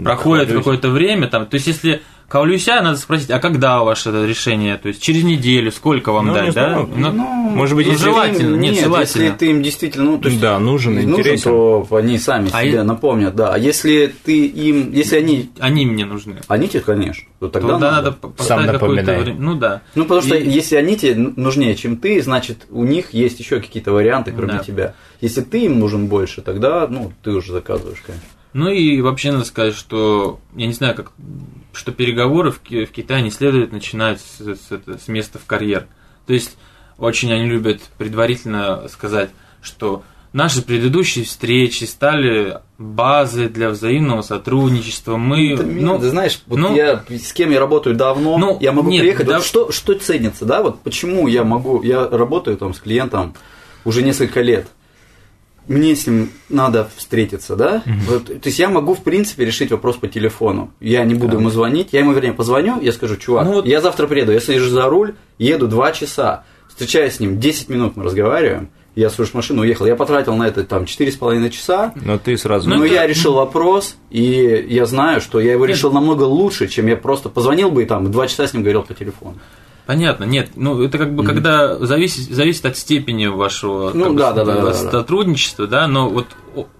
[0.04, 4.78] проходит какое-то время, там, то есть если каулюся, надо спросить, а когда ваше это решение,
[4.78, 6.72] то есть через неделю, сколько вам Ну, дать, да?
[6.74, 6.90] знаю.
[6.94, 7.12] Ну,
[7.48, 9.24] Может быть, ну, желательно, Им- нет, нет, желательно.
[9.24, 11.52] если ты им действительно, ну, то есть, Да, нужен, нужен, интересен.
[11.52, 13.54] то они сами А себе и- напомнят, да.
[13.54, 16.42] А если ты им, если они, Они мне нужны.
[16.50, 18.02] они тебе, конечно, то тогда Тогда надо.
[18.08, 19.38] надо по- поставить какое-то время.
[19.40, 19.82] Ну да.
[19.96, 23.62] Ну, потому что И- если они тебе нужнее, чем ты, значит, у них есть еще
[23.62, 24.60] какие-то варианты, кроме Да.
[24.60, 24.94] тебя.
[25.22, 28.28] Если ты им нужен больше, тогда, ну, ты уже заказываешь, конечно.
[28.58, 31.12] Ну и вообще надо сказать, что я не знаю, как
[31.74, 35.86] что переговоры в, в Китае не следует начинать с, с это- с места в карьер.
[36.26, 36.58] То есть
[36.98, 39.30] очень они любят предварительно сказать,
[39.62, 40.02] что
[40.34, 45.18] наши предыдущие встречи стали базой для взаимного сотрудничества.
[45.18, 48.72] Мы, Это, ну, ты знаешь, вот ну- я с кем я работаю давно, Ну, я
[48.72, 49.28] могу нет, приехать.
[49.28, 50.64] да- Вот что, что ценится, да?
[50.64, 53.36] Вот почему я могу, я работаю там с клиентом
[53.86, 54.68] уже несколько лет.
[55.68, 57.84] Мне с ним надо встретиться, да?
[58.08, 60.72] Вот, то есть я могу, в принципе, решить вопрос по телефону.
[60.80, 63.82] Я не буду ему звонить, я ему, вернее, позвоню, я скажу, чувак, Ну вот- я
[63.82, 68.04] завтра приеду, я сажусь за руль, еду два часа, встречаюсь с ним, 10 минут мы
[68.04, 69.86] разговариваем, я слышу машину, уехал.
[69.86, 72.68] Я потратил на это там 4,5 часа, Но ты сразу...
[72.68, 75.76] Ну, но это- я решил вопрос, и я знаю, что я его Нет.
[75.76, 78.82] решил намного лучше, чем я просто позвонил бы и там два часа с ним говорил
[78.82, 79.36] по телефону.
[79.88, 84.20] Понятно, нет, ну это как бы когда зависит, зависит от степени вашего Ну, как бы,
[84.20, 84.74] да, да, да, да, да.
[84.74, 86.28] сотрудничества, да, но вот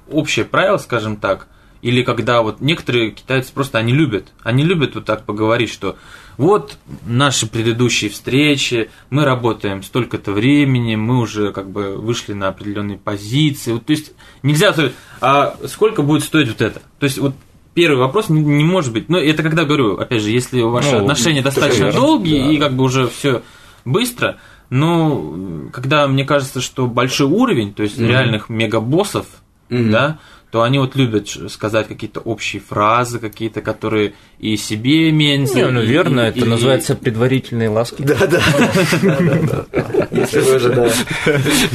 [0.10, 1.48] общее правило, скажем так,
[1.82, 5.96] или когда вот некоторые китайцы просто они любят, они любят вот так поговорить, что
[6.36, 12.98] вот наши предыдущие встречи, мы работаем столько-то времени, мы уже как бы вышли на определенные
[12.98, 14.12] позиции, вот, то есть
[14.44, 14.92] нельзя сказать,
[15.22, 17.36] а сколько будет стоить вот это, то есть вот
[17.78, 19.08] Первый вопрос не, не может быть.
[19.08, 22.52] Но это когда говорю, опять же, если ваши Ну, отношения достаточно верно, долгие да.
[22.52, 23.44] и как бы уже все
[23.86, 24.38] быстро,
[24.72, 28.08] но когда мне кажется, что большой уровень, то есть Мгм.
[28.10, 29.28] реальных мегабоссов,
[29.70, 29.92] Мгм.
[29.92, 30.18] да,
[30.50, 35.56] то они вот любят сказать какие-то общие фразы, какие-то, которые и себе меньше.
[35.56, 38.02] Не, ну и- верно, и- это и- называется предварительные ласки.
[38.02, 38.42] Да, да.
[40.12, 40.90] Если вы уже, да.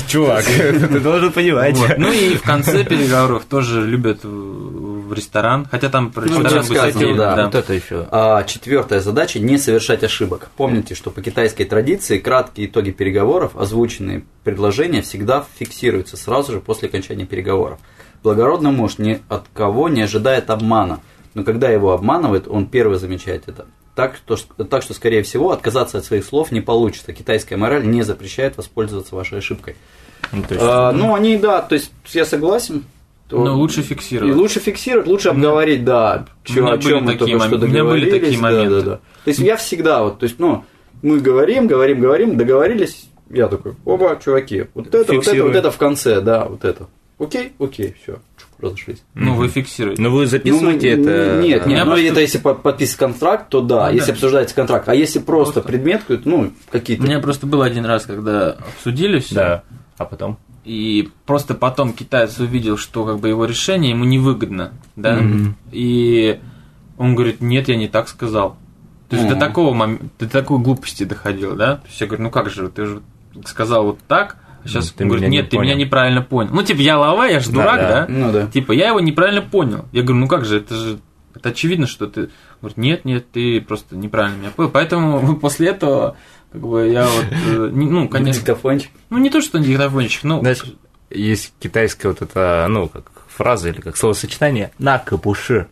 [0.09, 0.45] Чувак,
[0.91, 1.77] ты должен понимать.
[1.99, 4.21] Ну и в конце переговоров тоже любят
[5.13, 7.37] в ресторан, хотя там про Ну, ресторан сказано, отдельно, да.
[7.37, 7.45] да.
[7.45, 8.09] Вот это еще.
[8.11, 10.49] А четвертая задача– не совершать ошибок.
[10.57, 16.89] Помните, что по китайской традиции краткие итоги переговоров, озвученные предложения всегда фиксируются сразу же после
[16.89, 17.78] окончания переговоров.
[18.23, 21.01] Благородный муж ни от кого не ожидает обмана,
[21.35, 23.66] но когда его обманывают, он первый замечает это.
[23.95, 27.12] Так что, так что, скорее всего, отказаться от своих слов не получится.
[27.12, 29.77] Китайская мораль не запрещает воспользоваться вашей ошибкой.
[30.32, 32.85] Ну, есть, А, ну, они, да, то есть я согласен.
[33.33, 34.37] То- Но лучше И фиксировать.
[34.37, 37.69] лучше фиксировать, лучше обговорить, да, у чё, о были чем мы такие только что у
[37.69, 38.77] меня были такие да, моменты.
[38.77, 38.97] Да, да.
[38.97, 40.65] То есть я всегда вот, то есть, ну,
[41.03, 45.47] мы говорим, говорим, говорим, договорились, я такой, оба, чуваки, вот это, вот это, Фиксируем.
[45.47, 46.87] вот это в конце, да, вот это.
[47.19, 48.19] Окей, окей, все,
[48.59, 49.03] разошлись.
[49.15, 50.03] Ну, вы фиксируете.
[50.03, 51.41] Ну, вы записываете Ну, это?
[51.41, 54.13] Нет, У нет, ну просто- это если по- подписывать контракт, то да, Ну, если да.
[54.15, 54.89] обсуждается контракт.
[54.89, 55.69] А если просто, Просто.
[55.69, 57.03] предмет, ну, У какие-то.
[57.05, 59.35] меня просто был один раз, когда обсудили все.
[59.37, 59.63] Да.
[59.99, 60.37] А потом?
[60.64, 65.56] И просто потом китаец увидел, что как бы его решение ему невыгодно, да, Мгм.
[65.70, 66.39] и
[66.98, 68.56] он говорит, нет, я не так сказал.
[69.09, 69.40] То есть до Мгм.
[69.40, 71.76] такого момента, до такой глупости доходил, да?
[71.76, 73.02] То есть я говорю, ну как же, ты же
[73.44, 75.84] сказал вот так, а сейчас Ну, ты он говорит, меня не нет, ты меня понял».
[75.86, 76.51] неправильно понял.
[76.55, 77.89] Ну, типа, я лава, я же Да, дурак, да.
[77.89, 78.06] да?
[78.09, 78.47] Ну да.
[78.47, 79.86] Типа, я его неправильно понял.
[79.93, 80.98] Я говорю, ну как же, это же
[81.34, 82.28] это очевидно, что ты...
[82.60, 84.70] Говорит, нет, нет, ты просто неправильно меня понял.
[84.70, 86.16] Поэтому после этого,
[86.53, 88.91] как бы, я вот, э, ну, конечно, Диктофончик.
[89.09, 90.62] ну, не то, что диктофончик, ну, Знаешь,
[91.11, 95.66] есть китайская вот эта, ну, как фраза или как словосочетание «на капуши».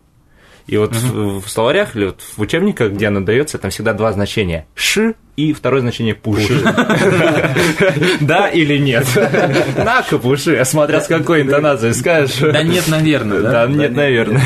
[0.66, 4.12] И вот в, в словарях или вот в учебниках, где оно дается, там всегда два
[4.12, 6.62] значения «ши» и второе значение «пуши».
[8.20, 9.06] Да или нет?
[9.76, 12.38] На капуши, смотря с какой интонацией скажешь.
[12.38, 13.40] да нет, наверное?
[13.42, 14.42] Да, нет, наверное.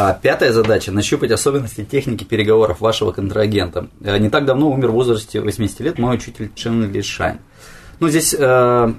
[0.00, 3.88] А пятая задача– нащупать особенности техники переговоров вашего контрагента.
[4.00, 7.38] Э, Не так давно умер в возрасте 80 лет мой учитель Чен Ли Шань.
[7.98, 8.92] Ну, здесь э,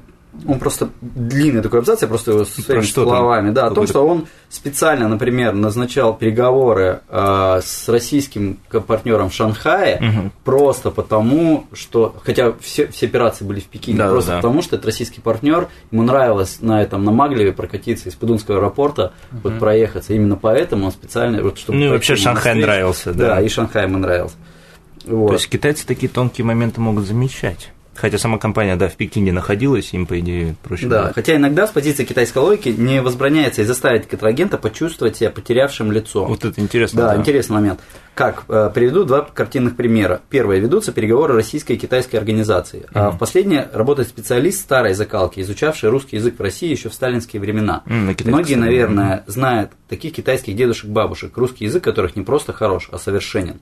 [0.47, 3.15] он просто длинный такой абзац, я просто его своими что там?
[3.17, 3.49] словами.
[3.51, 8.57] Да, о том, что он специально, например, назначал переговоры э, с российским
[8.87, 10.31] партнером в Шанхае Мгм.
[10.43, 14.35] просто потому, что, хотя все, все операции были в Пекине, Да, просто да.
[14.37, 19.13] потому, что это российский партнер, ему нравилось на этом, на Маглеве прокатиться из Пудунского аэропорта,
[19.43, 20.13] вот проехаться.
[20.13, 23.41] Именно поэтому он специально, вот, чтобы Ну и вообще Шанхай нравился, Да, да.
[23.41, 24.35] и Шанхай ему нравился.
[25.05, 25.27] Вот.
[25.29, 27.71] То есть китайцы такие тонкие моменты могут замечать.
[27.99, 31.13] Хотя сама компания, да, в Пекине находилась, им, по идее, проще Да, было.
[31.13, 36.25] хотя иногда с позиции китайской логики не возбраняется и заставить контрагента почувствовать себя потерявшим лицо.
[36.25, 37.01] Вот это интересно.
[37.01, 37.79] Да, интересный момент.
[38.15, 38.43] Как?
[38.49, 40.21] Э, Приведу два картинных примера.
[40.29, 40.59] Первое.
[40.59, 42.85] Ведутся переговоры российской и китайской организации.
[42.93, 47.41] А в последнее работает специалист старой закалки, изучавший русский язык в России еще в сталинские
[47.41, 47.83] времена.
[47.85, 52.97] М, на Многие, наверное, знают таких китайских дедушек-бабушек, русский язык которых не просто хорош, а
[52.97, 53.59] совершенен.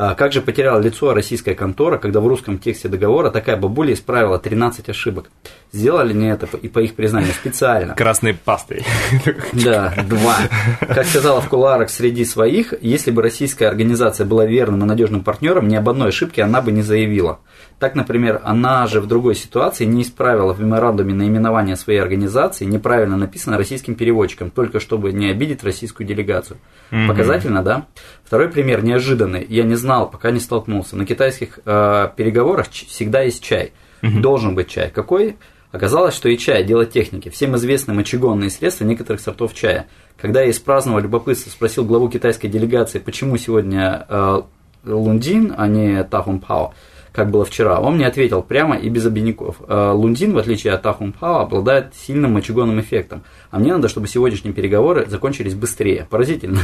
[0.00, 4.38] А Как же потеряла лицо российская контора, когда в русском тексте договора такая бабуля исправила
[4.38, 5.28] 13 ошибок?
[5.72, 7.96] Сделали они это, и по их признанию, специально.
[7.96, 8.84] Красной пастой.
[9.52, 10.36] Да, два.
[10.80, 15.66] Как сказала в кулуарах среди своих, если бы российская организация была верным и надежным партнером,
[15.66, 17.40] ни об одной ошибке она бы не заявила.
[17.78, 23.16] Так, например, она же в другой ситуации не исправила в меморандуме наименование своей организации, неправильно
[23.16, 26.58] написано российским переводчиком, только чтобы не обидеть российскую делегацию.
[27.06, 27.86] Показательно, да?
[28.24, 29.46] Второй пример неожиданный.
[29.48, 30.96] Я не знал, пока не столкнулся.
[30.96, 33.72] На китайских э, переговорах всегда есть чай.
[34.02, 34.90] Должен быть чай.
[34.90, 35.36] Какой?
[35.70, 37.28] Оказалось, что и чай– дело техники.
[37.28, 39.86] Всем известны мочегонные средства некоторых сортов чая.
[40.16, 44.42] Когда я из праздного любопытства спросил главу китайской делегации, почему сегодня э,
[44.84, 46.72] лундин, а не тахун пао,
[47.18, 49.56] как было вчера, он мне ответил прямо и без обиняков.
[49.66, 53.24] Э, Лундин, в отличие от тахун пао, обладает сильным мочегонным эффектом.
[53.50, 56.06] А мне надо, чтобы сегодняшние переговоры закончились быстрее.
[56.10, 56.60] Поразительно.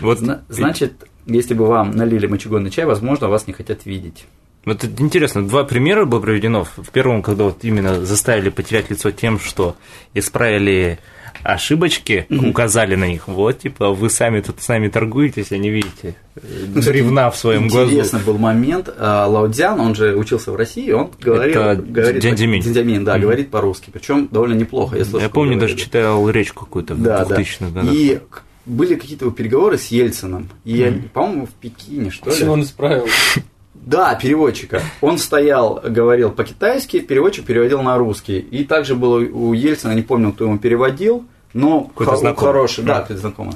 [0.00, 4.26] Вот Зна- Значит, если бы вам налили мочегонный чай, возможно, вас не хотят видеть.
[4.64, 6.64] Вот интересно, два примера было проведено.
[6.64, 9.76] В первом, когда вот именно заставили потерять лицо тем, что
[10.14, 10.98] исправили
[11.42, 13.28] ошибочки, указали на них.
[13.28, 16.40] Вот, типа, вы сами тут с нами торгуетесь, а не видите э,
[16.74, 17.90] ревна в своем глазу.
[17.90, 18.88] Интересный был момент.
[18.98, 22.20] А, Лао Цзян, он же учился в России, он говорил, Это говорит.
[22.20, 24.96] Дзянь Дзиминь, да, говорит по-русски, причем довольно неплохо.
[24.96, 27.36] Я, слышал, Я помню, даже читал речь какую-то в да, да.
[27.36, 27.94] 2000-х годах.
[27.94, 28.20] И
[28.64, 32.36] были какие-то переговоры с Ельцином, и, они, по-моему, в Пекине, что ли?
[32.36, 33.06] Чего он исправил?
[33.84, 34.80] Да, переводчика.
[35.00, 38.38] Он стоял, говорил по-китайски, переводчик переводил на русский.
[38.38, 42.52] И также было у Ельцина, не помню, кто ему переводил, но Какой-то знакомый.
[42.52, 43.54] хороший, да, какой-то знакомый.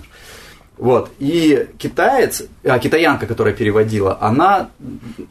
[0.76, 1.10] Вот.
[1.20, 4.70] И китаец, а, китаянка, которая переводила, она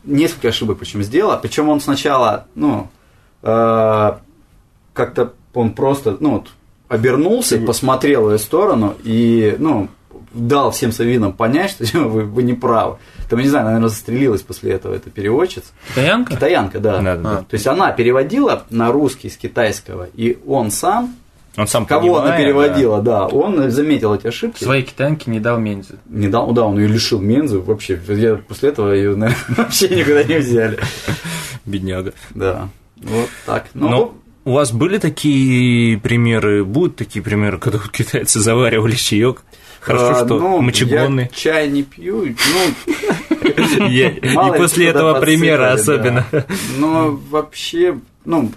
[0.04, 1.38] несколько ошибок причем сделала.
[1.38, 2.88] Причем он сначала, ну,
[3.44, 4.12] э,
[4.94, 6.48] как-то он просто, ну, вот,
[6.88, 9.90] обернулся, посмотрел в ее сторону и, ну,
[10.36, 12.98] дал всем своим видом понять, что вы, вы не правы.
[13.30, 15.68] Там, я не знаю, наверное, застрелилась после этого эта переводчица.
[15.90, 16.36] Китаянка?
[16.36, 17.02] Китаянка, да.
[17.02, 17.38] Да, да, да.
[17.50, 21.16] То есть она переводила на русский с китайского, и он сам,
[21.58, 22.38] Он сам кого она понимая,
[22.68, 23.26] переводила, да.
[23.26, 24.64] он заметил эти ошибки.
[24.64, 25.96] Своей китаянке не дал мензы.
[26.08, 28.00] Не дал, да, он ее лишил мензы вообще.
[28.10, 30.76] Я после этого ее наверное, вообще никуда не взяли.
[30.76, 31.14] да,
[31.66, 32.14] бедняга.
[32.36, 32.70] Да.
[32.98, 33.66] Вот так.
[33.74, 39.42] Ну, Но у вас были такие примеры, будут такие примеры, когда китайцы заваривали чаек?
[39.86, 41.24] Хорошо, а, что ну, мочегонный.
[41.24, 42.26] Я чай не пью.
[42.26, 42.94] Ну,
[43.90, 46.26] И после этого примера особенно.
[46.78, 48.52] Но вообще, ну,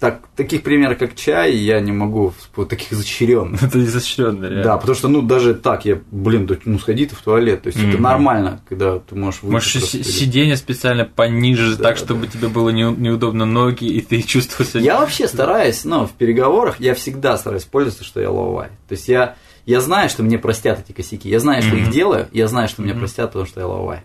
[0.00, 3.62] так, таких примеров, как чай, я не могу, вот таких изощренных.
[3.62, 4.62] Это изощренно, реально.
[4.64, 7.62] Да, потому что, ну, даже так, я, блин, ну, сходи ты в туалет.
[7.62, 8.02] То есть, это Мгм.
[8.02, 12.04] нормально, когда ты можешь выйти Можешь или- сиденье специально пониже, Да, так, да.
[12.04, 14.80] чтобы тебе было не- неудобно ноги, и ты чувствовал себя...
[14.82, 18.68] Я вообще стараюсь, ну, в переговорах я всегда стараюсь пользоваться, что я ловай.
[18.88, 22.28] То есть, я, я знаю, что мне простят эти косяки, я знаю, что их делаю,
[22.32, 24.02] я знаю, что мне простят, потому что я ловай.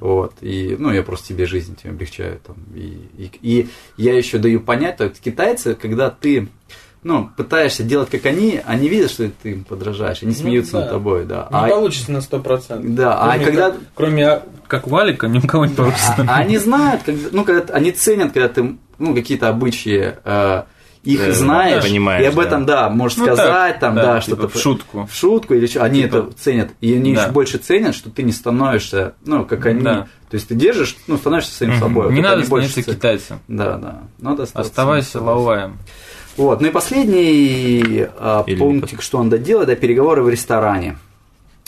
[0.00, 2.38] Вот, и, ну, я просто себе жизнь тем облегчаю.
[2.46, 6.48] Там, и, и, и я еще даю понять, то китайцы, когда ты
[7.04, 10.80] ну, пытаешься делать как они, они видят, что ты им подражаешь, они смеются да.
[10.80, 11.48] над тобой, да.
[11.50, 12.94] Не а, получится на 100%.
[12.94, 16.14] Да, а Кроме когда- как- Кроме а, Как валика, ни у кого не получится.
[16.26, 20.62] а они знают, когда, ну, когда они ценят, когда ты, ну, какие-то обычаи э,
[21.04, 24.20] их Э, знаешь, понимаешь, и об этом, да, можешь Ну, сказать, так, там, да, да,
[24.20, 25.08] типа что-то в шутку.
[25.10, 27.22] в шутку или что, они Типа- это ценят, и они Да.
[27.22, 30.06] еще больше ценят, что ты не становишься, ну, как они, Да.
[30.30, 32.08] то есть ты держишь, ну, становишься самим собой.
[32.12, 32.96] Не Вот надо больше становиться ценят.
[32.98, 33.40] китайцем.
[33.48, 35.78] Да, да, надо Оставайся лауваем.
[36.36, 40.96] Вот, ну и последний а, пунктик, что он доделал, это переговоры в ресторане.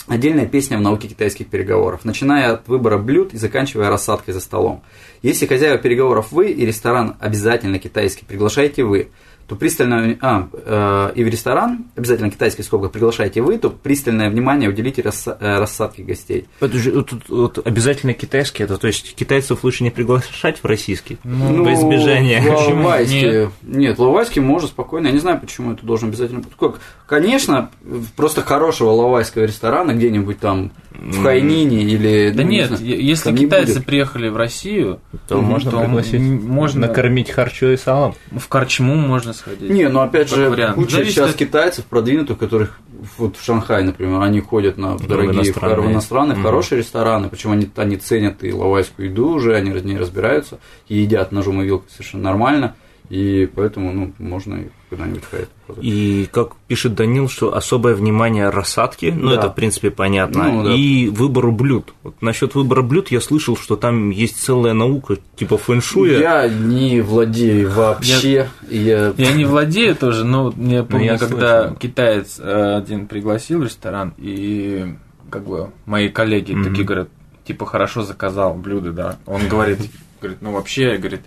[0.07, 4.81] Отдельная песня в науке китайских переговоров, начиная от выбора блюд и заканчивая рассадкой за столом.
[5.21, 9.09] Если хозяева переговоров вы и ресторан обязательно китайский, приглашаете вы,
[9.47, 10.17] то пристальное...
[10.21, 15.37] А, э, и в ресторан обязательно китайский сколько приглашаете вы, то пристальное внимание уделите расса-
[15.39, 16.47] э, рассадке гостей.
[16.59, 21.17] Подожди, вот тут вот обязательно китайский, это то есть китайцев лучше не приглашать в российский?
[21.23, 22.41] Ну, Во избежание.
[22.41, 23.21] Лавайский.
[23.21, 23.49] Нет.
[23.63, 25.07] Нет, Лавайский можно спокойно.
[25.07, 26.43] Я не знаю, почему это должен обязательно.
[26.59, 26.79] Как?
[27.05, 27.71] Конечно,
[28.17, 32.31] просто хорошего лавайского ресторана где-нибудь там в Хайнине или...
[32.31, 33.85] Да ну, не нет, знаю, е- если не китайцы будет.
[33.85, 38.15] приехали в Россию, То можно то пригласить, можно- накормить харчо и салом.
[38.31, 39.69] в Корчму можно сходить.
[39.69, 40.75] Не, ну опять же, вариант.
[40.75, 42.79] куча Зависит сейчас от- китайцев продвинутых, которых
[43.17, 45.87] вот в Шанхай, например, они ходят на дорогие, в иностранные.
[45.87, 49.85] в иностранные, в хорошие рестораны, причем они, они ценят и лавайскую еду уже, они в
[49.85, 52.75] ней разбираются, и едят ножом и вилкой совершенно нормально,
[53.09, 54.59] и поэтому, ну, можно
[54.89, 55.47] куда-нибудь ходить.
[55.81, 59.35] И как пишет Данил, что особое внимание рассадке, ну Да.
[59.37, 60.73] это в принципе понятно, Ну, да.
[60.73, 61.93] и выбору блюд.
[62.03, 66.19] Вот насчет выбора блюд я слышал, что там есть целая наука типа фэншуя.
[66.19, 68.49] Я не владею вообще.
[68.69, 69.13] Я...
[69.17, 71.75] Я не владею тоже, но вот я помню, я когда слышал.
[71.77, 74.95] китаец э, один пригласил в ресторан, и
[75.29, 76.63] как бы мои коллеги Мгм.
[76.63, 77.09] такие говорят,
[77.45, 79.17] типа хорошо заказал блюдо, да.
[79.25, 79.79] Он говорит,
[80.21, 81.21] говорит, ну вообще, говорит,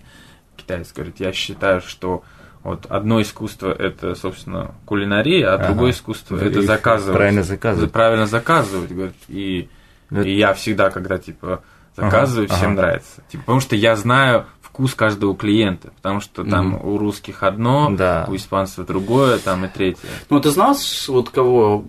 [0.60, 2.22] китаец говорит, я считаю, что
[2.62, 5.68] вот одно искусство это, собственно, кулинария, а Ага.
[5.68, 7.16] другое искусство это Их заказывать.
[7.16, 7.92] правильно заказывать.
[7.92, 9.14] Правильно заказывать, говорит.
[9.28, 9.68] И,
[10.10, 11.62] Это- и я всегда, когда типа
[11.96, 12.80] заказываю, Ага, всем ага.
[12.82, 13.22] нравится.
[13.28, 16.88] Типа, потому что я знаю вкус каждого клиента, потому что там Мгм.
[16.88, 18.26] у русских одно, Да.
[18.30, 20.08] у испанцев другое, там и третье.
[20.30, 21.84] Ну, ты знаешь, вот кого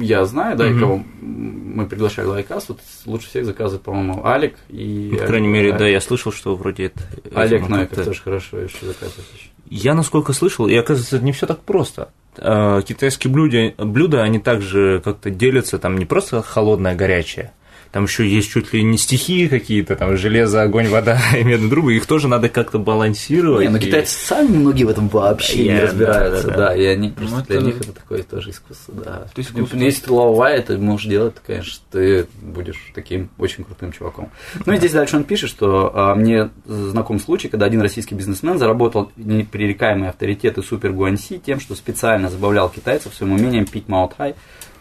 [0.00, 0.80] я знаю, да, и Мгм.
[0.80, 5.10] кого мы приглашали в Лайкас, вот лучше всех заказывает, по-моему, Алик и...
[5.12, 7.00] Ну, По крайней мере, да, я слышал, что вроде это...
[7.34, 9.26] Олег это, Найков тоже хорошо еще заказывает.
[9.34, 9.48] еще.
[9.70, 12.08] Я, насколько слышал, и оказывается, это не все так просто.
[12.38, 17.52] Э, Китайские блюда, блюда, они также как-то делятся, там не просто холодное, горячее,
[17.92, 21.94] там еще есть чуть ли не стихии какие-то, там железо, огонь, вода и медный трубы,
[21.96, 23.64] их тоже надо как-то балансировать.
[23.64, 26.76] Не, ну и- китайцы сами многие в этом вообще Я- не разбираются, да, да, да.
[26.76, 29.26] и они просто Ну, для это- них это такое тоже искусство, да.
[29.30, 29.76] Это искусство.
[29.76, 34.30] Ну, Если ты лавай, это можешь делать, то, конечно, ты будешь таким очень крутым чуваком.
[34.66, 38.58] Ну и здесь дальше он пишет, что а, мне знаком случай, когда один российский бизнесмен
[38.58, 44.34] заработал непререкаемый авторитет и супер гуанси тем, что специально забавлял китайцев своим умением пить маотай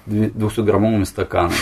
[0.07, 1.53] 200-граммовыми стаканами.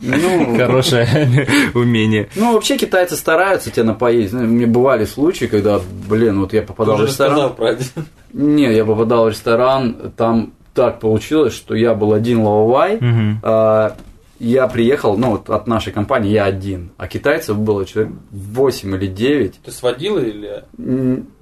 [0.00, 2.28] Ну, Хорошее умение.
[2.36, 4.32] ну, вообще китайцы стараются тебя напоить.
[4.32, 7.54] Ну, Мне бывали случаи, когда, блин, вот я Ты попадал в уже ресторан.
[7.54, 7.86] про один.
[8.32, 13.40] Не, я попадал в ресторан, там так получилось, что я был один лавай, Мгм.
[13.42, 13.96] а,
[14.38, 19.06] я приехал, ну вот от нашей компании я один, а китайцев было человек 8 или
[19.08, 19.54] 9.
[19.64, 20.64] Ты с водилой или...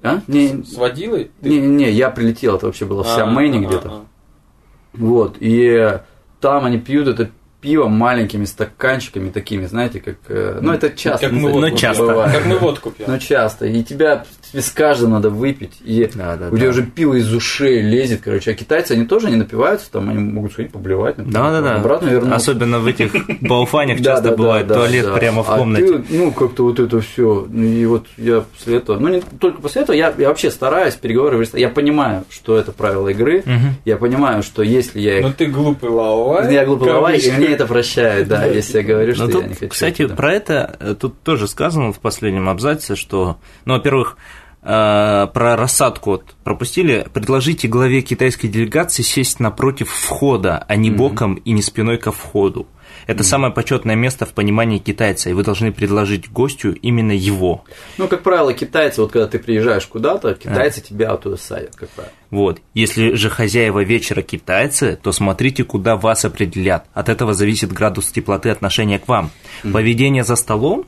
[0.03, 0.19] А?
[0.27, 1.31] Не, С водилой?
[1.41, 3.89] Ты- не, не, я прилетел, это вообще была вся А, Мэни а, где-то.
[3.89, 4.01] а.
[4.93, 5.99] Вот, и
[6.41, 7.29] там они пьют это
[7.61, 10.15] пиво маленькими стаканчиками такими, знаете, как...
[10.29, 11.25] э, Ну, это часто.
[11.27, 12.03] Как мы Ну, водку часто.
[12.03, 12.13] пьем.
[12.13, 12.33] бывает.
[12.37, 13.11] Как мы водку пьем.
[13.11, 13.65] Ну, часто.
[13.65, 15.73] И тебя тебе с каждым надо выпить.
[15.83, 16.69] И Да, да, у тебя да.
[16.71, 18.51] уже пиво из ушей лезет, короче.
[18.51, 21.17] А китайцы, они тоже не напиваются, там они могут сходить поблевать.
[21.17, 21.75] например, Да, да, да.
[21.77, 22.35] Обратно вернуться.
[22.35, 26.03] Особенно в этих бауфанях часто бывает туалет прямо в А комнате.
[26.09, 27.45] ну, как-то вот это все.
[27.45, 31.57] И вот я после этого, ну, не только после этого, я, вообще стараюсь переговоры в.
[31.57, 33.43] Я понимаю, что это правила игры.
[33.85, 35.23] Я понимаю, что если я их...
[35.25, 36.53] Но ты глупый лавай.
[36.53, 39.53] я глупый лавай, и мне это прощают, да, если я говорю, что Но я не
[39.53, 39.67] хочу.
[39.69, 44.17] кстати, про это э, тут тоже сказано в последнем абзаце, что, ну, во-первых,
[44.69, 47.07] э, про рассадку вот пропустили.
[47.11, 52.67] Предложите главе китайской делегации сесть напротив входа, а не боком и не спиной ко входу.
[53.07, 57.63] Это самое почетное место в понимании китайца, и вы должны предложить гостю именно его.
[57.97, 62.13] Ну, как правило, китайцы, вот когда ты приезжаешь куда-то, китайцы тебя оттуда садят, как правило.
[62.29, 62.61] Вот.
[62.75, 66.85] Если же хозяева вечера китайцы, то смотрите, куда вас определят.
[66.93, 69.31] От этого зависит градус теплоты отношения к вам.
[69.63, 70.85] Поведение за столом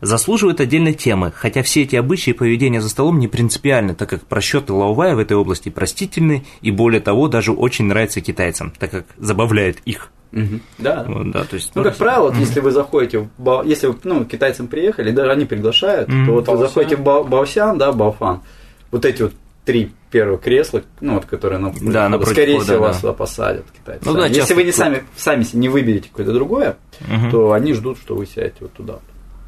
[0.00, 4.72] заслуживает отдельной темы, хотя все эти обычаи поведения за столом не принципиальны, так как просчеты
[4.72, 9.78] Лаувая в этой области простительны и более того даже очень нравятся китайцам, так как забавляет
[9.84, 10.10] их.
[10.30, 10.60] Мгм.
[10.76, 11.04] Да.
[11.08, 13.96] Вот, да, то есть, Ну, как правило, вот если вы заходите в Ба- если вы,
[14.04, 16.26] ну, китайцам приехали, даже они приглашают, Мгм.
[16.26, 16.68] то вот вы Баосян.
[16.68, 18.42] заходите в Ба- Баосян, да, Баофан,
[18.90, 19.32] вот эти вот
[19.64, 22.86] три первых кресла, ну, вот, которые на Да, напротив скорее входа, всего, да.
[22.88, 24.02] вас сюда посадят китайцы.
[24.06, 26.76] Ну да, Если часто вы не сами, сами не выберете какое-то другое,
[27.06, 27.30] Мгм.
[27.30, 28.98] то они ждут, что вы сядете вот туда.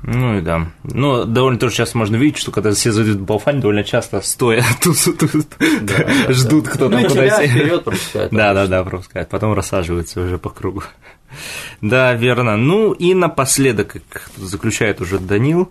[0.03, 0.69] Ну и да.
[0.83, 4.65] Ну, довольно тоже сейчас можно видеть, что когда все зайдут в Бауфань, довольно часто стоя
[4.83, 5.47] тут, тут,
[5.83, 6.89] Да, да, ждут да.
[6.89, 8.33] ну, и куда пропускают.
[8.33, 9.29] Да, да, да, пропускают.
[9.29, 10.83] Потом рассаживаются уже по кругу.
[11.81, 12.57] Да, верно.
[12.57, 15.70] Ну и напоследок, как заключает уже Данил,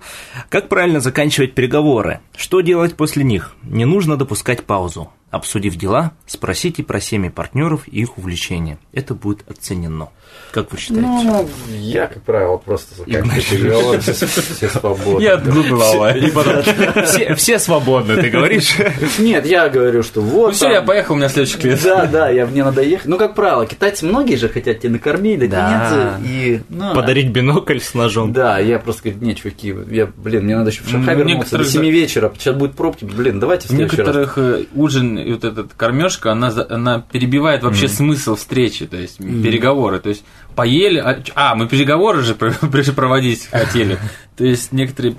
[0.50, 2.20] как правильно заканчивать переговоры?
[2.36, 3.56] Что делать после них?
[3.64, 5.12] Не нужно допускать паузу.
[5.32, 8.80] Обсудив дела, спросите про семьи партнеров и их увлечения.
[8.94, 10.10] Это будет оценено.
[10.52, 11.04] Как вы считаете?
[11.04, 15.24] Ну, я, как правило, просто заканчиваю переговоры, все, все свободны.
[15.24, 16.18] Я отгуглила.
[16.18, 16.64] И потом
[17.06, 18.76] все, все свободны, ты говоришь?
[19.20, 21.84] Нет, я говорю, что вот Ну все, я поехал, у меня следующий клиент.
[21.84, 23.06] Да, да, я мне надо ехать.
[23.06, 26.20] Ну, как правило, китайцы многие же хотят тебя накормить, дать Да.
[26.26, 26.62] и...
[26.70, 28.32] ну, Подарить бинокль с ножом.
[28.34, 31.68] Да, я просто говорю, не, чуваки, я, блин, мне надо еще в Шанхай до некоторых,
[31.68, 34.08] 7 вечера, сейчас будет пробки, блин, давайте в следующий раз.
[34.08, 38.98] некоторых э, ужин и вот этот кормежка, она, за- она перебивает вообще смысл встречи, то
[38.98, 40.00] есть переговоры.
[40.00, 40.24] То есть
[40.56, 42.36] поели, а, а, мы переговоры же
[42.96, 43.98] проводить хотели.
[44.36, 45.16] То есть некоторые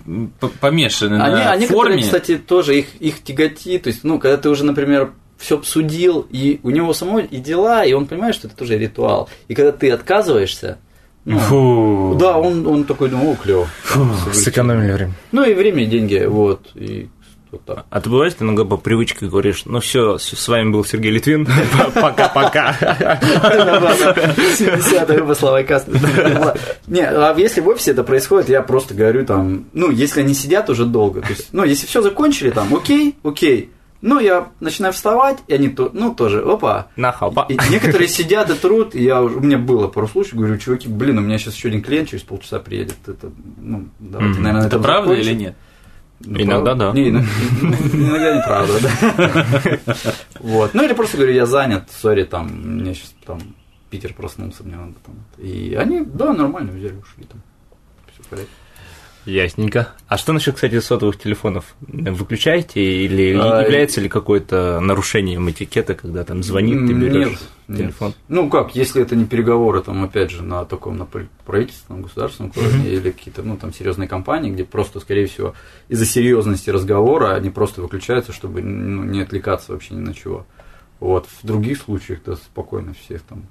[0.60, 2.02] помешаны Они, на а некоторые, форме.
[2.02, 6.60] кстати, тоже их, их тяготит, то есть, ну, когда ты уже, например, все обсудил, и
[6.62, 9.28] у него самого и дела, и он понимает, что это тоже ритуал.
[9.48, 10.78] И когда ты отказываешься,
[11.24, 12.16] ну, Фу.
[12.18, 13.68] да, он, он такой, о, клево.
[14.32, 15.12] Сэкономили время.
[15.32, 17.08] Ну, и время, и деньги, вот, и
[17.50, 17.86] вот так.
[17.90, 21.48] А ты бывает иногда по привычке говоришь, ну все, с вами был Сергей Литвин,
[21.94, 22.76] пока-пока.
[24.58, 25.42] 70-й выпуск.
[26.86, 30.70] Не, а если в офисе это происходит, я просто говорю там, ну, если они сидят
[30.70, 33.70] уже долго, то есть, ну, если все закончили, там, окей, окей,
[34.02, 37.34] ну, я начинаю вставать, и они, то, ну, тоже, опа, Нахал.
[37.48, 40.88] и некоторые сидят и трут, и я, уже- у меня было пару случаев, говорю, чуваки,
[40.88, 44.42] блин, у меня сейчас еще один клиент через полчаса приедет, это, ну, давайте, Мгм.
[44.42, 45.30] наверное, на Это правда закончим».
[45.32, 45.54] или нет?
[46.22, 46.92] Ну, Иногда правда.
[46.92, 46.92] да.
[47.00, 47.28] Не, иногда,
[47.94, 49.94] иногда неправда, да.
[50.40, 50.74] Вот.
[50.74, 53.40] Ну или просто говорю, я занят, сори, там, мне сейчас там
[53.88, 55.14] Питер проснулся, мне надо там.
[55.38, 57.40] И они, да, нормально взяли, ушли там.
[58.12, 58.50] Все в порядке.
[59.26, 59.88] Ясненько.
[60.08, 61.74] А что насчет, кстати, сотовых телефонов?
[61.80, 67.38] Выключаете или А, является ли какое-то нарушением этикета, когда там звонит, ты берешь Нет,
[67.68, 67.78] нет.
[67.78, 68.14] телефон?
[68.28, 72.52] Ну как, если это не переговоры, там, опять же, на таком, на пр- правительственном, государственном
[72.56, 75.54] уровне, или какие-то, ну, там, серьезные компании, где просто, скорее всего,
[75.88, 80.46] из-за серьезности разговора они просто выключаются, чтобы ну, не отвлекаться вообще ни на чего.
[80.98, 81.26] Вот.
[81.26, 83.46] В других случаях, то спокойно всех там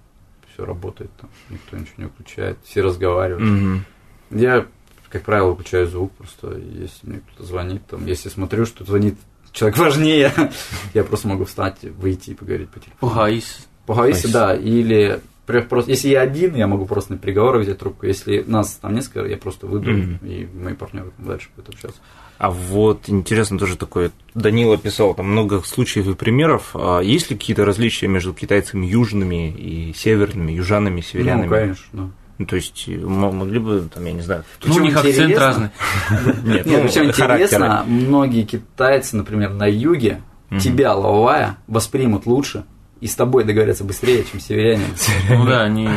[0.53, 3.43] все работает, там, никто ничего не выключает, все разговаривают.
[3.47, 3.85] Мгм.
[4.31, 4.67] Я,
[5.09, 9.15] как правило, выключаю звук, просто если мне кто-то звонит, там, если смотрю, что звонит
[9.51, 10.31] человек важнее,
[10.93, 13.11] я просто могу встать, выйти и поговорить по телефону.
[13.11, 13.67] Пугаис.
[13.85, 14.33] Спасибо.
[14.33, 15.19] да, или
[15.67, 19.25] просто, если я один, я могу просто на переговоры взять трубку, если нас там несколько,
[19.25, 20.19] я просто выйду, Мгм.
[20.23, 21.99] и мои партнеры дальше будут общаться.
[22.37, 26.69] А вот интересно тоже такое, Данила писал там много случаев и примеров.
[26.73, 31.43] А есть ли какие-то различия между китайцами южными и северными, южанами, северянами?
[31.45, 32.11] Ну, конечно.
[32.39, 35.39] Ну, то есть м- могли бы, там, я не знаю, Ну, у них акцент интересно.
[35.45, 35.69] разный.
[36.45, 40.21] нет, Нет, ну, причем интересно, многие китайцы, например, на юге,
[40.59, 42.63] тебя, лавая, воспримут лучше
[43.01, 44.83] и с тобой договорятся быстрее, чем северяне.
[45.29, 45.87] Ну да, они...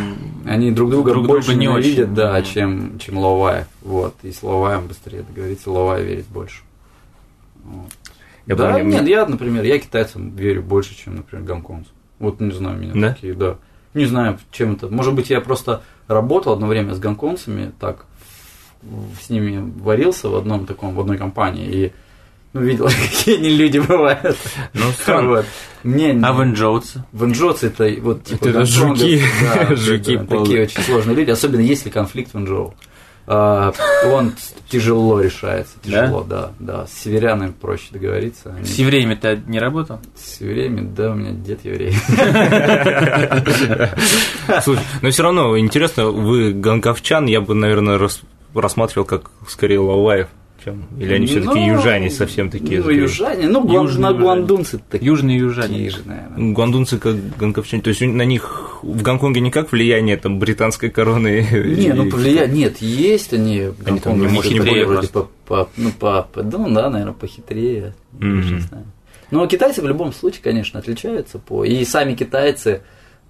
[0.44, 2.06] Они друг друга Друг больше друга не очень.
[2.12, 3.66] да, чем, чем лавая.
[3.82, 4.16] Вот.
[4.24, 6.62] И с лаваем быстрее договориться, лавая верит больше.
[7.64, 7.90] Вот.
[8.46, 11.94] Я да, помню, нет, мне- я, например, я китайцам верю больше, чем, например, гонконгцам.
[12.18, 13.14] Вот не знаю, меня Да?
[13.14, 13.56] такие, да.
[13.94, 14.88] Не знаю, чем это.
[14.88, 18.04] Может быть, я просто работал одно время с гонконгцами, так
[19.20, 21.92] с ними варился в одном таком, в одной компании, и
[22.52, 24.36] ну, видел, какие они люди бывают.
[24.74, 24.84] Ну.
[25.22, 25.46] Вот.
[25.82, 27.04] Мне А Венджоуцы?
[27.12, 29.20] Венджоуцы это вот типа Это жуки.
[29.42, 30.38] да, Жуки полные.
[30.44, 32.74] такие очень сложные люди, особенно если конфликт Венджоу.
[32.74, 32.74] А,
[34.06, 34.32] он
[34.68, 36.86] тяжело решается, тяжело, да, да.
[36.86, 38.54] С северянами проще договориться.
[38.64, 40.00] С евреями ты не работал?
[40.16, 41.92] С евреями, да, у меня дед еврей.
[44.62, 48.22] Слушай, но все равно интересно, вы гонковчан, я бы, наверное, рас-
[48.54, 50.28] рассматривал как скорее лаваев,
[50.64, 50.84] чем...
[50.98, 52.80] Или они все-таки Ну, южане совсем такие?
[52.82, 55.90] Ну, южане, ну, гуан- Южные гуандунцы такие Южные южане.
[55.90, 56.52] же, наверное.
[56.52, 61.46] Гуандунцы как гонковчане, то есть на них в Гонконге никак влияние там британской короны?
[61.52, 65.08] Не, ну и- повлиять, нет, есть они, в Они там Гонконге, не может, хитрее вроде
[65.08, 68.40] по, по- ну, по, по- да, ну да, наверное, похитрее, я Мгм.
[68.42, 68.84] даже не знаю.
[69.30, 72.82] Но китайцы в любом случае, конечно, отличаются по, и сами китайцы,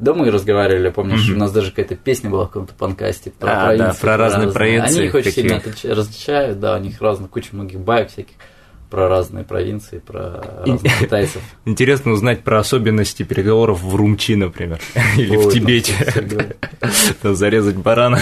[0.03, 1.37] да, мы разговаривали, помнишь, Мгм.
[1.37, 4.51] у нас даже какая-то песня была в каком-то подкасте про А, да, провинции, про разные
[4.51, 8.35] провинции Они их очень сильно различают, да, у них разных, куча многих баек всяких
[8.91, 11.41] про разные провинции, про разных китайцев.
[11.65, 14.81] Интересно узнать про особенности переговоров в Румчи, например,
[15.17, 15.95] или в Тибете.
[17.23, 18.21] там Зарезать барана.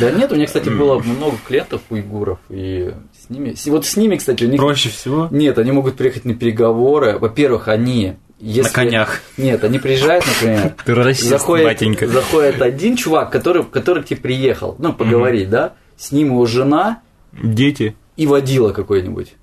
[0.00, 4.16] Да нет, у меня, кстати, было много клиентов уйгуров, и с ними, вот с ними,
[4.16, 4.60] кстати, у них...
[4.60, 7.16] Проще всего Нет, они могут приехать на переговоры.
[7.18, 8.16] Во-первых, они...
[8.44, 8.68] Если...
[8.68, 9.20] на конях.
[9.38, 12.06] Нет, они приезжают, например, Ты расист, заходит, батенька.
[12.06, 17.00] заходит один чувак, который, который к тебе приехал, ну, поговорить, да, с ним его жена
[17.32, 17.96] Дети.
[18.16, 19.34] и водила какой-нибудь.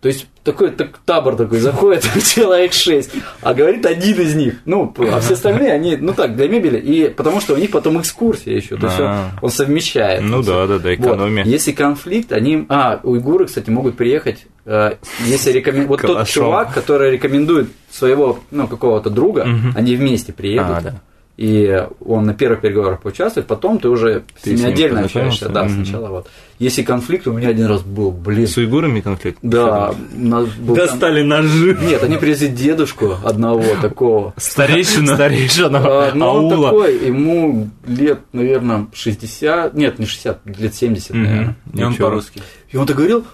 [0.00, 3.10] То есть такой так, табор такой заходит, человек шесть,
[3.42, 4.54] а говорит один из них.
[4.64, 8.00] Ну, а все остальные, они, ну так, для мебели, и потому что у них потом
[8.00, 9.30] экскурсия еще, то есть он, А.
[9.42, 10.22] он совмещает.
[10.22, 10.94] Ну да, да, да, Вот.
[10.94, 11.44] экономия.
[11.44, 12.64] Если конфликт, они.
[12.70, 14.46] А, уйгуры, кстати, могут приехать.
[14.64, 14.92] Э,
[15.24, 15.86] если рекомен...
[15.86, 19.72] Вот тот чувак, который рекомендует своего, ну, какого-то друга, Мгм.
[19.76, 20.66] они вместе приедут.
[20.78, 20.94] А, да.
[21.36, 25.48] И он на первых переговорах поучаствует, потом ты уже Ты ними с ним отдельно общаешься.
[25.48, 25.72] Да, Мгм.
[25.86, 26.28] сначала вот.
[26.58, 28.46] Если конфликт, у меня один раз был, блин.
[28.46, 29.38] С уйгурами конфликт?
[29.40, 31.78] Да, у нас был Достали ножи.
[31.80, 34.34] Нет, они привезли дедушку одного такого.
[34.36, 35.14] Старейшина.
[35.14, 41.56] Старейшина А, Ну, он такой, ему лет, наверное, 60, нет, не 60, лет 70, наверное.
[41.72, 42.42] И он по-русски.
[42.70, 43.24] И он так говорил.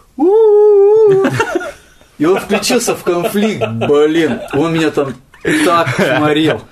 [2.18, 5.14] И он включился в конфликт, блин, он меня там
[5.64, 6.62] так шмарил.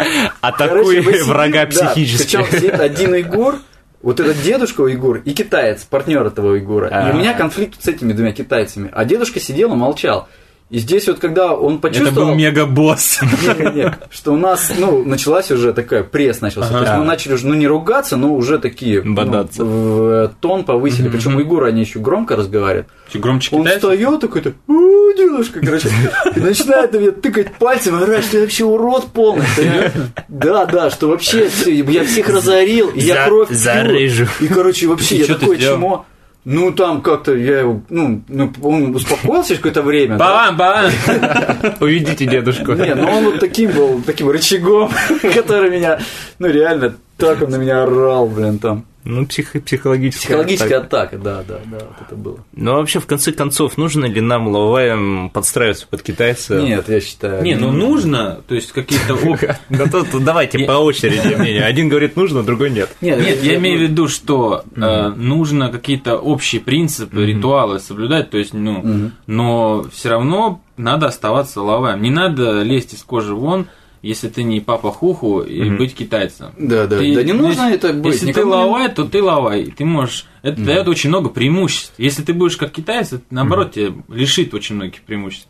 [0.40, 2.36] Атакуй Короче, врага да, психически.
[2.36, 3.56] Причем сидит один уйгур,
[4.02, 6.88] вот этот дедушка уйгур и китаец, партнер этого уйгура.
[6.88, 7.10] И А.
[7.12, 8.90] у меня конфликт с этими двумя китайцами.
[8.92, 10.28] А дедушка сидел и молчал.
[10.74, 12.28] И здесь вот, когда он Это почувствовал...
[12.30, 13.20] был мега-босс.
[13.22, 16.68] Не-не-не, что у нас, ну, началась уже такая, пресс начался.
[16.70, 16.98] То есть Ага.
[17.00, 19.00] мы начали уже, ну, не ругаться, но уже такие...
[19.04, 19.64] ну, Бодаться.
[19.64, 21.08] в- тон повысили.
[21.08, 22.88] Причем уйгуры, они еще громко разговаривают.
[23.12, 23.82] Чё, Громче Он китайцев?
[23.92, 25.90] встает такой-то, «У, дедушка, короче,
[26.34, 29.44] и начинает на меня тыкать пальцем, орать, что я вообще урод полный.
[30.28, 34.26] Да, да, что вообще я всех разорил, и я кровь зарежу.
[34.40, 36.04] И, короче, вообще я такое чмо.
[36.44, 40.18] Ну, там как-то я его, ну, ну, он успокоился через какое-то время.
[40.18, 40.24] да.
[40.28, 40.92] Балан, балан.
[41.80, 42.72] Уведите дедушку.
[42.72, 44.90] Не, ну он вот таким был, таким рычагом,
[45.34, 46.00] который меня,
[46.38, 48.84] ну реально, так он на меня орал, блин, там.
[49.04, 50.26] Ну, псих- психологическая.
[50.28, 51.16] Психологическая атака.
[51.16, 52.38] атака, да, да, да, вот это было.
[52.54, 56.60] Ну, а вообще, в конце концов, нужно ли нам лаваем подстраиваться под китайца?
[56.60, 57.42] Нет, я считаю.
[57.42, 59.18] Не, ну нужно, то есть какие-то...
[60.20, 61.64] давайте по очереди мнение.
[61.64, 62.88] Один говорит нужно, другой нет.
[63.02, 68.38] Нет, Нет, я имею в виду, что э, нужно какие-то общие принципы, ритуалы соблюдать, то
[68.38, 72.02] есть, ну, но все равно надо оставаться лаваем.
[72.02, 73.66] Не надо лезть из кожи вон,
[74.04, 75.78] если ты не папа Хуху и Мгм.
[75.78, 76.48] быть китайцем.
[76.58, 78.12] Да, да, Ты- да не ну, нужно если- это быть.
[78.14, 79.64] Если ты не- лавай, то ты лавай.
[79.76, 80.26] Ты можешь.
[80.42, 81.94] Это дает очень много преимуществ.
[81.98, 85.48] Если ты будешь как китаец, это наоборот тебя лишит очень многих преимуществ.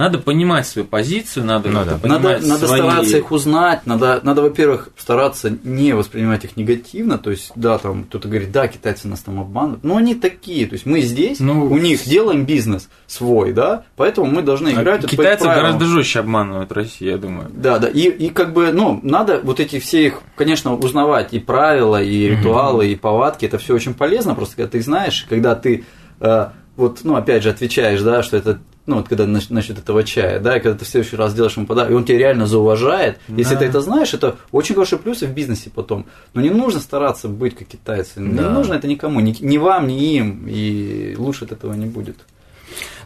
[0.00, 1.74] Надо понимать свою позицию, надо, Ну.
[1.74, 7.18] Надо, понимать надо свои- стараться их узнать, надо, надо, во-первых, стараться не воспринимать их негативно,
[7.18, 10.72] то есть, да, там кто-то говорит, да, китайцы нас там обманывают, но они такие, то
[10.72, 15.02] есть мы здесь, Ну, у них делаем бизнес свой, да, поэтому мы должны А играть
[15.02, 17.50] вот их Китайцы гораздо жестче обманывают Россию, я думаю.
[17.52, 17.88] Да, да.
[17.88, 22.26] И, и как бы, ну, надо вот эти все их, конечно, узнавать и правила, и
[22.26, 23.44] ритуалы, и повадки.
[23.44, 25.84] Это все очень полезно, просто когда ты знаешь, когда ты
[26.20, 26.46] э,
[26.76, 28.60] вот, ну, опять же, отвечаешь, да, что это,
[28.90, 31.56] ну, вот когда нач- насчет этого чая, да, и когда ты в следующий раз делаешь
[31.56, 33.60] ему подарок, и он тебя реально зауважает, если Да.
[33.60, 36.04] ты это знаешь, это очень хорошие плюсы в бизнесе потом.
[36.34, 38.20] Но не нужно стараться быть как китайцы.
[38.20, 38.50] Не Да.
[38.50, 42.16] нужно это никому, ни, ни вам, ни им, и лучше от этого не будет.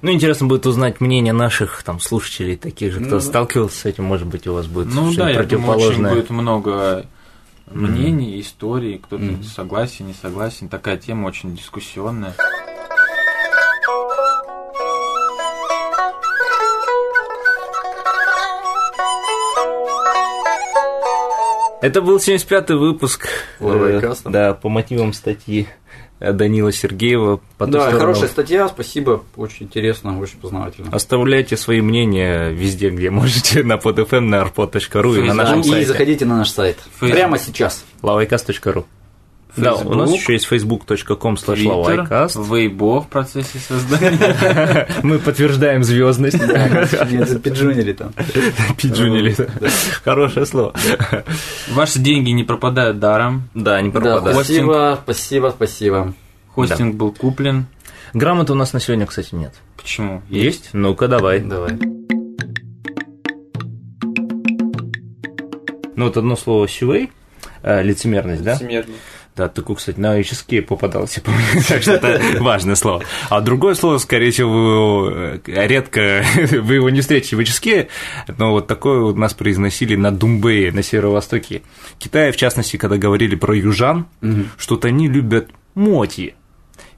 [0.02, 4.04] Ну, интересно будет узнать мнение наших там слушателей, таких же, кто Ну сталкивался с этим,
[4.04, 6.14] может быть, у вас будет Ну да, я думаю, очень противоположное.
[6.14, 7.06] будет много
[7.72, 9.42] мнений, историй, кто-то Мгм.
[9.44, 10.68] согласен, не согласен.
[10.68, 12.34] Такая тема очень дискуссионная.
[21.84, 23.28] Это был 75-й выпуск.
[23.60, 24.30] Лавайкаста.
[24.30, 25.68] Э, Да, по мотивам статьи
[26.18, 27.42] э, Данила Сергеева.
[27.58, 27.98] По да, сторону.
[27.98, 30.88] хорошая статья, спасибо, очень интересно, очень познавательно.
[30.90, 35.86] Оставляйте свои мнения везде, где можете, на podfm, на arpod.ru и на нашем и сайте
[35.86, 36.78] заходите на наш сайт.
[36.98, 37.10] Facebook.
[37.10, 37.84] Прямо сейчас.
[39.56, 39.62] lavaikas.ru.
[39.62, 42.54] Да, у нас Facebook, еще есть facebook.com slash lavaikas.
[42.54, 44.88] Вейбо в процессе создания.
[45.02, 46.38] Мы подтверждаем звездность.
[47.42, 48.12] Пиджунили там.
[48.76, 49.36] Пиджунили.
[50.04, 50.74] Хорошее слово.
[51.72, 53.48] Ваши деньги не пропадают даром.
[53.54, 54.34] Да, не Да, пропадать.
[54.34, 56.14] спасибо, спасибо, спасибо.
[56.54, 57.66] Хостинг был куплен.
[58.12, 59.54] Грамоты у нас на сегодня, кстати, нет.
[59.76, 60.22] Почему?
[60.28, 60.70] Есть?
[60.72, 61.40] Ну-ка, давай.
[61.40, 61.72] Давай.
[65.96, 67.10] Ну, вот одно слово сюэй,
[67.62, 68.56] э, лицемерность, да?
[68.56, 68.94] Всемирный.
[69.36, 73.02] Да, такой, кстати, на HSK попадался, помню, так что это важное слово.
[73.30, 77.88] А другое слово, скорее всего, э, редко вы его не встретите в HSK,
[78.38, 81.62] но вот такое у нас произносили на Думбее, на северо-востоке
[81.98, 84.06] Китая, в частности, когда говорили про южан,
[84.56, 86.34] что-то они любят моти.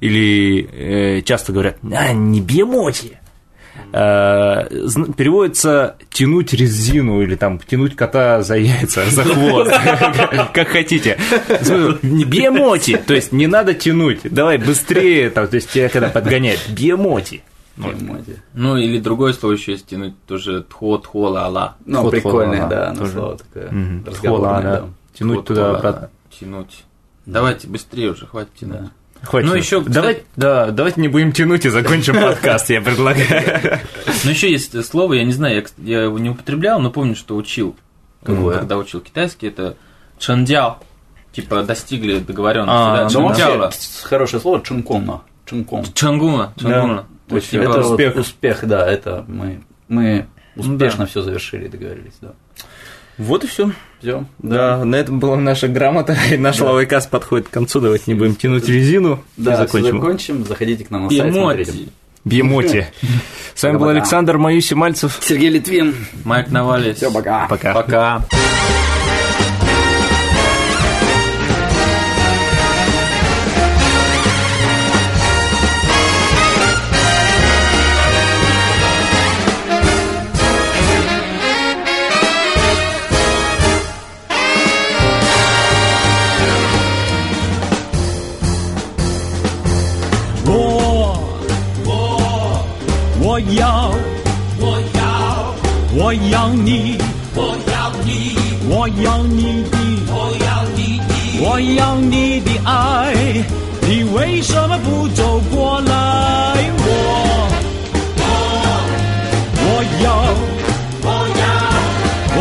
[0.00, 3.16] Или э, часто говорят, а, не бьемоти.
[3.92, 4.68] Э,
[5.16, 9.70] переводится тянуть резину или там тянуть кота за яйца, за хвост,
[10.52, 11.18] как хотите.
[12.02, 17.42] Биемоти, то есть не надо тянуть, давай быстрее, там, то есть тебя когда подгоняет, биемоти.
[17.76, 18.42] Понимаете?
[18.54, 21.76] Ну, или другое слово еще есть, тянуть тоже тхо, тхо, ла, ла.
[21.84, 24.88] Ну, Ход прикольное, да, ну, слово такое Хвала, да.
[25.14, 26.10] Тянуть туда обратно.
[26.38, 26.84] Тянуть.
[27.24, 28.90] Давайте быстрее уже, хватит тянуть.
[29.22, 29.48] Хватит.
[29.48, 33.80] Ну, еще, давай, да, давайте не будем тянуть и закончим подкаст, я предлагаю.
[34.24, 37.76] Но еще есть слово, я не знаю, я, его не употреблял, но помню, что учил.
[38.22, 38.58] Какое?
[38.58, 39.76] Когда учил китайский, это
[40.18, 40.78] чандяо.
[41.32, 42.72] Типа достигли договоренности.
[42.72, 43.28] А, ну,
[44.02, 44.62] Ну, хорошее слово.
[45.44, 45.84] Чунком.
[45.94, 47.06] Чангуна, чангуна.
[47.28, 48.16] То есть это успех.
[48.16, 48.16] успех.
[48.16, 52.32] успех, да, это мы, мы Ну успешно все завершили, договорились, да.
[53.18, 53.70] Вот и все.
[54.06, 54.24] Все.
[54.38, 57.80] Да, на этом была наша грамота, и наш лавайкас подходит к концу.
[57.80, 59.96] Давайте не будем тянуть резину и Да, закончим.
[59.96, 60.44] закончим.
[60.44, 61.72] Заходите к нам на сайт, смотрите.
[61.72, 61.88] Емоти.
[62.24, 62.86] Бьемоти.
[63.56, 63.88] С вами был.
[63.88, 65.18] Александр Маюси Мальцев.
[65.22, 65.94] Сергей Литвин.
[66.22, 66.98] Майк Навалис.
[66.98, 67.48] Все, пока.
[67.48, 67.74] Пока.
[67.74, 68.22] Пока.
[93.36, 93.92] 我要
[94.58, 95.04] 我要
[95.92, 96.96] 我要你
[97.34, 98.34] 我要你
[98.66, 99.76] 我要你的
[100.08, 101.12] 我要你的
[101.44, 103.12] 我要你的爱，
[103.82, 105.92] 你为什么不走过来？
[106.78, 106.88] 我
[108.16, 108.24] 我
[109.60, 109.68] 我
[110.02, 110.04] 要
[111.04, 111.06] 我
[111.36, 111.44] 要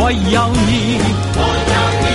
[0.32, 0.98] 要你
[1.36, 1.40] 我
[1.72, 2.08] 要你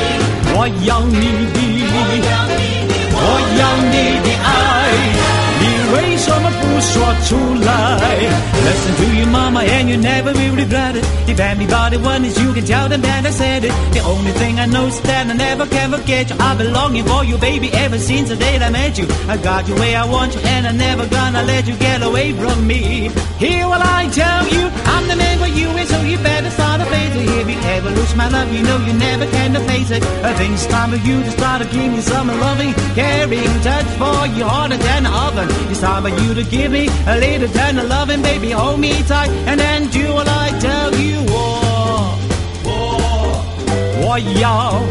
[0.57, 1.21] 我要你
[1.53, 1.55] 的
[1.93, 1.95] 我
[2.25, 2.59] 要你
[2.89, 3.19] 的我
[3.59, 3.93] 要你
[4.25, 5.20] 的爱。
[6.70, 7.98] 你为什么不说出来？
[8.64, 11.04] Listen to your mama and you never will regret it.
[11.26, 13.72] If anybody wonders, you can tell them that I said it.
[13.92, 16.36] The only thing I know is that I never can forget you.
[16.38, 19.06] I've been longing for you, baby, ever since the day I met you.
[19.28, 22.32] I got you where I want you, and I'm never gonna let you get away
[22.32, 23.10] from me.
[23.38, 26.80] Hear what I tell you, I'm the man for you, and so you better start
[26.80, 27.14] a phase.
[27.16, 30.02] If you ever lose my love, you know you never can face it.
[30.24, 33.86] I think it's time for you to start to give me some loving, caring touch
[34.00, 35.48] for your harder than an oven.
[35.70, 38.50] It's time for you to give me a little tender loving, baby.
[38.50, 41.24] Hold me tight and then do what I tell you.
[41.30, 42.18] Oh,
[42.66, 43.42] oh,
[44.02, 44.82] 我要，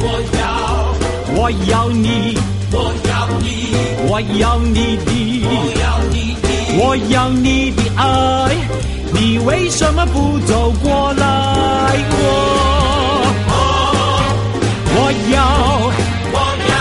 [0.00, 0.94] 我要，
[1.34, 2.36] 我要你，
[2.72, 3.72] 我要你，
[4.08, 6.48] 我要你的，我要你的，
[6.78, 8.56] 我要你的爱，
[9.12, 11.96] 你为什么不走过来？
[12.10, 12.24] 我，
[14.96, 15.36] 我要，
[16.34, 16.36] 我
[16.68, 16.76] 要，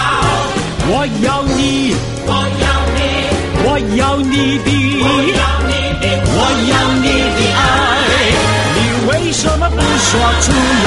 [0.90, 1.94] 我要你，
[2.26, 2.32] 我要你，我
[3.97, 4.71] 要你的，
[5.01, 6.39] 我
[6.71, 7.05] 要你
[7.37, 7.61] 的，爱，
[8.75, 8.79] 你
[9.09, 10.11] 为什么不说
[10.41, 10.45] 出
[10.85, 10.87] 来？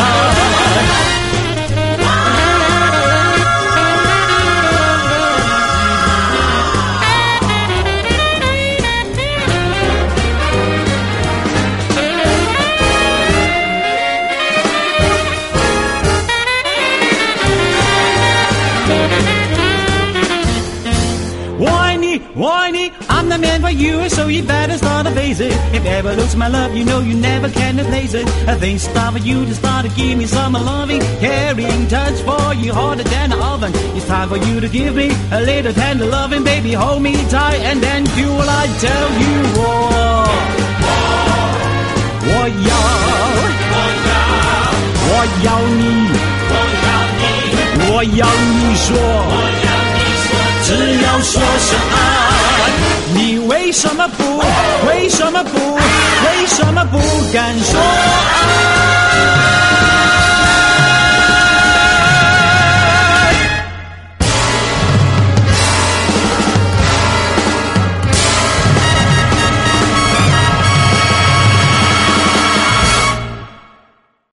[23.35, 25.53] the man for you, so you better start to face it.
[25.73, 28.27] If ever lose my love, you know you never can replace it.
[28.49, 32.21] I think it's time for you to start to give me some loving, caring touch
[32.23, 33.73] for you harder than an oven.
[33.97, 36.73] It's time for you to give me a little tender loving, baby.
[36.73, 39.37] Hold me tight and then do what I tell you.
[39.63, 40.27] Oh,
[42.33, 42.35] 我
[42.69, 42.73] 要，
[43.33, 44.13] 我要，
[45.07, 45.13] 我
[45.47, 45.83] 要你，
[46.51, 46.55] 我
[46.87, 46.89] 要
[47.19, 47.23] 你，
[47.91, 48.27] 我要
[48.57, 49.35] 你说，我
[49.67, 50.29] 要你说，
[50.67, 50.69] 只
[51.03, 51.33] 要说
[51.69, 51.97] 声爱，
[53.16, 54.38] 你为什么不
[54.88, 57.00] 为什么不为什么不
[57.34, 57.80] 敢说？
[57.80, 59.55] 爱